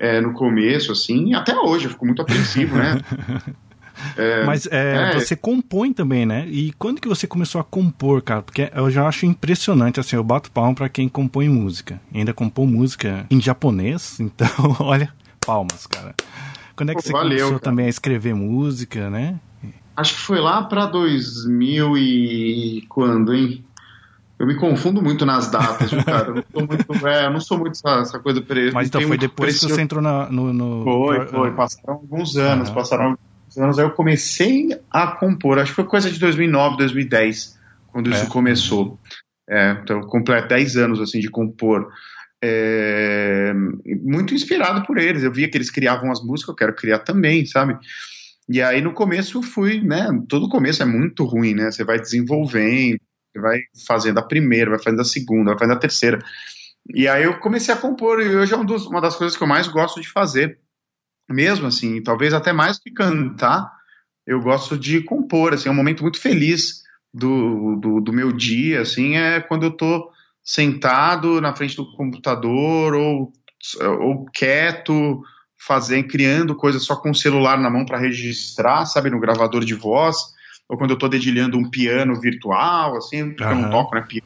é, 0.01 0.19
no 0.21 0.33
começo, 0.33 0.91
assim, 0.91 1.35
até 1.35 1.55
hoje, 1.55 1.85
eu 1.85 1.91
fico 1.91 2.07
muito 2.07 2.23
apreensivo, 2.23 2.77
né? 2.77 3.01
É, 4.17 4.45
Mas 4.47 4.67
é, 4.67 5.11
é, 5.11 5.21
você 5.21 5.37
compõe 5.37 5.93
também, 5.93 6.25
né? 6.25 6.47
E 6.49 6.73
quando 6.79 7.03
que 7.03 7.07
você 7.07 7.27
começou 7.27 7.61
a 7.61 7.65
compor, 7.65 8.23
cara? 8.23 8.41
Porque 8.41 8.71
eu 8.75 8.91
já 8.91 9.07
acho 9.07 9.27
impressionante, 9.27 10.01
assim, 10.01 10.17
eu 10.17 10.25
bato 10.25 10.51
palma 10.51 10.75
para 10.75 10.89
quem 10.89 11.07
compõe 11.07 11.51
música. 11.51 12.01
E 12.11 12.17
ainda 12.17 12.33
compõe 12.33 12.67
música 12.67 13.27
em 13.31 13.39
japonês, 13.39 14.19
então, 14.21 14.49
olha, 14.81 15.13
palmas, 15.45 15.87
cara. 15.87 16.15
Quando 16.75 16.93
é 16.93 16.95
que 16.95 17.03
Pô, 17.03 17.09
você 17.09 17.13
valeu, 17.13 17.29
começou 17.29 17.51
cara. 17.51 17.61
também 17.61 17.87
a 17.87 17.91
escrever 17.91 18.35
música, 18.35 19.11
né? 19.11 19.39
Acho 19.95 20.15
que 20.15 20.21
foi 20.21 20.41
lá 20.41 20.63
para 20.63 20.87
2000 20.87 21.99
e 21.99 22.87
quando, 22.89 23.35
hein? 23.35 23.63
Eu 24.41 24.47
me 24.47 24.55
confundo 24.55 25.03
muito 25.03 25.27
nas 25.27 25.51
datas, 25.51 25.91
cara? 26.03 26.29
Eu 26.29 26.35
não 26.35 26.45
sou 26.51 26.67
muito, 26.67 27.07
é, 27.07 27.27
eu 27.27 27.31
não 27.31 27.41
sou 27.41 27.59
muito 27.59 27.73
essa, 27.73 28.01
essa 28.01 28.19
coisa 28.19 28.41
presa. 28.41 28.73
Mas 28.73 28.89
então 28.89 29.03
foi 29.03 29.19
depois 29.19 29.61
que 29.61 29.69
você 29.69 29.83
entrou 29.83 30.01
na, 30.01 30.31
no, 30.31 30.51
no, 30.51 30.83
Foi, 30.83 31.27
foi. 31.27 31.51
Passaram 31.53 31.95
alguns 31.95 32.39
anos, 32.39 32.71
uhum. 32.71 32.75
passaram 32.75 33.05
alguns 33.05 33.59
anos. 33.59 33.79
Aí 33.79 33.85
eu 33.85 33.91
comecei 33.91 34.71
a 34.91 35.09
compor. 35.09 35.59
Acho 35.59 35.73
que 35.73 35.77
foi 35.77 35.85
coisa 35.85 36.11
de 36.11 36.19
2009, 36.19 36.79
2010, 36.79 37.59
quando 37.89 38.11
é. 38.11 38.15
isso 38.15 38.29
começou. 38.29 38.99
É, 39.47 39.73
então, 39.83 40.01
completo 40.03 40.49
10 40.49 40.77
anos, 40.79 41.01
assim, 41.01 41.21
de 41.21 41.29
compor. 41.29 41.93
É, 42.43 43.53
muito 44.03 44.33
inspirado 44.33 44.87
por 44.87 44.97
eles. 44.97 45.23
Eu 45.23 45.33
via 45.33 45.51
que 45.51 45.59
eles 45.59 45.71
criavam 45.71 46.11
as 46.11 46.25
músicas, 46.25 46.49
eu 46.49 46.57
quero 46.57 46.75
criar 46.75 47.01
também, 47.01 47.45
sabe? 47.45 47.77
E 48.49 48.63
aí 48.63 48.81
no 48.81 48.95
começo 48.95 49.43
fui, 49.43 49.83
né? 49.83 50.09
Todo 50.29 50.49
começo 50.49 50.83
é 50.83 50.87
muito 50.87 51.25
ruim, 51.25 51.53
né? 51.53 51.71
Você 51.71 51.85
vai 51.85 52.01
desenvolvendo, 52.01 52.99
vai 53.39 53.61
fazendo 53.87 54.19
a 54.19 54.27
primeira, 54.27 54.71
vai 54.71 54.83
fazendo 54.83 55.01
a 55.01 55.05
segunda, 55.05 55.51
vai 55.51 55.59
fazendo 55.59 55.77
a 55.77 55.81
terceira. 55.81 56.19
E 56.89 57.07
aí 57.07 57.25
eu 57.25 57.39
comecei 57.39 57.73
a 57.73 57.77
compor, 57.77 58.21
e 58.21 58.35
hoje 58.35 58.53
é 58.53 58.57
um 58.57 58.65
dos, 58.65 58.87
uma 58.87 59.01
das 59.01 59.17
coisas 59.17 59.37
que 59.37 59.43
eu 59.43 59.49
mais 59.49 59.69
gosto 59.69 60.01
de 60.01 60.09
fazer. 60.09 60.59
Mesmo 61.29 61.67
assim, 61.67 62.03
talvez 62.03 62.35
até 62.35 62.53
mais 62.53 62.79
que 62.79 62.91
cantar, 62.91 63.71
eu 64.27 64.41
gosto 64.41 64.77
de 64.77 65.03
compor, 65.03 65.55
assim, 65.55 65.69
é 65.69 65.73
um 65.73 65.77
momento 65.77 66.03
muito 66.03 66.21
feliz 66.21 66.83
do, 67.13 67.77
do, 67.77 68.01
do 68.01 68.13
meu 68.13 68.33
dia, 68.33 68.81
assim, 68.81 69.17
é 69.17 69.41
quando 69.41 69.65
eu 69.65 69.71
tô 69.71 70.11
sentado 70.43 71.41
na 71.41 71.55
frente 71.55 71.77
do 71.77 71.93
computador 71.93 72.95
ou, 72.95 73.33
ou 74.01 74.25
quieto, 74.27 75.23
fazendo, 75.57 76.09
criando 76.09 76.57
coisas 76.57 76.83
só 76.83 76.97
com 76.97 77.11
o 77.11 77.15
celular 77.15 77.59
na 77.59 77.71
mão 77.71 77.85
para 77.85 77.99
registrar, 77.99 78.87
sabe, 78.87 79.11
no 79.11 79.21
gravador 79.21 79.65
de 79.65 79.75
voz 79.75 80.17
ou 80.71 80.79
quando 80.79 80.91
eu 80.91 80.95
estou 80.95 81.09
dedilhando 81.09 81.59
um 81.59 81.69
piano 81.69 82.19
virtual, 82.21 82.97
assim, 82.97 83.31
porque 83.31 83.43
uhum. 83.43 83.51
eu 83.51 83.57
não 83.57 83.71
toco, 83.71 83.97
né, 83.97 84.07
piano 84.09 84.25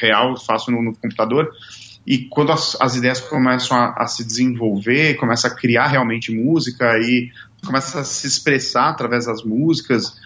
real, 0.00 0.36
faço 0.36 0.72
no, 0.72 0.82
no 0.82 0.92
computador, 0.92 1.48
e 2.04 2.24
quando 2.24 2.50
as, 2.50 2.76
as 2.80 2.96
ideias 2.96 3.20
começam 3.20 3.76
a, 3.76 3.94
a, 3.96 4.06
se 4.08 4.26
desenvolver, 4.26 5.14
começa 5.14 5.46
a 5.46 5.54
criar 5.54 5.86
realmente 5.86 6.34
música 6.34 6.98
e 6.98 7.30
começa 7.64 8.00
a 8.00 8.04
se 8.04 8.26
expressar 8.26 8.88
através 8.88 9.26
das 9.26 9.44
músicas, 9.44 10.18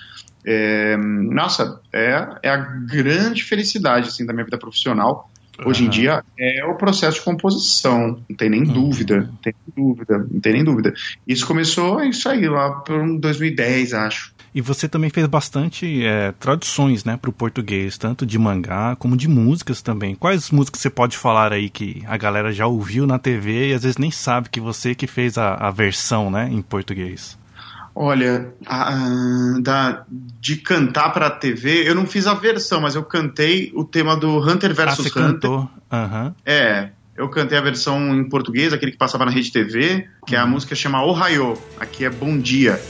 é, 0.44 0.96
nossa, 0.96 1.80
é, 1.92 2.28
é 2.42 2.48
a 2.48 2.56
grande 2.56 3.44
felicidade 3.44 4.08
assim 4.08 4.24
da 4.24 4.32
minha 4.32 4.44
vida 4.44 4.58
profissional 4.58 5.30
Hoje 5.64 5.84
em 5.84 5.88
dia 5.88 6.24
é 6.38 6.64
o 6.64 6.74
processo 6.74 7.18
de 7.18 7.24
composição, 7.24 8.20
não 8.28 8.36
tem 8.36 8.50
nem 8.50 8.62
uhum. 8.62 8.72
dúvida, 8.72 9.20
não 9.20 9.36
tem 9.36 9.54
nem 9.66 9.86
dúvida, 9.86 10.18
não 10.30 10.40
tem 10.40 10.52
nem 10.52 10.64
dúvida. 10.64 10.94
Isso 11.26 11.46
começou 11.46 12.02
isso 12.02 12.28
aí 12.28 12.48
lá 12.48 12.70
por 12.70 13.18
2010, 13.18 13.94
acho. 13.94 14.32
E 14.54 14.60
você 14.60 14.86
também 14.86 15.08
fez 15.08 15.26
bastante 15.26 16.04
é, 16.04 16.32
traduções, 16.32 17.04
né, 17.04 17.16
para 17.16 17.30
o 17.30 17.32
português, 17.32 17.96
tanto 17.96 18.26
de 18.26 18.38
mangá 18.38 18.94
como 18.96 19.16
de 19.16 19.26
músicas 19.26 19.80
também. 19.80 20.14
Quais 20.14 20.50
músicas 20.50 20.82
você 20.82 20.90
pode 20.90 21.16
falar 21.16 21.52
aí 21.52 21.70
que 21.70 22.02
a 22.06 22.18
galera 22.18 22.52
já 22.52 22.66
ouviu 22.66 23.06
na 23.06 23.18
TV 23.18 23.70
e 23.70 23.74
às 23.74 23.82
vezes 23.82 23.96
nem 23.96 24.10
sabe 24.10 24.50
que 24.50 24.60
você 24.60 24.94
que 24.94 25.06
fez 25.06 25.38
a, 25.38 25.54
a 25.54 25.70
versão, 25.70 26.30
né, 26.30 26.48
em 26.52 26.60
português? 26.60 27.38
Olha, 27.94 28.52
a, 28.66 28.94
a, 28.94 29.60
da, 29.60 30.04
de 30.40 30.56
cantar 30.56 31.12
para 31.12 31.26
a 31.26 31.30
TV, 31.30 31.88
eu 31.88 31.94
não 31.94 32.06
fiz 32.06 32.26
a 32.26 32.34
versão, 32.34 32.80
mas 32.80 32.94
eu 32.94 33.02
cantei 33.02 33.70
o 33.74 33.84
tema 33.84 34.16
do 34.16 34.38
Hunter 34.38 34.74
vs 34.74 34.86
ah, 34.86 34.94
você 34.94 35.08
Hunter. 35.08 35.12
Cantou. 35.12 35.70
Uhum. 35.92 36.34
É, 36.44 36.88
eu 37.16 37.28
cantei 37.28 37.58
a 37.58 37.60
versão 37.60 38.14
em 38.14 38.28
português, 38.28 38.72
aquele 38.72 38.92
que 38.92 38.98
passava 38.98 39.24
na 39.26 39.30
Rede 39.30 39.52
TV, 39.52 40.08
que 40.26 40.34
uhum. 40.34 40.40
é 40.40 40.42
a 40.42 40.46
música 40.46 40.74
chama 40.74 41.04
Ohio, 41.04 41.58
aqui 41.78 42.04
é 42.04 42.10
Bom 42.10 42.38
Dia. 42.38 42.80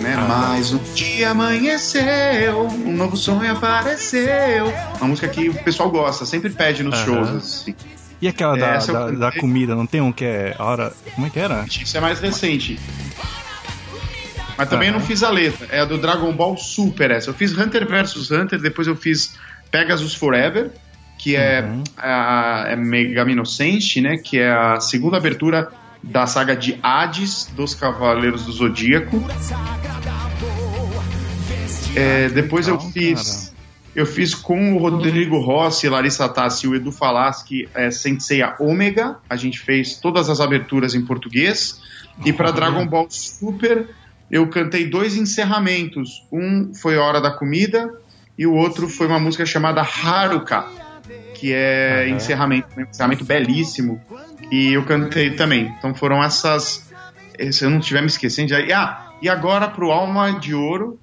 Né? 0.00 0.14
Ah. 0.18 0.26
Mas 0.28 0.72
um 0.72 0.80
dia 0.94 1.30
amanheceu, 1.30 2.66
um 2.66 2.94
novo 2.94 3.16
sonho 3.16 3.52
apareceu. 3.52 4.66
Uma 4.98 5.08
música 5.08 5.28
que 5.28 5.48
o 5.48 5.54
pessoal 5.64 5.90
gosta, 5.90 6.26
sempre 6.26 6.50
pede 6.50 6.82
nos 6.82 6.98
uhum. 7.00 7.04
shows. 7.04 7.30
Assim. 7.30 7.74
E 8.20 8.28
aquela 8.28 8.56
da, 8.56 8.78
da, 8.78 9.10
da, 9.10 9.32
comida, 9.32 9.74
não 9.74 9.86
tem 9.86 10.00
um 10.00 10.12
que 10.12 10.24
é 10.24 10.54
hora. 10.58 10.92
Como 11.14 11.26
é 11.26 11.30
que 11.30 11.40
era? 11.40 11.64
Isso 11.66 11.96
é 11.96 12.00
mais 12.00 12.20
recente. 12.20 12.78
Mas 14.56 14.68
também 14.68 14.88
uhum. 14.88 14.96
eu 14.96 15.00
não 15.00 15.06
fiz 15.06 15.22
a 15.22 15.30
letra. 15.30 15.66
É 15.70 15.80
a 15.80 15.84
do 15.84 15.98
Dragon 15.98 16.32
Ball 16.32 16.56
Super 16.56 17.10
essa. 17.10 17.30
Eu 17.30 17.34
fiz 17.34 17.56
Hunter 17.56 17.86
vs 17.86 18.30
Hunter, 18.30 18.60
depois 18.60 18.86
eu 18.86 18.96
fiz 18.96 19.36
Pegasus 19.70 20.14
Forever, 20.14 20.70
que 21.18 21.36
é 21.36 21.62
uhum. 21.62 21.82
a, 21.96 22.66
é 22.68 23.30
Inocente, 23.30 24.00
né? 24.00 24.16
Que 24.18 24.38
é 24.38 24.50
a 24.50 24.80
segunda 24.80 25.16
abertura 25.16 25.70
da 26.02 26.26
saga 26.26 26.56
de 26.56 26.78
Hades 26.82 27.46
dos 27.54 27.74
Cavaleiros 27.74 28.44
do 28.44 28.52
Zodíaco. 28.52 29.22
É, 31.94 32.28
depois 32.28 32.68
eu 32.68 32.78
fiz. 32.80 33.46
Cara. 33.46 33.52
Eu 33.94 34.06
fiz 34.06 34.34
com 34.34 34.74
o 34.74 34.78
Rodrigo 34.78 35.38
Rossi, 35.38 35.86
Larissa 35.86 36.26
Tassi 36.26 36.64
e 36.64 36.68
o 36.68 36.74
Edu 36.74 36.90
Falaschi, 36.90 37.68
é, 37.74 37.90
Senseiya 37.90 38.56
Ômega. 38.58 39.18
A 39.28 39.36
gente 39.36 39.60
fez 39.60 39.98
todas 39.98 40.30
as 40.30 40.40
aberturas 40.40 40.94
em 40.94 41.04
português. 41.04 41.78
E 42.24 42.32
para 42.32 42.50
Dragon 42.50 42.86
Ball 42.86 43.06
Super, 43.10 43.88
eu 44.32 44.48
cantei 44.48 44.88
dois 44.88 45.14
encerramentos. 45.14 46.26
Um 46.32 46.72
foi 46.74 46.96
Hora 46.96 47.20
da 47.20 47.30
Comida 47.30 47.92
e 48.38 48.46
o 48.46 48.54
outro 48.54 48.88
foi 48.88 49.06
uma 49.06 49.20
música 49.20 49.44
chamada 49.44 49.82
Haruka, 49.82 50.64
que 51.34 51.52
é 51.52 52.06
uhum. 52.08 52.16
encerramento, 52.16 52.68
um 52.74 52.80
encerramento 52.80 53.26
belíssimo. 53.26 54.00
E 54.50 54.72
eu 54.72 54.84
cantei 54.86 55.32
também. 55.32 55.74
Então 55.78 55.94
foram 55.94 56.24
essas. 56.24 56.90
Se 57.50 57.64
eu 57.64 57.70
não 57.70 57.78
estiver 57.78 58.00
me 58.00 58.06
esquecendo, 58.06 58.48
já. 58.48 58.58
Ah, 58.74 59.12
e 59.20 59.28
agora 59.28 59.68
pro 59.68 59.90
Alma 59.90 60.40
de 60.40 60.54
Ouro, 60.54 60.98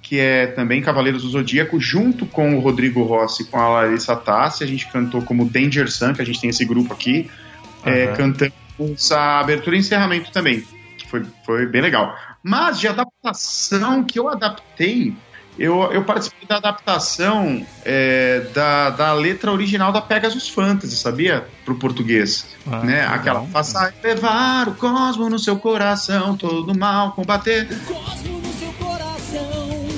que 0.00 0.18
é 0.18 0.48
também 0.48 0.82
Cavaleiros 0.82 1.22
do 1.22 1.28
Zodíaco, 1.28 1.78
junto 1.78 2.26
com 2.26 2.56
o 2.56 2.60
Rodrigo 2.60 3.04
Rossi 3.04 3.44
e 3.44 3.46
com 3.46 3.58
a 3.58 3.68
Larissa 3.68 4.16
Tassi. 4.16 4.64
A 4.64 4.66
gente 4.66 4.88
cantou 4.88 5.22
como 5.22 5.44
Danger 5.44 5.88
Sun, 5.88 6.14
que 6.14 6.22
a 6.22 6.26
gente 6.26 6.40
tem 6.40 6.50
esse 6.50 6.64
grupo 6.64 6.92
aqui, 6.92 7.30
uhum. 7.86 7.92
é, 7.92 8.06
cantando 8.08 8.52
essa 8.92 9.38
abertura 9.38 9.76
e 9.76 9.78
encerramento 9.78 10.32
também. 10.32 10.64
Foi, 11.08 11.22
foi 11.44 11.66
bem 11.66 11.80
legal. 11.80 12.16
Mas 12.42 12.80
de 12.80 12.88
adaptação 12.88 14.02
que 14.02 14.18
eu 14.18 14.28
adaptei, 14.28 15.14
eu, 15.58 15.82
eu 15.92 16.02
participei 16.04 16.48
da 16.48 16.56
adaptação 16.56 17.64
é, 17.84 18.40
da, 18.54 18.90
da 18.90 19.12
letra 19.12 19.52
original 19.52 19.92
da 19.92 20.00
Pegasus 20.00 20.48
Fantasy, 20.48 20.96
sabia? 20.96 21.46
Pro 21.64 21.76
português. 21.76 22.46
Ah, 22.66 22.80
né? 22.80 23.06
Aquela, 23.06 23.42
faça 23.46 23.92
levar 24.02 24.68
o 24.68 24.74
cosmo 24.74 25.28
no 25.28 25.38
seu 25.38 25.58
coração, 25.58 26.36
todo 26.36 26.76
mal 26.76 27.12
combater. 27.12 27.68
O 27.70 27.94
cosmo 27.94 28.38
no 28.38 28.52
seu 28.54 28.72
coração. 28.72 29.88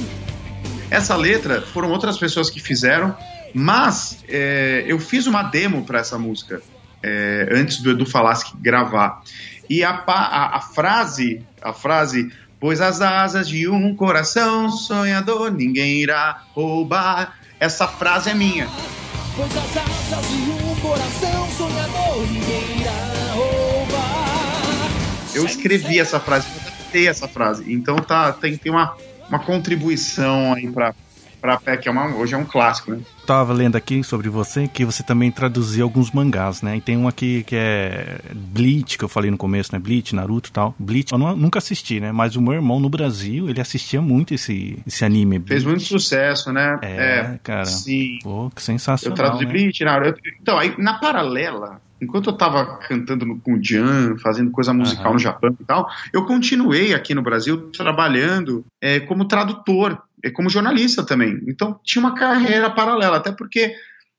Essa 0.91 1.17
letra 1.17 1.63
foram 1.63 1.91
outras 1.91 2.19
pessoas 2.19 2.51
que 2.51 2.61
fizeram, 2.61 3.17
mas 3.55 4.25
é, 4.29 4.85
eu 4.87 4.99
fiz 4.99 5.27
uma 5.27 5.45
demo 5.45 5.85
para 5.85 6.01
essa 6.01 6.19
música 6.19 6.61
é, 7.01 7.49
antes 7.53 7.81
do 7.81 7.93
Edu 7.93 8.05
Falaschi 8.05 8.53
gravar. 8.57 9.23
E 9.69 9.85
a, 9.85 10.03
a, 10.07 10.57
a 10.57 10.61
frase, 10.61 11.43
a 11.65 11.73
frase 11.73 12.31
pois 12.61 12.81
as 12.81 13.01
asas 13.01 13.49
de 13.49 13.69
um 13.69 13.95
coração 13.95 14.71
sonhador 14.71 15.51
ninguém 15.51 16.01
irá 16.01 16.45
roubar. 16.55 17.39
Essa 17.59 17.87
frase 17.87 18.31
é 18.31 18.35
minha. 18.35 18.69
Pois 19.37 19.51
as 19.57 19.77
asas 19.77 20.29
de 20.29 20.51
um 20.51 20.75
coração 20.77 21.49
sonhador 21.51 22.27
ninguém 22.31 22.81
irá 22.81 23.33
roubar. 23.33 24.91
Eu 25.35 25.45
escrevi 25.45 25.99
essa 25.99 26.21
frase, 26.21 26.47
eu 26.55 26.61
adaptei 26.61 27.09
essa 27.09 27.27
frase. 27.27 27.73
Então 27.73 27.97
tá, 27.97 28.33
tem, 28.33 28.57
tem 28.57 28.71
uma, 28.71 28.97
uma 29.29 29.41
contribuição 29.41 30.55
aí 30.55 30.71
para 30.71 30.95
pra 31.45 31.59
pé, 31.59 31.77
que 31.77 31.87
é 31.87 31.93
uma, 31.93 32.07
hoje 32.17 32.33
é 32.33 32.39
um 32.39 32.45
clássico, 32.47 32.91
né? 32.91 33.01
Tava 33.27 33.53
lendo 33.53 33.77
aqui 33.77 34.03
sobre 34.03 34.31
você 34.31 34.67
que 34.67 34.83
você 34.83 35.03
também 35.03 35.31
traduziu 35.31 35.85
alguns 35.85 36.11
mangás, 36.11 36.63
né? 36.63 36.79
E 36.79 36.81
tem 36.81 36.97
um 36.97 37.07
aqui 37.07 37.45
que 37.45 37.55
é 37.55 38.19
Bleach, 38.35 38.97
que 38.97 39.05
eu 39.05 39.11
falei 39.11 39.31
no 39.31 39.37
começo, 39.37 39.71
né? 39.71 39.79
Bleach, 39.79 40.15
Naruto 40.15 40.49
e 40.49 40.53
tal. 40.53 40.75
Bleach, 40.79 41.13
eu 41.13 41.19
não, 41.19 41.37
nunca 41.37 41.59
assisti, 41.59 42.01
né? 42.01 42.13
Mas 42.13 42.35
o 42.35 42.41
meu 42.41 42.55
irmão 42.55 42.81
no 42.81 42.89
Brasil, 42.89 43.51
ele 43.51 43.61
assistia 43.61 44.01
muito 44.01 44.33
esse, 44.33 44.79
esse 44.87 45.05
anime. 45.05 45.39
Bleach. 45.39 45.49
Fez 45.49 45.65
muito 45.65 45.83
sucesso, 45.83 46.51
né? 46.51 46.79
É, 46.81 46.97
é 46.97 47.41
cara. 47.43 47.67
Sim. 47.67 48.21
Pô, 48.23 48.51
que 48.55 48.63
sensacional. 48.63 49.13
Eu 49.13 49.23
traduzi 49.23 49.45
né? 49.45 49.53
Bleach, 49.53 49.85
Naruto. 49.85 50.21
Então, 50.41 50.59
aí 50.59 50.75
na 50.79 50.95
paralela, 50.95 51.79
enquanto 52.01 52.31
eu 52.31 52.35
estava 52.35 52.79
cantando 52.79 53.27
no, 53.27 53.39
com 53.39 53.55
o 53.55 53.63
Jan, 53.63 54.17
fazendo 54.17 54.51
coisa 54.51 54.73
musical 54.73 55.09
uhum. 55.09 55.13
no 55.15 55.19
Japão 55.19 55.55
e 55.61 55.65
tal, 55.65 55.89
eu 56.11 56.25
continuei 56.25 56.95
aqui 56.95 57.15
no 57.15 57.23
Brasil 57.23 57.71
trabalhando 57.71 58.65
é, 58.81 59.01
como 59.01 59.27
tradutor, 59.27 60.03
como 60.31 60.51
jornalista 60.51 61.05
também. 61.05 61.41
Então 61.47 61.79
tinha 61.85 62.05
uma 62.05 62.15
carreira 62.15 62.71
paralela, 62.71 63.17
até 63.17 63.33
porque 63.33 63.75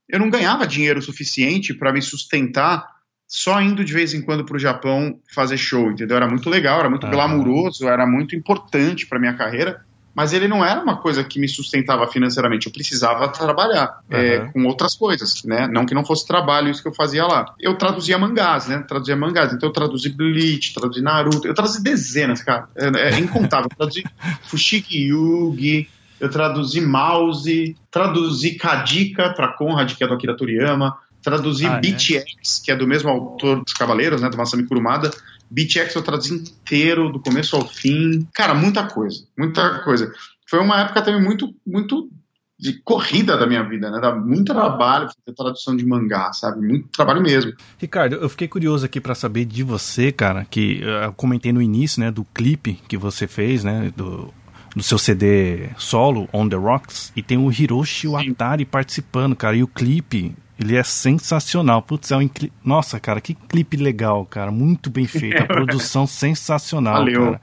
eu 0.08 0.20
não 0.20 0.30
ganhava 0.30 0.68
dinheiro 0.68 1.02
suficiente 1.02 1.74
para 1.74 1.92
me 1.92 2.02
sustentar 2.02 2.86
só 3.28 3.60
indo 3.60 3.84
de 3.84 3.92
vez 3.92 4.14
em 4.14 4.22
quando 4.22 4.46
para 4.46 4.56
o 4.56 4.60
Japão 4.60 5.20
fazer 5.34 5.58
show, 5.58 5.92
entendeu? 5.92 6.16
Era 6.16 6.28
muito 6.28 6.50
legal, 6.50 6.80
era 6.80 6.90
muito 6.90 7.06
uhum. 7.06 7.12
glamuroso, 7.12 7.88
era 7.88 8.06
muito 8.06 8.36
importante 8.36 9.08
para 9.08 9.20
minha 9.20 9.34
carreira 9.34 9.84
mas 10.16 10.32
ele 10.32 10.48
não 10.48 10.64
era 10.64 10.82
uma 10.82 10.96
coisa 10.96 11.26
que 11.26 11.38
me 11.38 11.48
sustentava 11.48 12.08
financeiramente. 12.08 12.68
Eu 12.68 12.72
precisava 12.72 13.28
trabalhar 13.28 14.00
uhum. 14.10 14.18
é, 14.18 14.40
com 14.54 14.64
outras 14.64 14.96
coisas, 14.96 15.44
né? 15.44 15.68
Não 15.68 15.86
que 15.86 15.94
não 15.94 16.06
fosse 16.06 16.26
trabalho 16.26 16.72
isso 16.72 16.82
que 16.82 16.88
eu 16.88 16.94
fazia 16.94 17.26
lá. 17.26 17.54
Eu 17.60 17.78
traduzia 17.78 18.18
mangás, 18.18 18.68
né? 18.68 18.80
Traduzia 18.88 19.18
mangás. 19.18 19.52
Então 19.52 19.68
eu 19.68 19.74
traduzi 19.74 20.08
Bleach, 20.08 20.74
traduzi 20.74 21.02
Naruto, 21.02 21.46
eu 21.46 21.54
traduzi 21.54 21.84
dezenas, 21.84 22.42
cara. 22.42 22.70
É, 22.78 23.10
é 23.10 23.20
incontável. 23.20 23.68
Eu 23.70 23.76
traduzi 23.76 24.06
Fushigi 24.48 25.10
Yugi, 25.10 25.90
eu 26.20 26.30
traduzi 26.30 26.82
Mouse, 26.82 27.76
traduzi 27.92 28.56
Kadika 28.56 29.34
para 29.34 29.54
Conrad, 29.54 29.94
que 29.94 30.04
é 30.04 30.08
do 30.08 30.14
Akira 30.14 30.36
Toriyama, 30.36 30.98
traduzi 31.22 31.66
ah, 31.66 31.80
BTX, 31.80 32.12
é? 32.14 32.24
que 32.64 32.72
é 32.72 32.76
do 32.76 32.88
mesmo 32.88 33.10
autor 33.10 33.64
dos 33.64 33.74
Cavaleiros, 33.74 34.22
né? 34.22 34.30
Do 34.30 34.38
Masami 34.38 34.66
Kurumada. 34.66 35.10
BTX 35.50 35.96
eu 35.96 36.02
traduzi 36.02 36.34
inteiro, 36.34 37.12
do 37.12 37.20
começo 37.20 37.56
ao 37.56 37.68
fim. 37.68 38.28
Cara, 38.34 38.54
muita 38.54 38.88
coisa, 38.88 39.26
muita 39.38 39.80
coisa. 39.80 40.12
Foi 40.48 40.60
uma 40.60 40.82
época 40.82 41.02
também 41.02 41.22
muito, 41.22 41.54
muito 41.66 42.10
de 42.58 42.74
corrida 42.84 43.38
da 43.38 43.46
minha 43.46 43.64
vida, 43.64 43.92
né? 43.92 44.00
Dá 44.00 44.16
muito 44.16 44.54
trabalho 44.54 45.08
fazer 45.10 45.36
tradução 45.36 45.76
de 45.76 45.86
mangá, 45.86 46.32
sabe? 46.32 46.66
Muito 46.66 46.88
trabalho 46.90 47.22
mesmo. 47.22 47.54
Ricardo, 47.78 48.16
eu 48.16 48.30
fiquei 48.30 48.48
curioso 48.48 48.86
aqui 48.86 49.02
para 49.02 49.14
saber 49.14 49.46
de 49.46 49.62
você, 49.64 50.12
cara, 50.12 50.46
que 50.46 50.82
eu 50.82 51.12
comentei 51.14 51.52
no 51.52 51.62
início, 51.62 52.00
né, 52.00 52.12
do 52.12 52.24
clipe 52.24 52.80
que 52.88 52.98
você 52.98 53.28
fez, 53.28 53.64
né, 53.64 53.92
do 53.96 54.34
do 54.76 54.84
seu 54.84 54.98
CD 54.98 55.70
solo, 55.78 56.28
On 56.34 56.48
The 56.48 56.58
Rocks, 56.58 57.12
e 57.16 57.24
tem 57.24 57.38
o 57.38 57.52
Hiroshi 57.52 58.08
Watari 58.08 58.66
participando, 58.66 59.36
cara, 59.36 59.56
e 59.56 59.64
o 59.64 59.68
clipe 59.68 60.36
ele 60.60 60.76
é 60.76 60.84
sensacional. 60.84 61.82
Putz, 61.82 62.12
é 62.12 62.18
um 62.18 62.22
incli... 62.22 62.52
Nossa, 62.64 63.00
cara, 63.00 63.20
que 63.20 63.34
clipe 63.34 63.76
legal, 63.76 64.26
cara. 64.26 64.52
Muito 64.52 64.90
bem 64.90 65.06
feito. 65.06 65.44
A 65.44 65.46
produção 65.48 66.08
sensacional, 66.08 67.00
Valeu. 67.00 67.24
cara. 67.26 67.42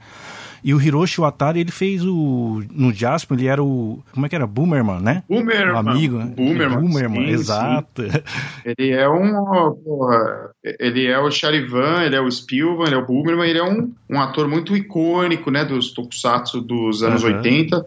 E 0.63 0.73
o 0.73 0.81
Hiroshi 0.81 1.19
Watari, 1.19 1.59
ele 1.59 1.71
fez 1.71 2.05
o. 2.05 2.63
No 2.71 2.93
Jasper, 2.93 3.37
ele 3.37 3.47
era 3.47 3.61
o. 3.61 4.01
Como 4.13 4.25
é 4.25 4.29
que 4.29 4.35
era? 4.35 4.47
Boomerman, 4.47 5.01
né? 5.01 5.23
Boomerman. 5.27 5.73
O 5.73 5.77
amigo, 5.77 6.17
né? 6.17 6.33
Boomerman. 6.35 6.79
Boomerman, 6.79 7.25
sim, 7.25 7.33
exato. 7.33 8.03
Sim. 8.03 8.19
Ele 8.63 8.91
é 8.91 9.09
um. 9.09 9.73
Porra, 9.83 10.51
ele 10.63 11.05
é 11.07 11.19
o 11.19 11.29
Charivan, 11.29 12.03
ele 12.03 12.15
é 12.15 12.21
o 12.21 12.31
Spielman, 12.31 12.87
ele 12.87 12.95
é 12.95 12.97
o 12.97 13.05
Boomerman, 13.05 13.49
ele 13.49 13.59
é 13.59 13.63
um, 13.63 13.91
um 14.09 14.21
ator 14.21 14.47
muito 14.47 14.75
icônico, 14.75 15.51
né? 15.51 15.65
Dos 15.65 15.91
tokusatsu 15.91 16.61
dos 16.61 17.03
anos 17.03 17.23
uhum. 17.23 17.35
80 17.35 17.85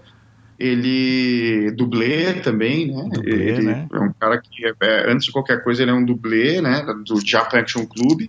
ele 0.59 1.71
dublê 1.73 2.35
também, 2.35 2.87
né? 2.87 3.09
Dublê, 3.13 3.51
ele 3.51 3.63
né? 3.63 3.87
é 3.93 3.99
um 4.01 4.13
cara 4.13 4.41
que, 4.41 4.65
é, 4.67 5.11
antes 5.11 5.27
de 5.27 5.33
qualquer 5.33 5.63
coisa, 5.63 5.83
ele 5.83 5.91
é 5.91 5.95
um 5.95 6.05
dublê, 6.05 6.61
né? 6.61 6.85
Do 7.05 7.21
Japan 7.25 7.59
Action 7.59 7.87
Club. 7.87 8.29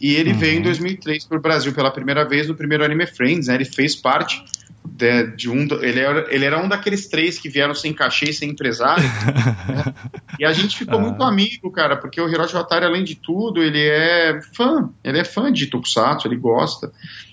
E 0.00 0.14
ele 0.14 0.32
uhum. 0.32 0.38
veio 0.38 0.58
em 0.58 0.62
2003 0.62 1.24
para 1.24 1.38
o 1.38 1.40
Brasil 1.40 1.72
pela 1.72 1.90
primeira 1.90 2.24
vez 2.24 2.48
no 2.48 2.54
primeiro 2.54 2.84
Anime 2.84 3.06
Friends, 3.06 3.48
né? 3.48 3.56
Ele 3.56 3.64
fez 3.64 3.96
parte 3.96 4.44
de, 4.84 5.26
de 5.36 5.50
um, 5.50 5.66
ele 5.80 5.98
era, 5.98 6.26
ele 6.28 6.44
era 6.44 6.62
um 6.62 6.68
daqueles 6.68 7.08
três 7.08 7.38
que 7.38 7.48
vieram 7.48 7.74
sem 7.74 7.92
cachê 7.92 8.32
sem 8.32 8.50
empresário. 8.50 9.04
né? 9.04 9.94
E 10.36 10.44
a 10.44 10.52
gente 10.52 10.76
ficou 10.76 10.98
ah. 10.98 11.02
muito 11.02 11.22
amigo, 11.22 11.70
cara, 11.70 11.96
porque 11.96 12.20
o 12.20 12.28
Hiroshi 12.28 12.54
Watari, 12.54 12.84
além 12.84 13.04
de 13.04 13.14
tudo, 13.14 13.62
ele 13.62 13.80
é 13.80 14.40
fã. 14.52 14.90
Ele 15.04 15.20
é 15.20 15.24
fã 15.24 15.52
de 15.52 15.68
Tokusatsu, 15.68 16.26
ele 16.26 16.36
gosta. 16.36 16.90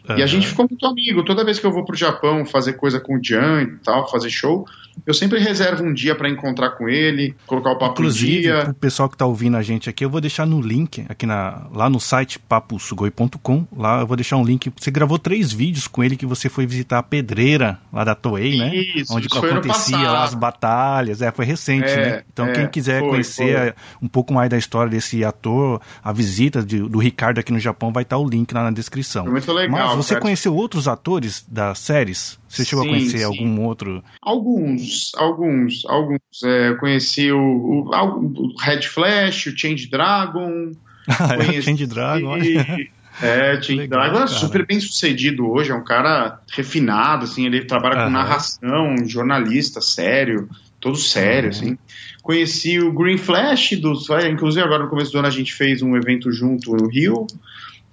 Uhum. 0.10 0.18
E 0.18 0.24
a 0.24 0.26
gente 0.26 0.48
ficou 0.48 0.66
muito 0.70 0.86
amigo. 0.86 1.24
Toda 1.24 1.44
vez 1.46 1.60
que 1.60 1.66
eu 1.66 1.72
vou 1.72 1.86
pro 1.86 1.96
Japão 1.96 2.46
fazer 2.46 2.74
coisa 2.74 3.00
com 3.00 3.16
o 3.18 3.20
Jan 3.24 3.62
e 3.64 3.68
tal, 3.84 4.10
fazer 4.10 4.30
show, 4.30 4.66
eu 5.06 5.14
sempre 5.14 5.40
reservo 5.40 5.84
um 5.84 5.94
dia 5.94 6.14
para 6.16 6.28
encontrar 6.30 6.72
com 6.72 6.90
ele, 6.90 7.36
colocar 7.46 7.72
o 7.72 7.78
papo 7.78 7.94
Inclusive, 7.94 8.42
dia. 8.42 8.70
o 8.70 8.74
pessoal 8.74 9.08
que 9.10 9.16
tá 9.18 9.26
ouvindo 9.26 9.56
a 9.58 9.62
gente 9.62 9.90
aqui, 9.90 10.04
eu 10.04 10.10
vou 10.10 10.20
deixar 10.20 10.46
no 10.46 10.60
link 10.62 11.06
aqui 11.08 11.26
na, 11.26 11.68
lá 11.74 11.90
no 11.90 12.00
site 12.00 12.40
paposugoi.com. 12.40 13.66
Lá 13.76 14.02
eu 14.02 14.08
vou 14.08 14.16
deixar 14.16 14.38
um 14.38 14.44
link. 14.44 14.72
Você 14.78 14.92
gravou 14.92 15.18
três 15.20 15.52
vídeos 15.52 15.88
com 15.88 16.04
ele 16.04 16.16
que 16.18 16.26
você 16.26 16.50
foi 16.50 16.66
visitar 16.66 17.00
a 17.00 17.04
pedreira 17.04 17.80
lá 17.92 18.04
da 18.04 18.16
Toei, 18.16 18.58
né? 18.58 18.76
Isso, 18.76 19.14
Onde 19.16 19.28
isso 19.28 19.38
acontecia 19.46 19.98
lá 20.12 20.24
as 20.24 20.34
batalhas. 20.34 21.22
É, 21.22 21.32
foi 21.32 21.46
recente, 21.46 21.88
É, 21.90 21.96
né? 21.96 22.24
Então 22.32 22.46
é, 22.48 22.54
quem 22.54 22.68
quiser 22.68 23.00
foi, 23.00 23.10
conhecer 23.10 23.58
foi. 23.58 23.74
um 24.02 24.08
pouco 24.08 24.34
mais 24.34 24.50
da 24.50 24.58
história 24.58 24.90
desse 24.90 25.24
ator, 25.24 25.82
a 26.04 26.12
visita 26.12 26.64
de- 26.64 26.82
do 26.82 27.00
Ricardo 27.00 27.40
aqui 27.40 27.52
no 27.52 27.60
Japão, 27.60 27.92
vai 27.92 28.04
estar 28.04 28.18
o 28.18 28.28
link 28.28 28.52
lá 28.54 28.64
na 28.64 28.72
descrição. 28.72 29.24
Foi 29.24 29.32
muito 29.34 29.52
legal, 29.54 29.90
Mas 29.90 29.91
você 29.98 30.14
cara. 30.16 30.22
conheceu 30.22 30.56
outros 30.56 30.88
atores 30.88 31.46
das 31.48 31.80
séries? 31.80 32.40
Você 32.48 32.66
chegou 32.66 32.84
Sim, 32.84 32.90
a 32.90 32.94
conhecer 32.94 33.18
sim. 33.20 33.24
algum 33.24 33.62
outro? 33.62 34.04
Alguns, 34.22 35.12
alguns, 35.16 35.84
alguns. 35.88 36.22
É, 36.44 36.74
conheci 36.76 37.32
o, 37.32 37.38
o, 37.40 37.90
o 37.90 38.54
Red 38.60 38.82
Flash, 38.84 39.48
o 39.48 39.58
Change 39.58 39.88
Dragon. 39.90 40.72
conheci- 41.38 41.62
Change 41.64 41.88
Dragon. 41.88 42.38
É, 43.22 43.56
Change 43.62 43.76
Legal, 43.82 44.00
Dragon 44.10 44.24
é 44.24 44.28
super 44.28 44.66
bem 44.66 44.80
sucedido 44.80 45.46
hoje, 45.48 45.70
é 45.70 45.76
um 45.76 45.84
cara 45.84 46.40
refinado, 46.52 47.26
assim, 47.26 47.46
ele 47.46 47.66
trabalha 47.66 47.96
com 47.96 48.02
Aham. 48.04 48.10
narração, 48.10 48.96
jornalista, 49.06 49.80
sério, 49.80 50.50
todo 50.80 50.96
sério, 50.98 51.50
Uhum. 51.52 51.56
assim. 51.56 51.78
Conheci 52.24 52.80
o 52.80 52.92
Green 52.92 53.18
Flash, 53.18 53.74
dos, 53.80 54.10
é, 54.10 54.28
inclusive 54.30 54.64
agora 54.66 54.84
no 54.86 54.90
começo 54.90 55.12
do 55.12 55.20
ano 55.20 55.28
a 55.28 55.32
gente 55.32 55.54
fez 55.54 55.84
um 55.84 55.96
evento 55.96 56.32
junto 56.32 56.72
no 56.76 56.88
Rio. 56.88 57.28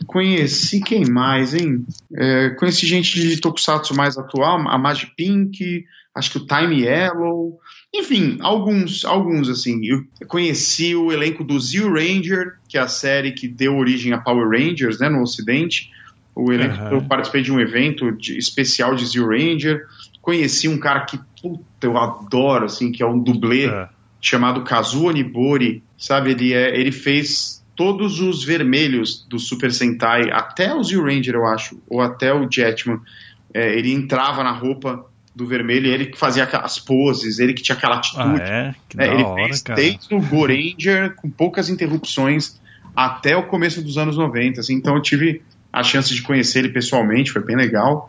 Conheci 0.07 0.81
quem 0.81 1.05
mais, 1.11 1.55
hein? 1.55 1.85
É, 2.17 2.51
conheci 2.51 2.87
gente 2.87 3.21
de 3.21 3.41
Tokusatsu 3.41 3.95
mais 3.95 4.17
atual, 4.17 4.59
a 4.69 4.79
Magi 4.79 5.13
Pink, 5.17 5.85
acho 6.15 6.31
que 6.31 6.39
o 6.39 6.47
Time 6.47 6.83
Yellow. 6.83 7.59
Enfim, 7.95 8.39
alguns, 8.41 9.05
alguns, 9.05 9.49
assim. 9.49 9.81
Eu 9.87 10.05
conheci 10.27 10.95
o 10.95 11.11
elenco 11.13 11.43
do 11.43 11.59
Zeo 11.59 11.93
Ranger, 11.93 12.57
que 12.69 12.77
é 12.79 12.81
a 12.81 12.89
série 12.89 13.33
que 13.33 13.49
deu 13.49 13.77
origem 13.77 14.13
a 14.13 14.19
Power 14.19 14.49
Rangers, 14.49 14.99
né, 14.99 15.09
no 15.09 15.23
Ocidente. 15.23 15.91
O 16.35 16.53
elenco, 16.53 16.75
Aham. 16.75 16.91
eu 16.93 17.03
participei 17.03 17.43
de 17.43 17.51
um 17.53 17.59
evento 17.59 18.13
de- 18.13 18.39
especial 18.39 18.95
de 18.95 19.05
Zeo 19.07 19.27
Ranger. 19.29 19.85
Conheci 20.23 20.69
um 20.69 20.79
cara 20.79 21.01
que, 21.07 21.19
puta, 21.43 21.65
eu 21.83 21.97
adoro, 21.97 22.67
assim, 22.67 22.93
que 22.93 23.03
é 23.03 23.07
um 23.07 23.19
dublê 23.19 23.67
É. 23.67 23.89
chamado 24.21 24.63
Kazuo 24.63 25.09
Onibori, 25.09 25.83
sabe? 25.97 26.33
Ele, 26.33 26.53
é, 26.53 26.79
ele 26.79 26.93
fez 26.93 27.58
todos 27.79 28.21
os 28.21 28.45
vermelhos 28.45 29.25
do 29.31 29.39
Super 29.39 29.71
Sentai, 29.73 30.23
até 30.33 30.75
o 30.75 30.83
Zeo 30.83 31.05
Ranger, 31.05 31.37
eu 31.37 31.47
acho, 31.47 31.81
ou 31.89 32.01
até 32.03 32.35
o 32.35 32.47
Jetman. 32.51 32.99
É, 33.55 33.79
ele 33.79 33.93
entrava 33.93 34.43
na 34.43 34.51
roupa 34.51 35.07
do 35.35 35.47
vermelho, 35.47 35.87
ele 35.87 36.07
que 36.07 36.19
fazia 36.19 36.43
aquelas 36.43 36.81
poses, 36.81 37.39
ele 37.39 37.55
que 37.55 37.63
tinha 37.63 37.77
aquela 37.79 37.95
Ah, 37.95 37.99
atitude. 37.99 38.43
é? 38.43 38.75
Que 38.89 39.01
É, 39.01 39.15
ele 39.15 39.23
hora, 39.23 39.45
fez 39.45 39.63
cara. 39.63 39.81
desde 39.81 40.13
o 40.13 40.21
Goranger, 40.21 41.15
com 41.15 41.31
poucas 41.31 41.69
interrupções, 41.71 42.61
até 42.97 43.37
o 43.37 43.45
começo 43.45 43.81
dos 43.81 43.97
anos 43.97 44.17
90. 44.17 44.59
Assim, 44.61 44.75
então 44.75 44.97
eu 44.97 45.01
tive 45.01 45.41
a 45.73 45.85
chance 45.85 46.13
de 46.13 46.21
conhecer 46.23 46.59
ele 46.59 46.71
pessoalmente, 46.71 47.31
foi 47.31 47.45
bem 47.45 47.57
legal. 47.57 48.09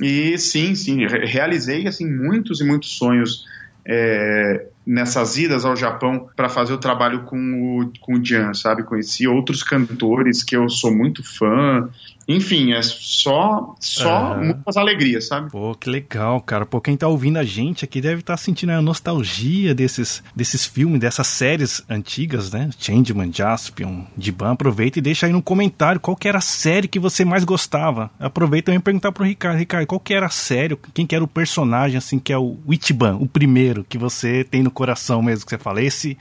E 0.00 0.38
sim, 0.38 0.74
sim, 0.74 1.06
re- 1.06 1.26
realizei 1.26 1.86
assim 1.86 2.06
muitos 2.10 2.62
e 2.62 2.64
muitos 2.64 2.96
sonhos 2.96 3.44
é, 3.86 4.68
nessas 4.86 5.36
idas 5.36 5.64
ao 5.64 5.76
Japão 5.76 6.28
para 6.36 6.48
fazer 6.48 6.72
o 6.72 6.78
trabalho 6.78 7.22
com 7.24 7.36
o, 7.80 7.92
com 8.00 8.14
o 8.14 8.24
Jan, 8.24 8.52
sabe? 8.54 8.82
Conheci 8.82 9.26
outros 9.26 9.62
cantores 9.62 10.42
que 10.42 10.56
eu 10.56 10.68
sou 10.68 10.94
muito 10.94 11.22
fã. 11.22 11.88
Enfim, 12.26 12.72
é 12.72 12.80
só, 12.82 13.74
só 13.80 14.36
muitas 14.36 14.76
alegrias, 14.76 15.26
sabe? 15.26 15.50
Pô, 15.50 15.74
que 15.74 15.90
legal, 15.90 16.40
cara. 16.40 16.64
Pô, 16.64 16.80
quem 16.80 16.96
tá 16.96 17.08
ouvindo 17.08 17.38
a 17.38 17.44
gente 17.44 17.84
aqui 17.84 18.00
deve 18.00 18.20
estar 18.20 18.36
sentindo 18.36 18.70
a 18.70 18.82
nostalgia 18.82 19.74
desses, 19.74 20.22
desses 20.34 20.64
filmes, 20.64 21.00
dessas 21.00 21.26
séries 21.26 21.82
antigas, 21.88 22.52
né? 22.52 22.70
Changeman, 22.78 23.32
Jaspion, 23.32 24.04
Diban. 24.16 24.52
Aproveita 24.52 24.98
e 24.98 25.02
deixa 25.02 25.26
aí 25.26 25.32
no 25.32 25.42
comentário 25.42 26.00
qual 26.00 26.16
que 26.16 26.28
era 26.28 26.38
a 26.38 26.42
série 26.42 26.88
que 26.88 26.98
você 26.98 27.24
mais 27.24 27.44
gostava. 27.44 28.10
Aproveita 28.18 28.66
também 28.66 28.78
e 28.78 28.82
perguntar 28.82 29.12
pro 29.12 29.24
Ricardo. 29.24 29.58
Ricardo, 29.58 29.86
qual 29.86 30.00
que 30.00 30.14
era 30.14 30.26
a 30.26 30.30
série, 30.30 30.76
quem 30.94 31.06
que 31.06 31.14
era 31.14 31.24
o 31.24 31.28
personagem, 31.28 31.98
assim, 31.98 32.18
que 32.18 32.32
é 32.32 32.38
o 32.38 32.56
Ichiban, 32.68 33.16
o 33.16 33.26
primeiro 33.26 33.84
que 33.84 33.98
você 33.98 34.44
tem 34.44 34.62
no 34.62 34.70
coração 34.70 35.22
mesmo, 35.22 35.44
que 35.44 35.50
você 35.50 35.58
fala, 35.58 35.82
esse 35.82 36.16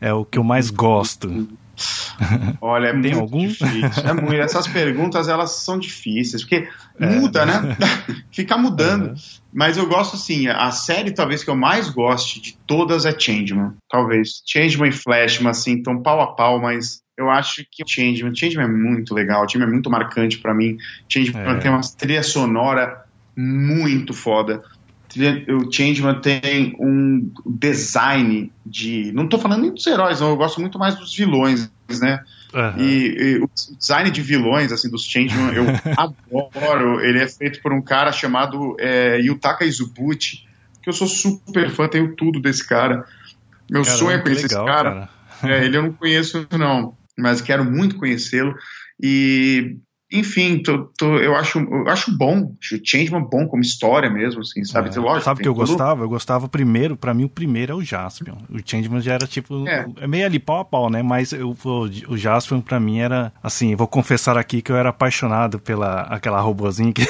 é 0.00 0.12
o 0.12 0.24
que 0.24 0.38
eu 0.38 0.44
mais 0.44 0.70
gosto. 0.70 1.48
Olha, 2.60 2.88
é 2.88 2.92
Tem 2.92 3.00
muito 3.00 3.20
algum? 3.20 3.46
difícil. 3.46 4.04
É 4.04 4.12
muito. 4.12 4.34
Essas 4.34 4.66
perguntas, 4.66 5.28
elas 5.28 5.50
são 5.64 5.78
difíceis, 5.78 6.42
porque 6.42 6.68
É. 6.98 7.06
muda, 7.06 7.46
né? 7.46 7.76
Fica 8.32 8.56
mudando. 8.56 9.14
Mas 9.52 9.76
eu 9.76 9.86
gosto, 9.86 10.16
assim, 10.16 10.46
a 10.48 10.70
série 10.70 11.12
talvez 11.12 11.42
que 11.42 11.50
eu 11.50 11.56
mais 11.56 11.88
goste 11.88 12.40
de 12.40 12.56
todas 12.66 13.06
é 13.06 13.18
Changeman. 13.18 13.74
Talvez. 13.88 14.42
Changeman 14.46 14.88
e 14.88 14.92
Flashman, 14.92 15.50
assim, 15.50 15.76
estão 15.76 16.02
pau 16.02 16.20
a 16.20 16.34
pau, 16.34 16.60
mas 16.60 17.00
eu 17.16 17.30
acho 17.30 17.64
que 17.70 17.82
o 17.82 17.88
Changeman, 17.88 18.34
Changeman 18.34 18.66
é 18.66 18.68
muito 18.68 19.14
legal, 19.14 19.42
o 19.42 19.46
time 19.46 19.64
é 19.64 19.66
muito 19.66 19.90
marcante 19.90 20.38
pra 20.38 20.54
mim. 20.54 20.76
Changeman 21.08 21.56
É. 21.56 21.58
tem 21.58 21.70
uma 21.70 21.80
trilha 21.96 22.22
sonora 22.22 23.04
muito 23.36 24.12
foda. 24.12 24.62
Trilha- 25.18 25.56
O 25.56 25.72
Changeman 25.72 26.20
tem 26.20 26.76
um 26.78 27.30
design 27.44 28.52
de. 28.64 29.10
Não 29.12 29.28
tô 29.28 29.38
falando 29.38 29.62
nem 29.62 29.74
dos 29.74 29.86
heróis, 29.86 30.20
não. 30.20 30.30
Eu 30.30 30.36
gosto 30.36 30.60
muito 30.60 30.78
mais 30.78 30.94
dos 30.96 31.14
vilões, 31.14 31.70
né? 32.00 32.22
Aham. 32.54 32.80
E, 32.80 33.16
e 33.18 33.38
o 33.42 33.50
design 33.78 34.10
de 34.10 34.22
vilões, 34.22 34.72
assim, 34.72 34.88
dos 34.88 35.04
Changeman, 35.04 35.52
eu 35.52 35.64
adoro. 35.96 37.00
Ele 37.00 37.18
é 37.20 37.28
feito 37.28 37.60
por 37.60 37.72
um 37.72 37.82
cara 37.82 38.12
chamado 38.12 38.76
é, 38.78 39.20
Yutaka 39.20 39.64
Izubuchi, 39.64 40.46
que 40.82 40.88
eu 40.88 40.92
sou 40.92 41.06
super 41.06 41.68
fã, 41.70 41.88
tenho 41.88 42.14
tudo 42.14 42.40
desse 42.40 42.66
cara. 42.66 43.04
Meu 43.70 43.82
Caramba, 43.82 43.98
sonho 43.98 44.12
é 44.12 44.18
que 44.18 44.24
conhecer 44.24 44.48
legal, 44.48 44.64
esse 44.66 44.74
cara. 44.74 45.08
É, 45.42 45.64
ele 45.64 45.76
eu 45.76 45.82
não 45.82 45.92
conheço, 45.92 46.46
não, 46.58 46.96
mas 47.16 47.40
quero 47.42 47.64
muito 47.64 47.96
conhecê-lo. 47.96 48.54
E, 49.00 49.76
enfim, 50.10 50.62
tô- 50.62 50.90
tô- 50.96 51.18
eu, 51.18 51.36
acho, 51.36 51.58
eu 51.58 51.86
acho 51.88 52.16
bom, 52.16 52.54
acho 52.62 52.76
o 52.76 52.80
Changeman 52.82 53.22
bom 53.22 53.46
como 53.46 53.62
história 53.62 54.08
mesmo, 54.08 54.40
assim, 54.40 54.64
sabe? 54.64 54.88
É. 54.88 54.98
Lógico, 54.98 55.24
Sabe 55.24 55.42
que 55.42 55.48
eu 55.48 55.54
todo- 55.54 55.66
gostava? 55.66 56.02
Eu 56.04 56.08
gostava 56.08 56.48
primeiro, 56.48 56.96
pra 56.96 57.12
mim 57.12 57.24
o 57.24 57.28
primeiro 57.28 57.72
é 57.72 57.74
o 57.74 57.82
Jaspion. 57.82 58.36
O 58.48 58.58
Changeman 58.64 59.00
já 59.02 59.14
era 59.14 59.26
tipo, 59.26 59.68
É. 59.68 59.86
é, 60.00 60.06
meio 60.06 60.24
ali 60.24 60.38
pau 60.38 60.60
a 60.60 60.64
pau, 60.64 60.88
né? 60.88 61.02
Mas 61.02 61.32
eu, 61.32 61.50
o, 61.62 61.80
o 62.08 62.16
Jaspion 62.16 62.60
pra 62.62 62.80
mim 62.80 63.00
era, 63.00 63.32
assim, 63.42 63.76
vou 63.76 63.86
confessar 63.86 64.38
aqui 64.38 64.62
que 64.62 64.72
eu 64.72 64.76
era 64.76 64.88
apaixonado 64.88 65.58
pela 65.58 66.00
aquela 66.02 66.40
robozinha 66.40 66.92
que 66.92 67.02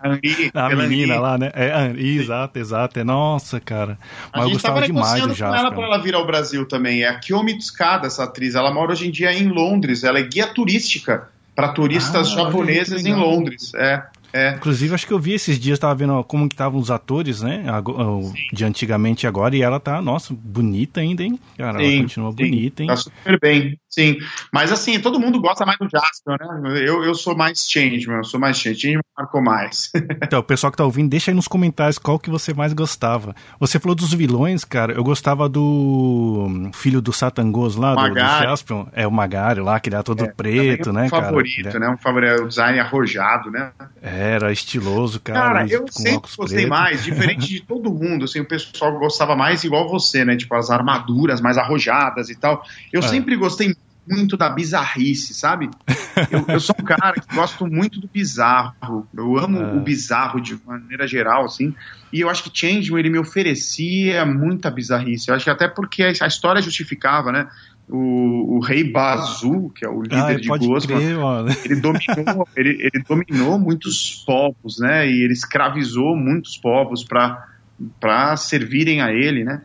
A, 0.00 0.08
Anri, 0.08 0.50
a 0.54 0.68
pela 0.68 0.82
menina 0.82 1.14
Anri. 1.14 1.22
lá, 1.22 1.38
né? 1.38 1.50
É, 1.54 1.92
exato, 2.00 2.58
exato. 2.58 2.98
É, 2.98 3.04
nossa, 3.04 3.60
cara. 3.60 3.96
A 4.32 4.38
Mas 4.38 4.46
eu 4.48 4.52
gostava 4.54 4.82
demais 4.82 5.22
do 5.22 5.28
com 5.28 5.44
ela 5.44 5.52
para 5.52 5.62
Jaspion. 5.62 5.82
ela 5.84 5.98
vir 5.98 6.14
ao 6.16 6.26
Brasil 6.26 6.66
também. 6.66 7.02
É 7.04 7.08
a 7.08 7.18
Kiyomi 7.20 7.56
Tsukada, 7.56 8.08
essa 8.08 8.24
atriz. 8.24 8.54
Ela 8.56 8.72
mora 8.72 8.90
hoje 8.92 9.06
em 9.06 9.10
dia 9.12 9.32
em 9.32 9.48
Londres. 9.48 10.02
Ela 10.02 10.18
é 10.18 10.22
guia 10.22 10.46
turística 10.48 11.28
para 11.54 11.68
turistas 11.68 12.28
Ah, 12.32 12.44
japoneses 12.44 13.04
em. 13.04 13.14
Londres. 13.14 13.72
É, 13.74 14.02
é. 14.32 14.54
Inclusive, 14.54 14.94
acho 14.94 15.06
que 15.06 15.12
eu 15.12 15.18
vi 15.18 15.34
esses 15.34 15.58
dias, 15.58 15.78
tava 15.78 15.94
vendo 15.94 16.22
como 16.24 16.48
que 16.48 16.54
estavam 16.54 16.80
os 16.80 16.90
atores, 16.90 17.42
né? 17.42 17.64
De 18.52 18.64
antigamente 18.64 19.24
e 19.24 19.26
agora, 19.26 19.56
e 19.56 19.62
ela 19.62 19.80
tá, 19.80 20.00
nossa, 20.02 20.34
bonita 20.34 21.00
ainda, 21.00 21.22
hein? 21.22 21.38
Cara, 21.56 21.80
ela 21.80 21.88
Sim, 21.88 22.02
continua 22.02 22.30
sim. 22.30 22.36
bonita, 22.36 22.82
hein? 22.82 22.88
Tá 22.88 22.96
super 22.96 23.38
bem, 23.40 23.78
sim. 23.88 24.18
Mas 24.52 24.72
assim, 24.72 24.98
todo 25.00 25.20
mundo 25.20 25.40
gosta 25.40 25.64
mais 25.64 25.78
do 25.78 25.88
Jasper, 25.88 26.36
né? 26.38 26.80
Eu, 26.86 27.04
eu 27.04 27.14
sou 27.14 27.36
mais 27.36 27.66
Changeman, 27.68 28.18
eu 28.18 28.24
sou 28.24 28.40
mais 28.40 28.56
Changeman. 28.56 28.82
Changeman 28.82 29.02
marcou 29.16 29.42
mais. 29.42 29.90
Então, 30.22 30.40
o 30.40 30.42
pessoal 30.42 30.70
que 30.70 30.76
tá 30.78 30.84
ouvindo, 30.84 31.10
deixa 31.10 31.30
aí 31.30 31.34
nos 31.34 31.48
comentários 31.48 31.98
qual 31.98 32.18
que 32.18 32.30
você 32.30 32.54
mais 32.54 32.72
gostava. 32.72 33.34
Você 33.60 33.78
falou 33.78 33.94
dos 33.94 34.14
vilões, 34.14 34.64
cara. 34.64 34.92
Eu 34.92 35.04
gostava 35.04 35.48
do 35.48 36.70
filho 36.72 37.02
do 37.02 37.12
Satangos 37.12 37.76
lá, 37.76 37.94
do, 37.94 38.14
do. 38.14 38.18
Jaspion. 38.18 38.86
É 38.92 39.06
o 39.06 39.10
Magari 39.10 39.60
lá, 39.60 39.78
que 39.78 39.88
ele 39.88 39.96
era 39.96 40.02
todo 40.02 40.18
Também 40.18 40.34
preto, 40.34 40.90
é 40.90 40.92
né, 40.92 41.04
um 41.04 41.10
cara? 41.10 41.24
favorito, 41.24 41.68
Ele 41.68 41.78
né? 41.78 41.90
Um 41.90 41.98
favorito, 41.98 42.44
o 42.44 42.48
design 42.48 42.78
arrojado, 42.78 43.50
né? 43.50 43.72
Era 44.22 44.52
estiloso, 44.52 45.18
cara. 45.20 45.40
Cara, 45.40 45.66
eu 45.68 45.84
sempre 45.90 46.28
gostei 46.36 46.58
preto. 46.58 46.68
mais, 46.70 47.02
diferente 47.04 47.48
de 47.48 47.60
todo 47.60 47.92
mundo, 47.92 48.24
assim, 48.24 48.40
o 48.40 48.44
pessoal 48.46 48.98
gostava 48.98 49.34
mais 49.34 49.64
igual 49.64 49.88
você, 49.88 50.24
né? 50.24 50.36
Tipo, 50.36 50.54
as 50.54 50.70
armaduras 50.70 51.40
mais 51.40 51.58
arrojadas 51.58 52.28
e 52.30 52.36
tal. 52.36 52.62
Eu 52.92 53.00
É. 53.00 53.08
sempre 53.08 53.34
gostei 53.36 53.74
muito 54.08 54.36
da 54.36 54.48
bizarrice, 54.50 55.32
sabe? 55.32 55.70
Eu, 56.30 56.44
eu 56.48 56.58
sou 56.60 56.74
um 56.80 56.84
cara 56.84 57.14
que 57.20 57.34
gosto 57.36 57.66
muito 57.66 58.00
do 58.00 58.08
bizarro. 58.08 59.06
Eu 59.16 59.38
amo 59.38 59.60
É. 59.60 59.74
o 59.74 59.80
bizarro 59.80 60.40
de 60.40 60.58
maneira 60.66 61.06
geral, 61.06 61.44
assim. 61.44 61.72
E 62.12 62.20
eu 62.20 62.28
acho 62.28 62.42
que 62.42 62.50
Changeman, 62.52 62.98
ele 62.98 63.10
me 63.10 63.18
oferecia 63.18 64.24
muita 64.26 64.70
bizarrice. 64.70 65.28
Eu 65.28 65.34
acho 65.36 65.44
que 65.44 65.50
até 65.50 65.68
porque 65.68 66.02
a 66.02 66.26
história 66.26 66.60
justificava, 66.60 67.30
né? 67.30 67.48
O, 67.92 68.56
o 68.56 68.60
rei 68.60 68.90
Bazu, 68.90 69.70
que 69.74 69.84
é 69.84 69.88
o 69.88 70.02
líder 70.02 70.16
ah, 70.16 70.34
de 70.34 70.48
Gosma, 70.48 70.98
ele 71.64 71.80
dominou, 71.80 72.48
ele, 72.56 72.78
ele, 72.80 73.04
dominou 73.06 73.58
muitos 73.58 74.24
povos, 74.26 74.78
né? 74.78 75.06
E 75.08 75.22
ele 75.22 75.34
escravizou 75.34 76.16
muitos 76.16 76.56
povos 76.56 77.04
para 77.04 78.36
servirem 78.36 79.02
a 79.02 79.12
ele, 79.12 79.44
né? 79.44 79.60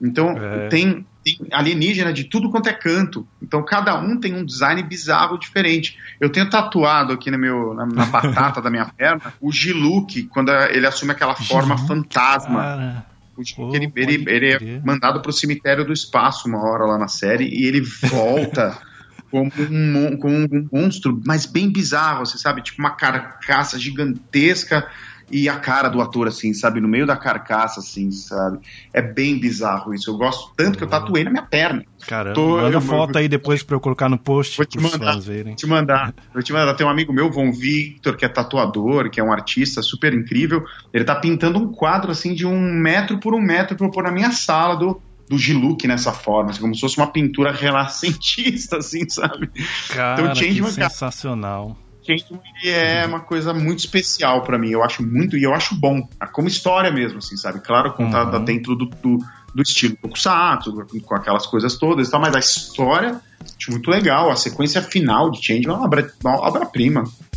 Então 0.00 0.30
é. 0.30 0.68
tem, 0.68 1.06
tem 1.24 1.38
alienígena 1.50 2.12
de 2.12 2.24
tudo 2.24 2.50
quanto 2.50 2.68
é 2.68 2.72
canto. 2.74 3.26
Então 3.42 3.64
cada 3.64 3.98
um 3.98 4.20
tem 4.20 4.34
um 4.34 4.44
design 4.44 4.82
bizarro 4.82 5.38
diferente. 5.38 5.98
Eu 6.20 6.30
tenho 6.30 6.50
tatuado 6.50 7.14
aqui 7.14 7.30
no 7.30 7.38
meu, 7.38 7.72
na, 7.72 7.86
na 7.86 8.04
batata 8.06 8.60
da 8.60 8.70
minha 8.70 8.86
perna 8.86 9.32
o 9.40 9.50
Giluk, 9.50 10.24
quando 10.24 10.50
ele 10.50 10.86
assume 10.86 11.12
aquela 11.12 11.34
forma 11.34 11.78
fantasma. 11.78 12.60
Cara 12.60 13.09
Pô, 13.56 13.74
ele, 13.74 13.92
ele, 13.96 14.30
ele 14.30 14.52
é 14.52 14.80
mandado 14.84 15.20
para 15.20 15.30
o 15.30 15.32
cemitério 15.32 15.84
do 15.84 15.92
espaço 15.92 16.48
uma 16.48 16.62
hora 16.62 16.84
lá 16.84 16.98
na 16.98 17.08
série 17.08 17.44
e 17.44 17.64
ele 17.64 17.80
volta 17.80 18.78
como 19.30 19.50
um, 19.58 20.16
como 20.16 20.34
um 20.36 20.68
monstro, 20.72 21.20
mas 21.24 21.46
bem 21.46 21.70
bizarro, 21.70 22.26
você 22.26 22.36
sabe? 22.36 22.62
Tipo 22.62 22.80
uma 22.80 22.90
carcaça 22.90 23.78
gigantesca 23.78 24.86
e 25.30 25.48
a 25.48 25.56
cara 25.58 25.88
do 25.88 26.00
ator, 26.00 26.26
assim, 26.26 26.52
sabe? 26.52 26.80
No 26.80 26.88
meio 26.88 27.06
da 27.06 27.16
carcaça, 27.16 27.80
assim, 27.80 28.10
sabe? 28.10 28.58
É 28.92 29.00
bem 29.00 29.38
bizarro 29.38 29.94
isso. 29.94 30.10
Eu 30.10 30.16
gosto 30.16 30.52
tanto 30.56 30.76
que 30.76 30.84
eu 30.84 30.88
tatuei 30.88 31.24
na 31.24 31.30
minha 31.30 31.42
perna. 31.42 31.84
Caramba, 32.06 32.34
Tô, 32.34 32.56
manda 32.56 32.76
eu, 32.76 32.80
foto 32.80 33.16
eu, 33.16 33.20
aí 33.20 33.28
depois 33.28 33.62
pra 33.62 33.76
eu 33.76 33.80
colocar 33.80 34.08
no 34.08 34.18
post. 34.18 34.56
Vou 34.56 34.66
te 34.66 34.80
mandar, 34.80 35.20
te 35.54 35.66
mandar. 35.66 36.14
Vou 36.32 36.42
te 36.42 36.52
mandar. 36.52 36.74
Tem 36.74 36.86
um 36.86 36.90
amigo 36.90 37.12
meu, 37.12 37.30
Von 37.30 37.52
Victor, 37.52 38.16
que 38.16 38.24
é 38.24 38.28
tatuador, 38.28 39.10
que 39.10 39.20
é 39.20 39.24
um 39.24 39.32
artista 39.32 39.82
super 39.82 40.12
incrível. 40.12 40.64
Ele 40.92 41.04
tá 41.04 41.14
pintando 41.14 41.58
um 41.58 41.70
quadro, 41.72 42.10
assim, 42.10 42.34
de 42.34 42.46
um 42.46 42.60
metro 42.60 43.18
por 43.18 43.34
um 43.34 43.40
metro 43.40 43.76
pra 43.76 43.86
eu 43.86 43.90
pôr 43.90 44.02
na 44.02 44.10
minha 44.10 44.32
sala 44.32 44.76
do, 44.76 45.00
do 45.28 45.38
Giluk 45.38 45.86
nessa 45.86 46.12
forma, 46.12 46.50
assim, 46.50 46.60
como 46.60 46.74
se 46.74 46.80
fosse 46.80 46.96
uma 46.96 47.06
pintura 47.06 47.52
renascentista, 47.52 48.78
assim, 48.78 49.08
sabe? 49.08 49.50
Cara, 49.88 50.22
então, 50.22 50.34
que 50.34 50.72
sensacional. 50.72 51.68
Cara, 51.68 51.89
Changeman 52.02 52.40
é 52.64 53.06
uma 53.06 53.20
coisa 53.20 53.52
muito 53.52 53.80
especial 53.80 54.42
para 54.42 54.58
mim. 54.58 54.70
Eu 54.70 54.82
acho 54.82 55.02
muito 55.02 55.36
e 55.36 55.42
eu 55.42 55.54
acho 55.54 55.74
bom, 55.74 56.08
como 56.32 56.48
história 56.48 56.90
mesmo, 56.90 57.18
assim, 57.18 57.36
sabe? 57.36 57.60
Claro, 57.60 57.92
contada 57.92 58.38
uhum. 58.38 58.44
dentro 58.44 58.74
do, 58.74 58.86
do, 58.86 59.18
do 59.54 59.62
estilo 59.62 59.96
Tokusatsu, 59.96 60.86
com 61.04 61.14
aquelas 61.14 61.46
coisas 61.46 61.76
todas 61.76 62.08
e 62.08 62.10
tal, 62.10 62.20
mas 62.20 62.34
a 62.34 62.38
história 62.38 63.20
acho 63.58 63.70
muito 63.70 63.90
legal. 63.90 64.30
A 64.30 64.36
sequência 64.36 64.82
final 64.82 65.30
de 65.30 65.44
Changeman 65.44 65.76
é 65.76 65.78
uma 65.78 66.40
obra-prima. 66.40 67.00
Obra 67.00 67.29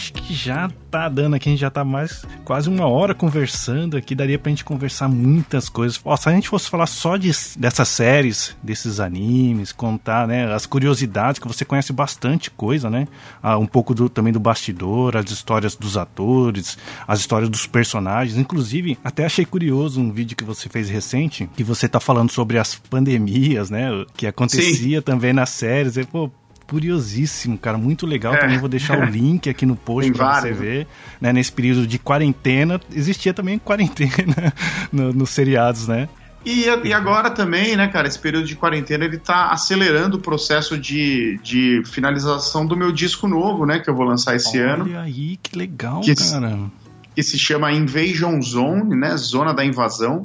acho 0.00 0.14
que 0.14 0.32
já 0.32 0.70
tá 0.90 1.10
dando 1.10 1.36
aqui, 1.36 1.50
a 1.50 1.52
gente 1.52 1.60
já 1.60 1.70
tá 1.70 1.84
mais 1.84 2.24
quase 2.42 2.70
uma 2.70 2.86
hora 2.86 3.14
conversando 3.14 3.98
aqui, 3.98 4.14
daria 4.14 4.38
pra 4.38 4.48
gente 4.48 4.64
conversar 4.64 5.08
muitas 5.08 5.68
coisas. 5.68 6.00
Ó, 6.02 6.16
se 6.16 6.26
a 6.26 6.32
gente 6.32 6.48
fosse 6.48 6.70
falar 6.70 6.86
só 6.86 7.18
de, 7.18 7.30
dessas 7.58 7.86
séries, 7.88 8.56
desses 8.62 8.98
animes, 8.98 9.72
contar, 9.72 10.26
né, 10.26 10.52
as 10.52 10.64
curiosidades, 10.64 11.38
que 11.38 11.46
você 11.46 11.66
conhece 11.66 11.92
bastante 11.92 12.50
coisa, 12.50 12.88
né? 12.88 13.06
Ah, 13.42 13.58
um 13.58 13.66
pouco 13.66 13.94
do, 13.94 14.08
também 14.08 14.32
do 14.32 14.40
bastidor, 14.40 15.18
as 15.18 15.30
histórias 15.30 15.76
dos 15.76 15.98
atores, 15.98 16.78
as 17.06 17.20
histórias 17.20 17.50
dos 17.50 17.66
personagens. 17.66 18.38
Inclusive, 18.38 18.98
até 19.04 19.26
achei 19.26 19.44
curioso 19.44 20.00
um 20.00 20.10
vídeo 20.10 20.34
que 20.34 20.44
você 20.44 20.70
fez 20.70 20.88
recente, 20.88 21.48
que 21.54 21.62
você 21.62 21.86
tá 21.86 22.00
falando 22.00 22.30
sobre 22.30 22.58
as 22.58 22.74
pandemias, 22.74 23.68
né? 23.68 23.90
Que 24.16 24.26
acontecia 24.26 24.98
Sim. 24.98 25.02
também 25.02 25.34
nas 25.34 25.50
séries. 25.50 25.98
E, 25.98 26.04
pô, 26.04 26.30
curiosíssimo, 26.70 27.58
cara, 27.58 27.76
muito 27.76 28.06
legal. 28.06 28.32
É. 28.34 28.38
Também 28.38 28.56
vou 28.56 28.68
deixar 28.68 28.96
o 28.96 29.04
link 29.10 29.50
aqui 29.50 29.66
no 29.66 29.74
post 29.74 30.12
para 30.12 30.40
você 30.40 30.52
ver. 30.52 30.86
Né, 31.20 31.32
nesse 31.32 31.50
período 31.50 31.84
de 31.84 31.98
quarentena, 31.98 32.80
existia 32.94 33.34
também 33.34 33.58
quarentena 33.58 34.54
no, 34.92 35.12
nos 35.12 35.30
seriados, 35.30 35.88
né? 35.88 36.08
E, 36.46 36.64
e, 36.84 36.92
agora 36.94 37.28
também, 37.28 37.76
né, 37.76 37.88
cara, 37.88 38.08
esse 38.08 38.18
período 38.18 38.46
de 38.46 38.56
quarentena 38.56 39.04
ele 39.04 39.18
tá 39.18 39.50
acelerando 39.50 40.16
o 40.16 40.20
processo 40.20 40.78
de, 40.78 41.38
de 41.42 41.82
finalização 41.84 42.64
do 42.64 42.74
meu 42.74 42.92
disco 42.92 43.28
novo, 43.28 43.66
né, 43.66 43.80
que 43.80 43.90
eu 43.90 43.94
vou 43.94 44.06
lançar 44.06 44.36
esse 44.36 44.58
Olha 44.58 44.72
ano. 44.72 44.84
Olha 44.84 45.00
aí, 45.02 45.36
que 45.42 45.58
legal, 45.58 46.00
que, 46.00 46.14
cara. 46.14 46.70
Que 47.14 47.22
se 47.22 47.38
chama 47.38 47.72
Invasion 47.72 48.40
Zone, 48.40 48.96
né, 48.96 49.14
Zona 49.18 49.52
da 49.52 49.64
Invasão. 49.64 50.22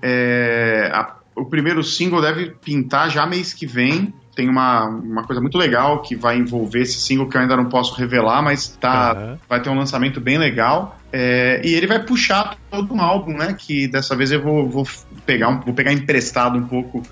É, 0.00 0.88
a, 0.94 1.16
o 1.34 1.46
primeiro 1.46 1.82
single 1.82 2.20
deve 2.20 2.50
pintar 2.50 3.10
já 3.10 3.26
mês 3.26 3.52
que 3.52 3.66
vem 3.66 4.14
tem 4.36 4.50
uma, 4.50 4.84
uma 4.84 5.24
coisa 5.24 5.40
muito 5.40 5.56
legal 5.56 6.02
que 6.02 6.14
vai 6.14 6.36
envolver 6.36 6.82
esse 6.82 7.00
single 7.00 7.26
que 7.26 7.36
eu 7.36 7.40
ainda 7.40 7.56
não 7.56 7.64
posso 7.64 7.94
revelar, 7.94 8.42
mas 8.42 8.68
tá, 8.68 9.14
uhum. 9.14 9.38
vai 9.48 9.62
ter 9.62 9.70
um 9.70 9.78
lançamento 9.78 10.20
bem 10.20 10.36
legal. 10.36 10.96
É, 11.10 11.62
e 11.64 11.74
ele 11.74 11.86
vai 11.86 11.98
puxar 12.04 12.56
todo 12.70 12.92
um 12.94 13.00
álbum, 13.00 13.32
né? 13.32 13.56
Que 13.58 13.88
dessa 13.88 14.14
vez 14.14 14.30
eu 14.30 14.42
vou, 14.42 14.68
vou 14.68 14.86
pegar, 15.24 15.48
um, 15.48 15.60
vou 15.60 15.72
pegar 15.72 15.90
emprestado 15.92 16.58
um 16.58 16.66
pouco 16.66 17.02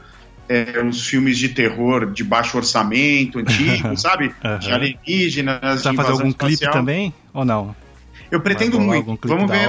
é, 0.46 0.82
os 0.86 1.06
filmes 1.06 1.38
de 1.38 1.48
terror 1.48 2.12
de 2.12 2.22
baixo 2.22 2.58
orçamento, 2.58 3.38
antigo, 3.38 3.96
sabe? 3.96 4.34
Uhum. 4.44 4.58
De 4.58 4.70
alienígenas. 4.70 5.80
Você 5.80 5.88
vai 5.88 5.96
fazer 5.96 6.12
algum 6.12 6.28
espacial. 6.28 6.58
clipe 6.58 6.72
também? 6.72 7.14
Ou 7.32 7.44
não? 7.44 7.74
Eu 8.30 8.40
pretendo 8.40 8.80
muito. 8.80 9.18
Vamos 9.26 9.50
ver. 9.50 9.68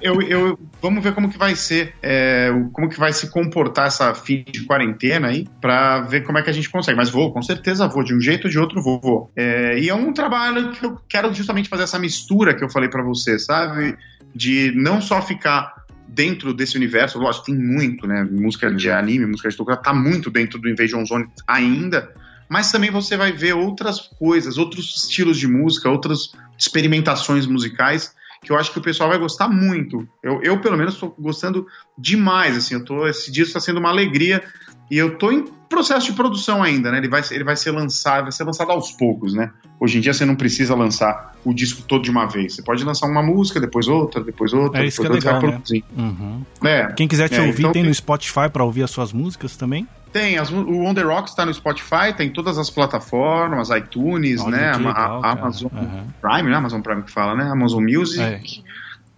eu, 0.00 0.20
eu, 0.22 0.58
vamos 0.80 1.02
ver 1.02 1.14
como 1.14 1.28
que 1.30 1.38
vai 1.38 1.54
ser, 1.54 1.94
é, 2.02 2.50
como 2.72 2.88
que 2.88 2.98
vai 2.98 3.12
se 3.12 3.30
comportar 3.30 3.86
essa 3.86 4.14
fim 4.14 4.44
de 4.50 4.64
quarentena 4.64 5.28
aí, 5.28 5.46
para 5.60 6.00
ver 6.00 6.24
como 6.24 6.38
é 6.38 6.42
que 6.42 6.50
a 6.50 6.52
gente 6.52 6.68
consegue. 6.70 6.96
Mas 6.96 7.10
vou, 7.10 7.32
com 7.32 7.42
certeza 7.42 7.88
vou, 7.88 8.04
de 8.04 8.14
um 8.14 8.20
jeito 8.20 8.44
ou 8.44 8.50
de 8.50 8.58
outro 8.58 8.82
vou. 8.82 9.00
vou. 9.00 9.30
É, 9.36 9.78
e 9.78 9.88
é 9.88 9.94
um 9.94 10.12
trabalho 10.12 10.72
que 10.72 10.84
eu 10.84 10.98
quero 11.08 11.32
justamente 11.32 11.68
fazer 11.68 11.84
essa 11.84 11.98
mistura 11.98 12.54
que 12.54 12.64
eu 12.64 12.68
falei 12.68 12.88
para 12.88 13.02
você, 13.02 13.38
sabe? 13.38 13.96
De 14.34 14.72
não 14.74 15.00
só 15.00 15.22
ficar 15.22 15.78
dentro 16.08 16.54
desse 16.54 16.76
universo, 16.76 17.18
lógico, 17.18 17.46
tem 17.46 17.54
muito, 17.54 18.06
né? 18.06 18.26
Música 18.30 18.72
de 18.74 18.90
anime, 18.90 19.26
música 19.26 19.48
de 19.48 19.56
tokusatsu, 19.56 19.84
tá 19.84 19.94
muito 19.94 20.30
dentro 20.30 20.58
do 20.58 20.68
Invasion 20.68 21.04
Zone 21.04 21.26
ainda, 21.46 22.12
mas 22.48 22.72
também 22.72 22.90
você 22.90 23.16
vai 23.16 23.32
ver 23.32 23.54
outras 23.54 24.00
coisas, 24.00 24.58
outros 24.58 25.04
estilos 25.04 25.38
de 25.38 25.46
música, 25.46 25.88
outras 25.90 26.32
experimentações 26.56 27.46
musicais 27.46 28.14
que 28.42 28.52
eu 28.52 28.56
acho 28.56 28.72
que 28.72 28.78
o 28.78 28.82
pessoal 28.82 29.08
vai 29.08 29.18
gostar 29.18 29.48
muito. 29.48 30.08
Eu, 30.22 30.40
eu 30.42 30.60
pelo 30.60 30.76
menos, 30.76 30.94
estou 30.94 31.14
gostando 31.18 31.66
demais. 31.96 32.56
Assim, 32.56 32.74
eu 32.74 32.84
tô, 32.84 33.06
esse 33.06 33.30
disco 33.30 33.48
está 33.48 33.60
sendo 33.60 33.78
uma 33.78 33.88
alegria 33.88 34.42
e 34.90 34.96
eu 34.96 35.14
estou 35.14 35.32
em 35.32 35.44
processo 35.68 36.06
de 36.06 36.12
produção 36.12 36.62
ainda, 36.62 36.90
né? 36.90 36.98
Ele 36.98 37.08
vai, 37.08 37.22
ele 37.30 37.44
vai 37.44 37.56
ser 37.56 37.72
lançado, 37.72 38.22
vai 38.22 38.32
ser 38.32 38.44
lançado 38.44 38.70
aos 38.70 38.92
poucos, 38.92 39.34
né? 39.34 39.50
Hoje 39.78 39.98
em 39.98 40.00
dia 40.00 40.14
você 40.14 40.24
não 40.24 40.34
precisa 40.34 40.74
lançar 40.74 41.36
o 41.44 41.52
disco 41.52 41.82
todo 41.82 42.02
de 42.02 42.10
uma 42.10 42.26
vez. 42.26 42.54
Você 42.54 42.62
pode 42.62 42.82
lançar 42.84 43.06
uma 43.06 43.22
música, 43.22 43.60
depois 43.60 43.86
outra, 43.86 44.22
depois 44.22 44.52
outra, 44.52 44.82
é 44.82 44.86
isso 44.86 45.02
depois 45.02 45.22
que 45.22 45.28
é 45.28 45.32
legal, 45.32 45.50
né? 45.50 45.82
Uhum. 45.96 46.42
É, 46.64 46.92
Quem 46.92 47.06
quiser 47.06 47.28
te 47.28 47.36
é, 47.36 47.42
ouvir, 47.42 47.62
então, 47.62 47.72
tem 47.72 47.82
no 47.82 47.92
Spotify 47.92 48.48
para 48.50 48.64
ouvir 48.64 48.82
as 48.82 48.90
suas 48.90 49.12
músicas 49.12 49.56
também? 49.56 49.86
Tem, 50.12 50.38
as, 50.38 50.50
o 50.50 50.84
On 50.84 50.94
The 50.94 51.02
Rocks 51.02 51.32
está 51.32 51.44
no 51.44 51.52
Spotify, 51.52 52.14
tem 52.16 52.30
todas 52.30 52.58
as 52.58 52.70
plataformas, 52.70 53.70
iTunes, 53.70 54.40
Olha 54.40 54.56
né? 54.56 54.72
Legal, 54.72 55.24
a, 55.24 55.28
a 55.28 55.32
Amazon 55.32 55.70
uhum. 55.72 56.06
Prime, 56.20 56.50
né? 56.50 56.56
Amazon 56.56 56.80
Prime 56.80 57.02
que 57.02 57.10
fala, 57.10 57.34
né? 57.34 57.50
Amazon 57.50 57.82
Music. 57.82 58.20
É. 58.20 58.40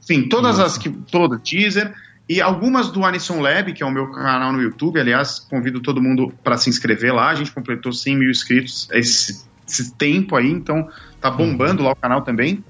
Enfim, 0.03 0.29
todas 0.29 0.59
Nossa. 0.59 0.67
as 0.67 0.79
que. 0.79 0.91
Toda, 0.91 1.39
teaser. 1.39 1.95
E 2.29 2.41
algumas 2.41 2.91
do 2.91 3.05
Anison 3.05 3.41
Lab, 3.41 3.73
que 3.73 3.83
é 3.83 3.87
o 3.87 3.91
meu 3.91 4.09
canal 4.13 4.53
no 4.53 4.63
YouTube. 4.63 5.01
Aliás, 5.01 5.41
convido 5.41 5.81
todo 5.81 6.01
mundo 6.01 6.33
para 6.45 6.57
se 6.57 6.71
inscrever 6.71 7.13
lá. 7.13 7.31
A 7.31 7.35
gente 7.35 7.51
completou 7.51 7.93
100 7.93 8.17
mil 8.17 8.31
inscritos 8.31 8.89
esse, 8.93 9.45
esse 9.69 9.95
tempo 9.97 10.37
aí, 10.37 10.49
então 10.49 10.89
tá 11.21 11.31
bombando 11.31 11.83
uhum. 11.83 11.89
lá 11.89 11.93
o 11.93 11.97
canal 11.97 12.23
também. 12.23 12.65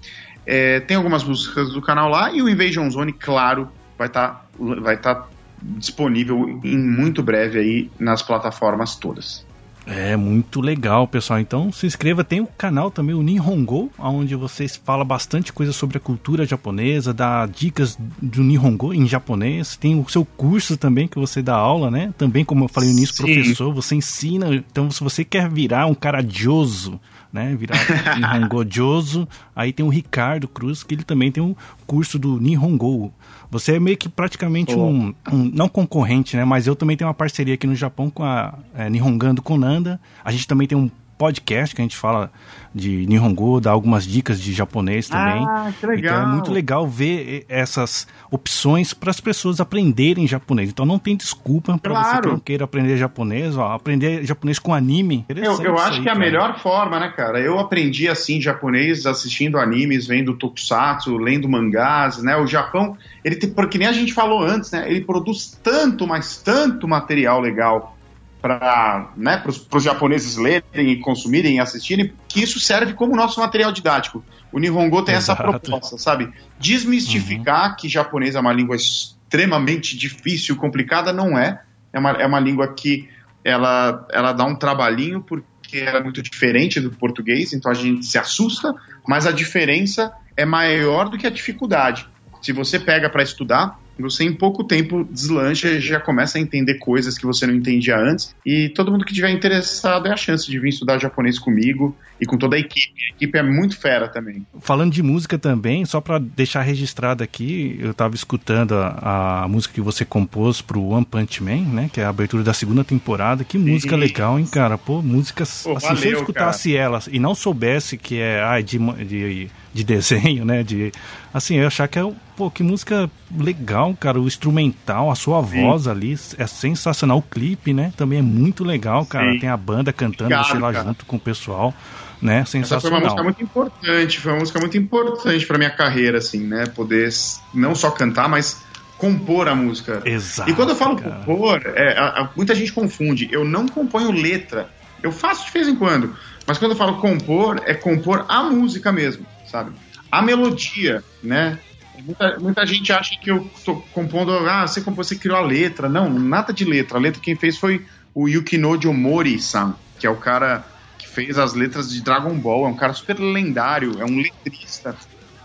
É, 0.46 0.80
tem 0.80 0.96
algumas 0.96 1.22
músicas 1.22 1.72
do 1.72 1.82
canal 1.82 2.08
lá 2.08 2.32
e 2.32 2.42
o 2.42 2.48
Invasion 2.48 2.88
Zone, 2.90 3.12
claro, 3.12 3.68
vai 3.98 4.08
estar 4.08 4.28
tá, 4.28 4.46
vai 4.80 4.96
tá 4.96 5.28
disponível 5.62 6.60
em 6.64 6.78
muito 6.78 7.22
breve 7.22 7.58
aí 7.58 7.90
nas 7.98 8.22
plataformas 8.22 8.96
todas. 8.96 9.44
É 9.86 10.16
muito 10.16 10.60
legal, 10.60 11.08
pessoal. 11.08 11.40
Então 11.40 11.72
se 11.72 11.86
inscreva. 11.86 12.22
Tem 12.22 12.40
o 12.40 12.46
canal 12.46 12.90
também, 12.90 13.14
o 13.14 13.22
Nihongo, 13.22 13.90
onde 13.98 14.34
vocês 14.34 14.76
falam 14.76 15.04
bastante 15.04 15.52
coisa 15.52 15.72
sobre 15.72 15.96
a 15.96 16.00
cultura 16.00 16.46
japonesa, 16.46 17.12
dá 17.12 17.46
dicas 17.46 17.98
do 18.20 18.42
Nihongo 18.42 18.92
em 18.94 19.06
japonês. 19.08 19.76
Tem 19.76 19.98
o 19.98 20.08
seu 20.08 20.24
curso 20.24 20.76
também 20.76 21.08
que 21.08 21.18
você 21.18 21.42
dá 21.42 21.54
aula, 21.54 21.90
né? 21.90 22.12
Também, 22.16 22.44
como 22.44 22.64
eu 22.64 22.68
falei 22.68 22.92
nisso, 22.92 23.16
professor, 23.16 23.72
você 23.72 23.96
ensina. 23.96 24.54
Então, 24.54 24.90
se 24.90 25.02
você 25.02 25.24
quer 25.24 25.48
virar 25.48 25.86
um 25.86 25.94
cara 25.94 26.22
joso, 26.22 27.00
né? 27.32 27.56
Virar 27.58 27.78
Nihongo 28.16 28.64
joso, 28.68 29.26
aí 29.56 29.72
tem 29.72 29.84
o 29.84 29.88
Ricardo 29.88 30.46
Cruz, 30.46 30.82
que 30.82 30.94
ele 30.94 31.04
também 31.04 31.32
tem 31.32 31.42
um 31.42 31.54
curso 31.86 32.18
do 32.18 32.38
Nihongo. 32.38 33.12
Você 33.50 33.76
é 33.76 33.80
meio 33.80 33.96
que 33.96 34.08
praticamente 34.08 34.74
oh. 34.74 34.86
um, 34.86 35.14
um, 35.32 35.50
não 35.52 35.68
concorrente, 35.68 36.36
né? 36.36 36.44
Mas 36.44 36.66
eu 36.66 36.76
também 36.76 36.96
tenho 36.96 37.08
uma 37.08 37.14
parceria 37.14 37.54
aqui 37.54 37.66
no 37.66 37.74
Japão 37.74 38.08
com 38.08 38.22
a 38.22 38.54
é, 38.74 38.88
Nihongando 38.88 39.42
Konanda. 39.42 40.00
A 40.24 40.30
gente 40.30 40.46
também 40.46 40.68
tem 40.68 40.78
um 40.78 40.90
podcast 41.20 41.74
que 41.74 41.82
a 41.82 41.84
gente 41.84 41.98
fala 41.98 42.32
de 42.74 43.04
Nihongo, 43.06 43.60
dá 43.60 43.70
algumas 43.70 44.06
dicas 44.06 44.40
de 44.40 44.54
japonês 44.54 45.06
também. 45.06 45.44
Ah, 45.46 45.70
que 45.78 45.86
legal. 45.86 46.14
Então 46.18 46.30
é 46.30 46.32
muito 46.32 46.50
legal 46.50 46.88
ver 46.88 47.44
essas 47.46 48.06
opções 48.30 48.94
para 48.94 49.10
as 49.10 49.20
pessoas 49.20 49.60
aprenderem 49.60 50.26
japonês. 50.26 50.70
Então 50.70 50.86
não 50.86 50.98
tem 50.98 51.14
desculpa 51.14 51.76
para 51.76 51.90
Claro. 51.90 52.08
você 52.08 52.20
que 52.22 52.28
não 52.28 52.38
queira 52.38 52.64
aprender 52.64 52.96
japonês, 52.96 53.54
ó, 53.54 53.72
aprender 53.72 54.24
japonês 54.24 54.58
com 54.58 54.72
anime. 54.72 55.26
Eu, 55.28 55.60
eu 55.62 55.76
acho 55.78 55.98
aí, 55.98 56.02
que 56.02 56.08
é 56.08 56.12
a 56.12 56.14
melhor 56.18 56.58
forma, 56.58 56.98
né, 56.98 57.12
cara? 57.14 57.38
Eu 57.38 57.58
aprendi 57.58 58.08
assim 58.08 58.40
japonês 58.40 59.04
assistindo 59.04 59.58
animes, 59.58 60.06
vendo 60.06 60.34
tokusatsu, 60.38 61.18
lendo 61.18 61.46
mangás, 61.48 62.22
né? 62.22 62.34
O 62.36 62.46
Japão, 62.46 62.96
ele 63.22 63.36
porque 63.48 63.76
nem 63.76 63.88
a 63.88 63.92
gente 63.92 64.14
falou 64.14 64.42
antes, 64.42 64.70
né? 64.70 64.90
Ele 64.90 65.02
produz 65.02 65.58
tanto, 65.62 66.06
mas 66.06 66.38
tanto 66.38 66.88
material 66.88 67.40
legal 67.42 67.96
para 68.40 69.12
né, 69.16 69.42
os 69.46 69.82
japoneses 69.82 70.36
lerem 70.36 70.90
e 70.90 71.00
consumirem 71.00 71.56
e 71.56 71.60
assistirem, 71.60 72.12
que 72.28 72.42
isso 72.42 72.58
serve 72.58 72.94
como 72.94 73.14
nosso 73.14 73.40
material 73.40 73.72
didático. 73.72 74.24
O 74.52 74.58
Nihongo 74.58 75.02
tem 75.02 75.14
essa 75.14 75.32
Exato. 75.32 75.50
proposta, 75.50 75.98
sabe? 75.98 76.32
Desmistificar 76.58 77.76
que 77.76 77.88
japonês 77.88 78.34
é 78.34 78.40
uma 78.40 78.52
língua 78.52 78.76
extremamente 78.76 79.96
difícil, 79.96 80.56
complicada, 80.56 81.12
não 81.12 81.38
é. 81.38 81.60
É 81.92 81.98
uma, 81.98 82.10
é 82.12 82.26
uma 82.26 82.40
língua 82.40 82.72
que 82.74 83.08
ela, 83.44 84.06
ela 84.12 84.32
dá 84.32 84.44
um 84.44 84.54
trabalhinho 84.54 85.22
porque 85.22 85.78
ela 85.78 85.98
é 85.98 86.02
muito 86.02 86.22
diferente 86.22 86.80
do 86.80 86.90
português, 86.90 87.52
então 87.52 87.70
a 87.70 87.74
gente 87.74 88.06
se 88.06 88.18
assusta, 88.18 88.74
mas 89.06 89.26
a 89.26 89.32
diferença 89.32 90.12
é 90.36 90.44
maior 90.44 91.08
do 91.08 91.18
que 91.18 91.26
a 91.26 91.30
dificuldade. 91.30 92.08
Se 92.42 92.52
você 92.52 92.78
pega 92.78 93.10
para 93.10 93.22
estudar, 93.22 93.78
você 94.00 94.24
em 94.24 94.32
pouco 94.32 94.64
tempo 94.64 95.04
deslancha 95.04 95.68
e 95.68 95.80
já 95.80 96.00
começa 96.00 96.38
a 96.38 96.40
entender 96.40 96.74
coisas 96.74 97.18
que 97.18 97.26
você 97.26 97.46
não 97.46 97.54
entendia 97.54 97.96
antes. 97.96 98.34
E 98.44 98.68
todo 98.70 98.90
mundo 98.90 99.04
que 99.04 99.14
tiver 99.14 99.30
interessado 99.30 100.06
é 100.06 100.12
a 100.12 100.16
chance 100.16 100.50
de 100.50 100.58
vir 100.58 100.68
estudar 100.68 100.98
japonês 100.98 101.38
comigo 101.38 101.96
e 102.20 102.26
com 102.26 102.36
toda 102.36 102.56
a 102.56 102.58
equipe. 102.58 102.92
A 103.12 103.16
equipe 103.16 103.38
é 103.38 103.42
muito 103.42 103.78
fera 103.78 104.08
também. 104.08 104.46
Falando 104.60 104.92
de 104.92 105.02
música 105.02 105.38
também, 105.38 105.84
só 105.84 106.00
pra 106.00 106.18
deixar 106.18 106.62
registrado 106.62 107.22
aqui, 107.24 107.78
eu 107.80 107.94
tava 107.94 108.14
escutando 108.14 108.74
a, 108.74 109.44
a 109.44 109.48
música 109.48 109.74
que 109.74 109.80
você 109.80 110.04
compôs 110.04 110.60
pro 110.60 110.82
One 110.88 111.04
Punch 111.04 111.42
Man, 111.42 111.62
né? 111.72 111.90
Que 111.92 112.00
é 112.00 112.04
a 112.04 112.08
abertura 112.08 112.42
da 112.42 112.52
segunda 112.52 112.84
temporada. 112.84 113.44
Que 113.44 113.56
música 113.56 113.96
legal, 113.96 114.38
hein, 114.38 114.46
cara? 114.46 114.76
Pô, 114.76 115.00
músicas. 115.00 115.62
Pô, 115.62 115.76
assim, 115.76 115.86
se 115.86 115.92
eu 115.92 115.96
valeu, 115.96 116.18
escutasse 116.20 116.76
elas 116.76 117.08
e 117.10 117.18
não 117.18 117.34
soubesse 117.34 117.96
que 117.96 118.18
é 118.18 118.42
ai, 118.42 118.62
de, 118.62 118.78
de, 118.78 119.50
de 119.72 119.84
desenho, 119.84 120.44
né? 120.44 120.62
De, 120.62 120.92
assim, 121.32 121.56
eu 121.56 121.66
achar 121.66 121.88
que 121.88 121.98
é. 121.98 122.12
Pô, 122.40 122.50
que 122.50 122.62
música 122.62 123.10
legal, 123.36 123.94
cara. 124.00 124.18
O 124.18 124.26
instrumental, 124.26 125.10
a 125.10 125.14
sua 125.14 125.44
Sim. 125.44 125.60
voz 125.62 125.86
ali 125.86 126.18
é 126.38 126.46
sensacional. 126.46 127.18
O 127.18 127.22
clipe, 127.22 127.74
né? 127.74 127.92
Também 127.98 128.20
é 128.20 128.22
muito 128.22 128.64
legal, 128.64 129.04
cara. 129.04 129.32
Sim. 129.34 129.40
Tem 129.40 129.48
a 129.50 129.56
banda 129.58 129.92
cantando, 129.92 130.32
Obrigado, 130.32 130.46
você 130.46 130.58
lá 130.58 130.72
cara. 130.72 130.84
junto 130.86 131.04
com 131.04 131.16
o 131.16 131.20
pessoal, 131.20 131.74
né? 132.22 132.38
Essa 132.38 132.50
foi 132.52 132.60
uma 132.60 132.64
Sensacional. 132.66 133.00
música 133.02 133.22
muito 133.22 133.42
importante, 133.42 134.20
foi 134.20 134.32
uma 134.32 134.38
música 134.38 134.58
muito 134.58 134.78
importante 134.78 135.46
pra 135.46 135.58
minha 135.58 135.68
carreira, 135.68 136.16
assim, 136.16 136.40
né? 136.46 136.64
Poder 136.64 137.10
não 137.52 137.74
só 137.74 137.90
cantar, 137.90 138.26
mas 138.26 138.62
compor 138.96 139.46
a 139.46 139.54
música. 139.54 140.00
Exato. 140.06 140.48
E 140.50 140.54
quando 140.54 140.70
eu 140.70 140.76
falo 140.76 140.96
cara. 140.96 141.16
compor, 141.16 141.60
é, 141.74 141.98
a- 141.98 142.22
a- 142.22 142.30
muita 142.34 142.54
gente 142.54 142.72
confunde. 142.72 143.28
Eu 143.30 143.44
não 143.44 143.68
componho 143.68 144.10
letra. 144.12 144.70
Eu 145.02 145.12
faço 145.12 145.44
de 145.44 145.52
vez 145.52 145.68
em 145.68 145.74
quando. 145.76 146.16
Mas 146.46 146.56
quando 146.56 146.70
eu 146.70 146.76
falo 146.78 146.96
compor, 147.02 147.60
é 147.66 147.74
compor 147.74 148.24
a 148.30 148.42
música 148.44 148.90
mesmo, 148.90 149.26
sabe? 149.46 149.72
A 150.10 150.22
melodia, 150.22 151.04
né? 151.22 151.58
Muita, 152.04 152.38
muita 152.38 152.66
gente 152.66 152.92
acha 152.92 153.16
que 153.16 153.30
eu 153.30 153.50
tô 153.64 153.76
compondo, 153.92 154.32
ah, 154.32 154.66
você 154.66 154.80
compôs, 154.80 155.08
você 155.08 155.16
criou 155.16 155.36
a 155.36 155.40
letra. 155.40 155.88
Não, 155.88 156.10
nada 156.10 156.52
de 156.52 156.64
letra. 156.64 156.98
A 156.98 157.00
letra 157.00 157.20
quem 157.20 157.36
fez 157.36 157.56
foi 157.56 157.84
o 158.14 158.28
Yukinojo 158.28 158.92
Mori-san, 158.92 159.74
que 159.98 160.06
é 160.06 160.10
o 160.10 160.16
cara 160.16 160.64
que 160.98 161.06
fez 161.06 161.38
as 161.38 161.54
letras 161.54 161.90
de 161.92 162.02
Dragon 162.02 162.34
Ball. 162.34 162.66
É 162.66 162.68
um 162.68 162.76
cara 162.76 162.92
super 162.92 163.18
lendário, 163.18 164.00
é 164.00 164.04
um 164.04 164.16
letrista. 164.16 164.96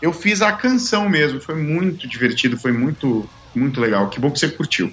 Eu 0.01 0.13
fiz 0.13 0.41
a 0.41 0.51
canção 0.51 1.09
mesmo, 1.09 1.39
foi 1.39 1.55
muito 1.55 2.07
divertido, 2.07 2.57
foi 2.57 2.71
muito, 2.71 3.27
muito 3.53 3.79
legal. 3.79 4.09
Que 4.09 4.19
bom 4.19 4.29
que 4.29 4.39
você 4.39 4.49
curtiu. 4.49 4.91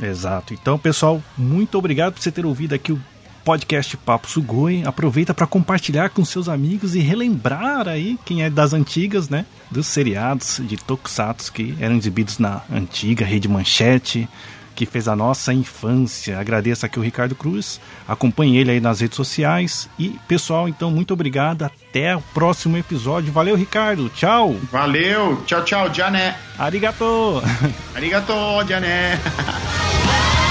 Exato. 0.00 0.54
Então, 0.54 0.78
pessoal, 0.78 1.22
muito 1.36 1.76
obrigado 1.76 2.14
por 2.14 2.22
você 2.22 2.30
ter 2.30 2.46
ouvido 2.46 2.74
aqui 2.74 2.92
o 2.92 3.02
podcast 3.48 3.96
Papo 3.96 4.28
Sugoi. 4.28 4.82
Aproveita 4.84 5.32
para 5.32 5.46
compartilhar 5.46 6.10
com 6.10 6.22
seus 6.22 6.50
amigos 6.50 6.94
e 6.94 6.98
relembrar 6.98 7.88
aí 7.88 8.18
quem 8.22 8.42
é 8.42 8.50
das 8.50 8.74
antigas, 8.74 9.30
né? 9.30 9.46
Dos 9.70 9.86
seriados 9.86 10.60
de 10.62 10.76
Tokusatsu 10.76 11.50
que 11.50 11.74
eram 11.80 11.96
exibidos 11.96 12.38
na 12.38 12.60
antiga 12.70 13.24
Rede 13.24 13.48
Manchete, 13.48 14.28
que 14.74 14.84
fez 14.84 15.08
a 15.08 15.16
nossa 15.16 15.50
infância. 15.54 16.38
Agradeço 16.38 16.84
aqui 16.84 16.98
o 16.98 17.02
Ricardo 17.02 17.34
Cruz. 17.34 17.80
Acompanhe 18.06 18.58
ele 18.58 18.72
aí 18.72 18.80
nas 18.80 19.00
redes 19.00 19.16
sociais. 19.16 19.88
E, 19.98 20.10
pessoal, 20.28 20.68
então, 20.68 20.90
muito 20.90 21.14
obrigado. 21.14 21.62
Até 21.62 22.14
o 22.14 22.20
próximo 22.20 22.76
episódio. 22.76 23.32
Valeu, 23.32 23.56
Ricardo. 23.56 24.10
Tchau. 24.10 24.56
Valeu, 24.70 25.42
tchau, 25.46 25.64
tchau, 25.64 25.94
Jané. 25.94 26.36
Arigato. 26.58 27.42
Arigato, 27.96 28.34
Jané. 28.68 29.18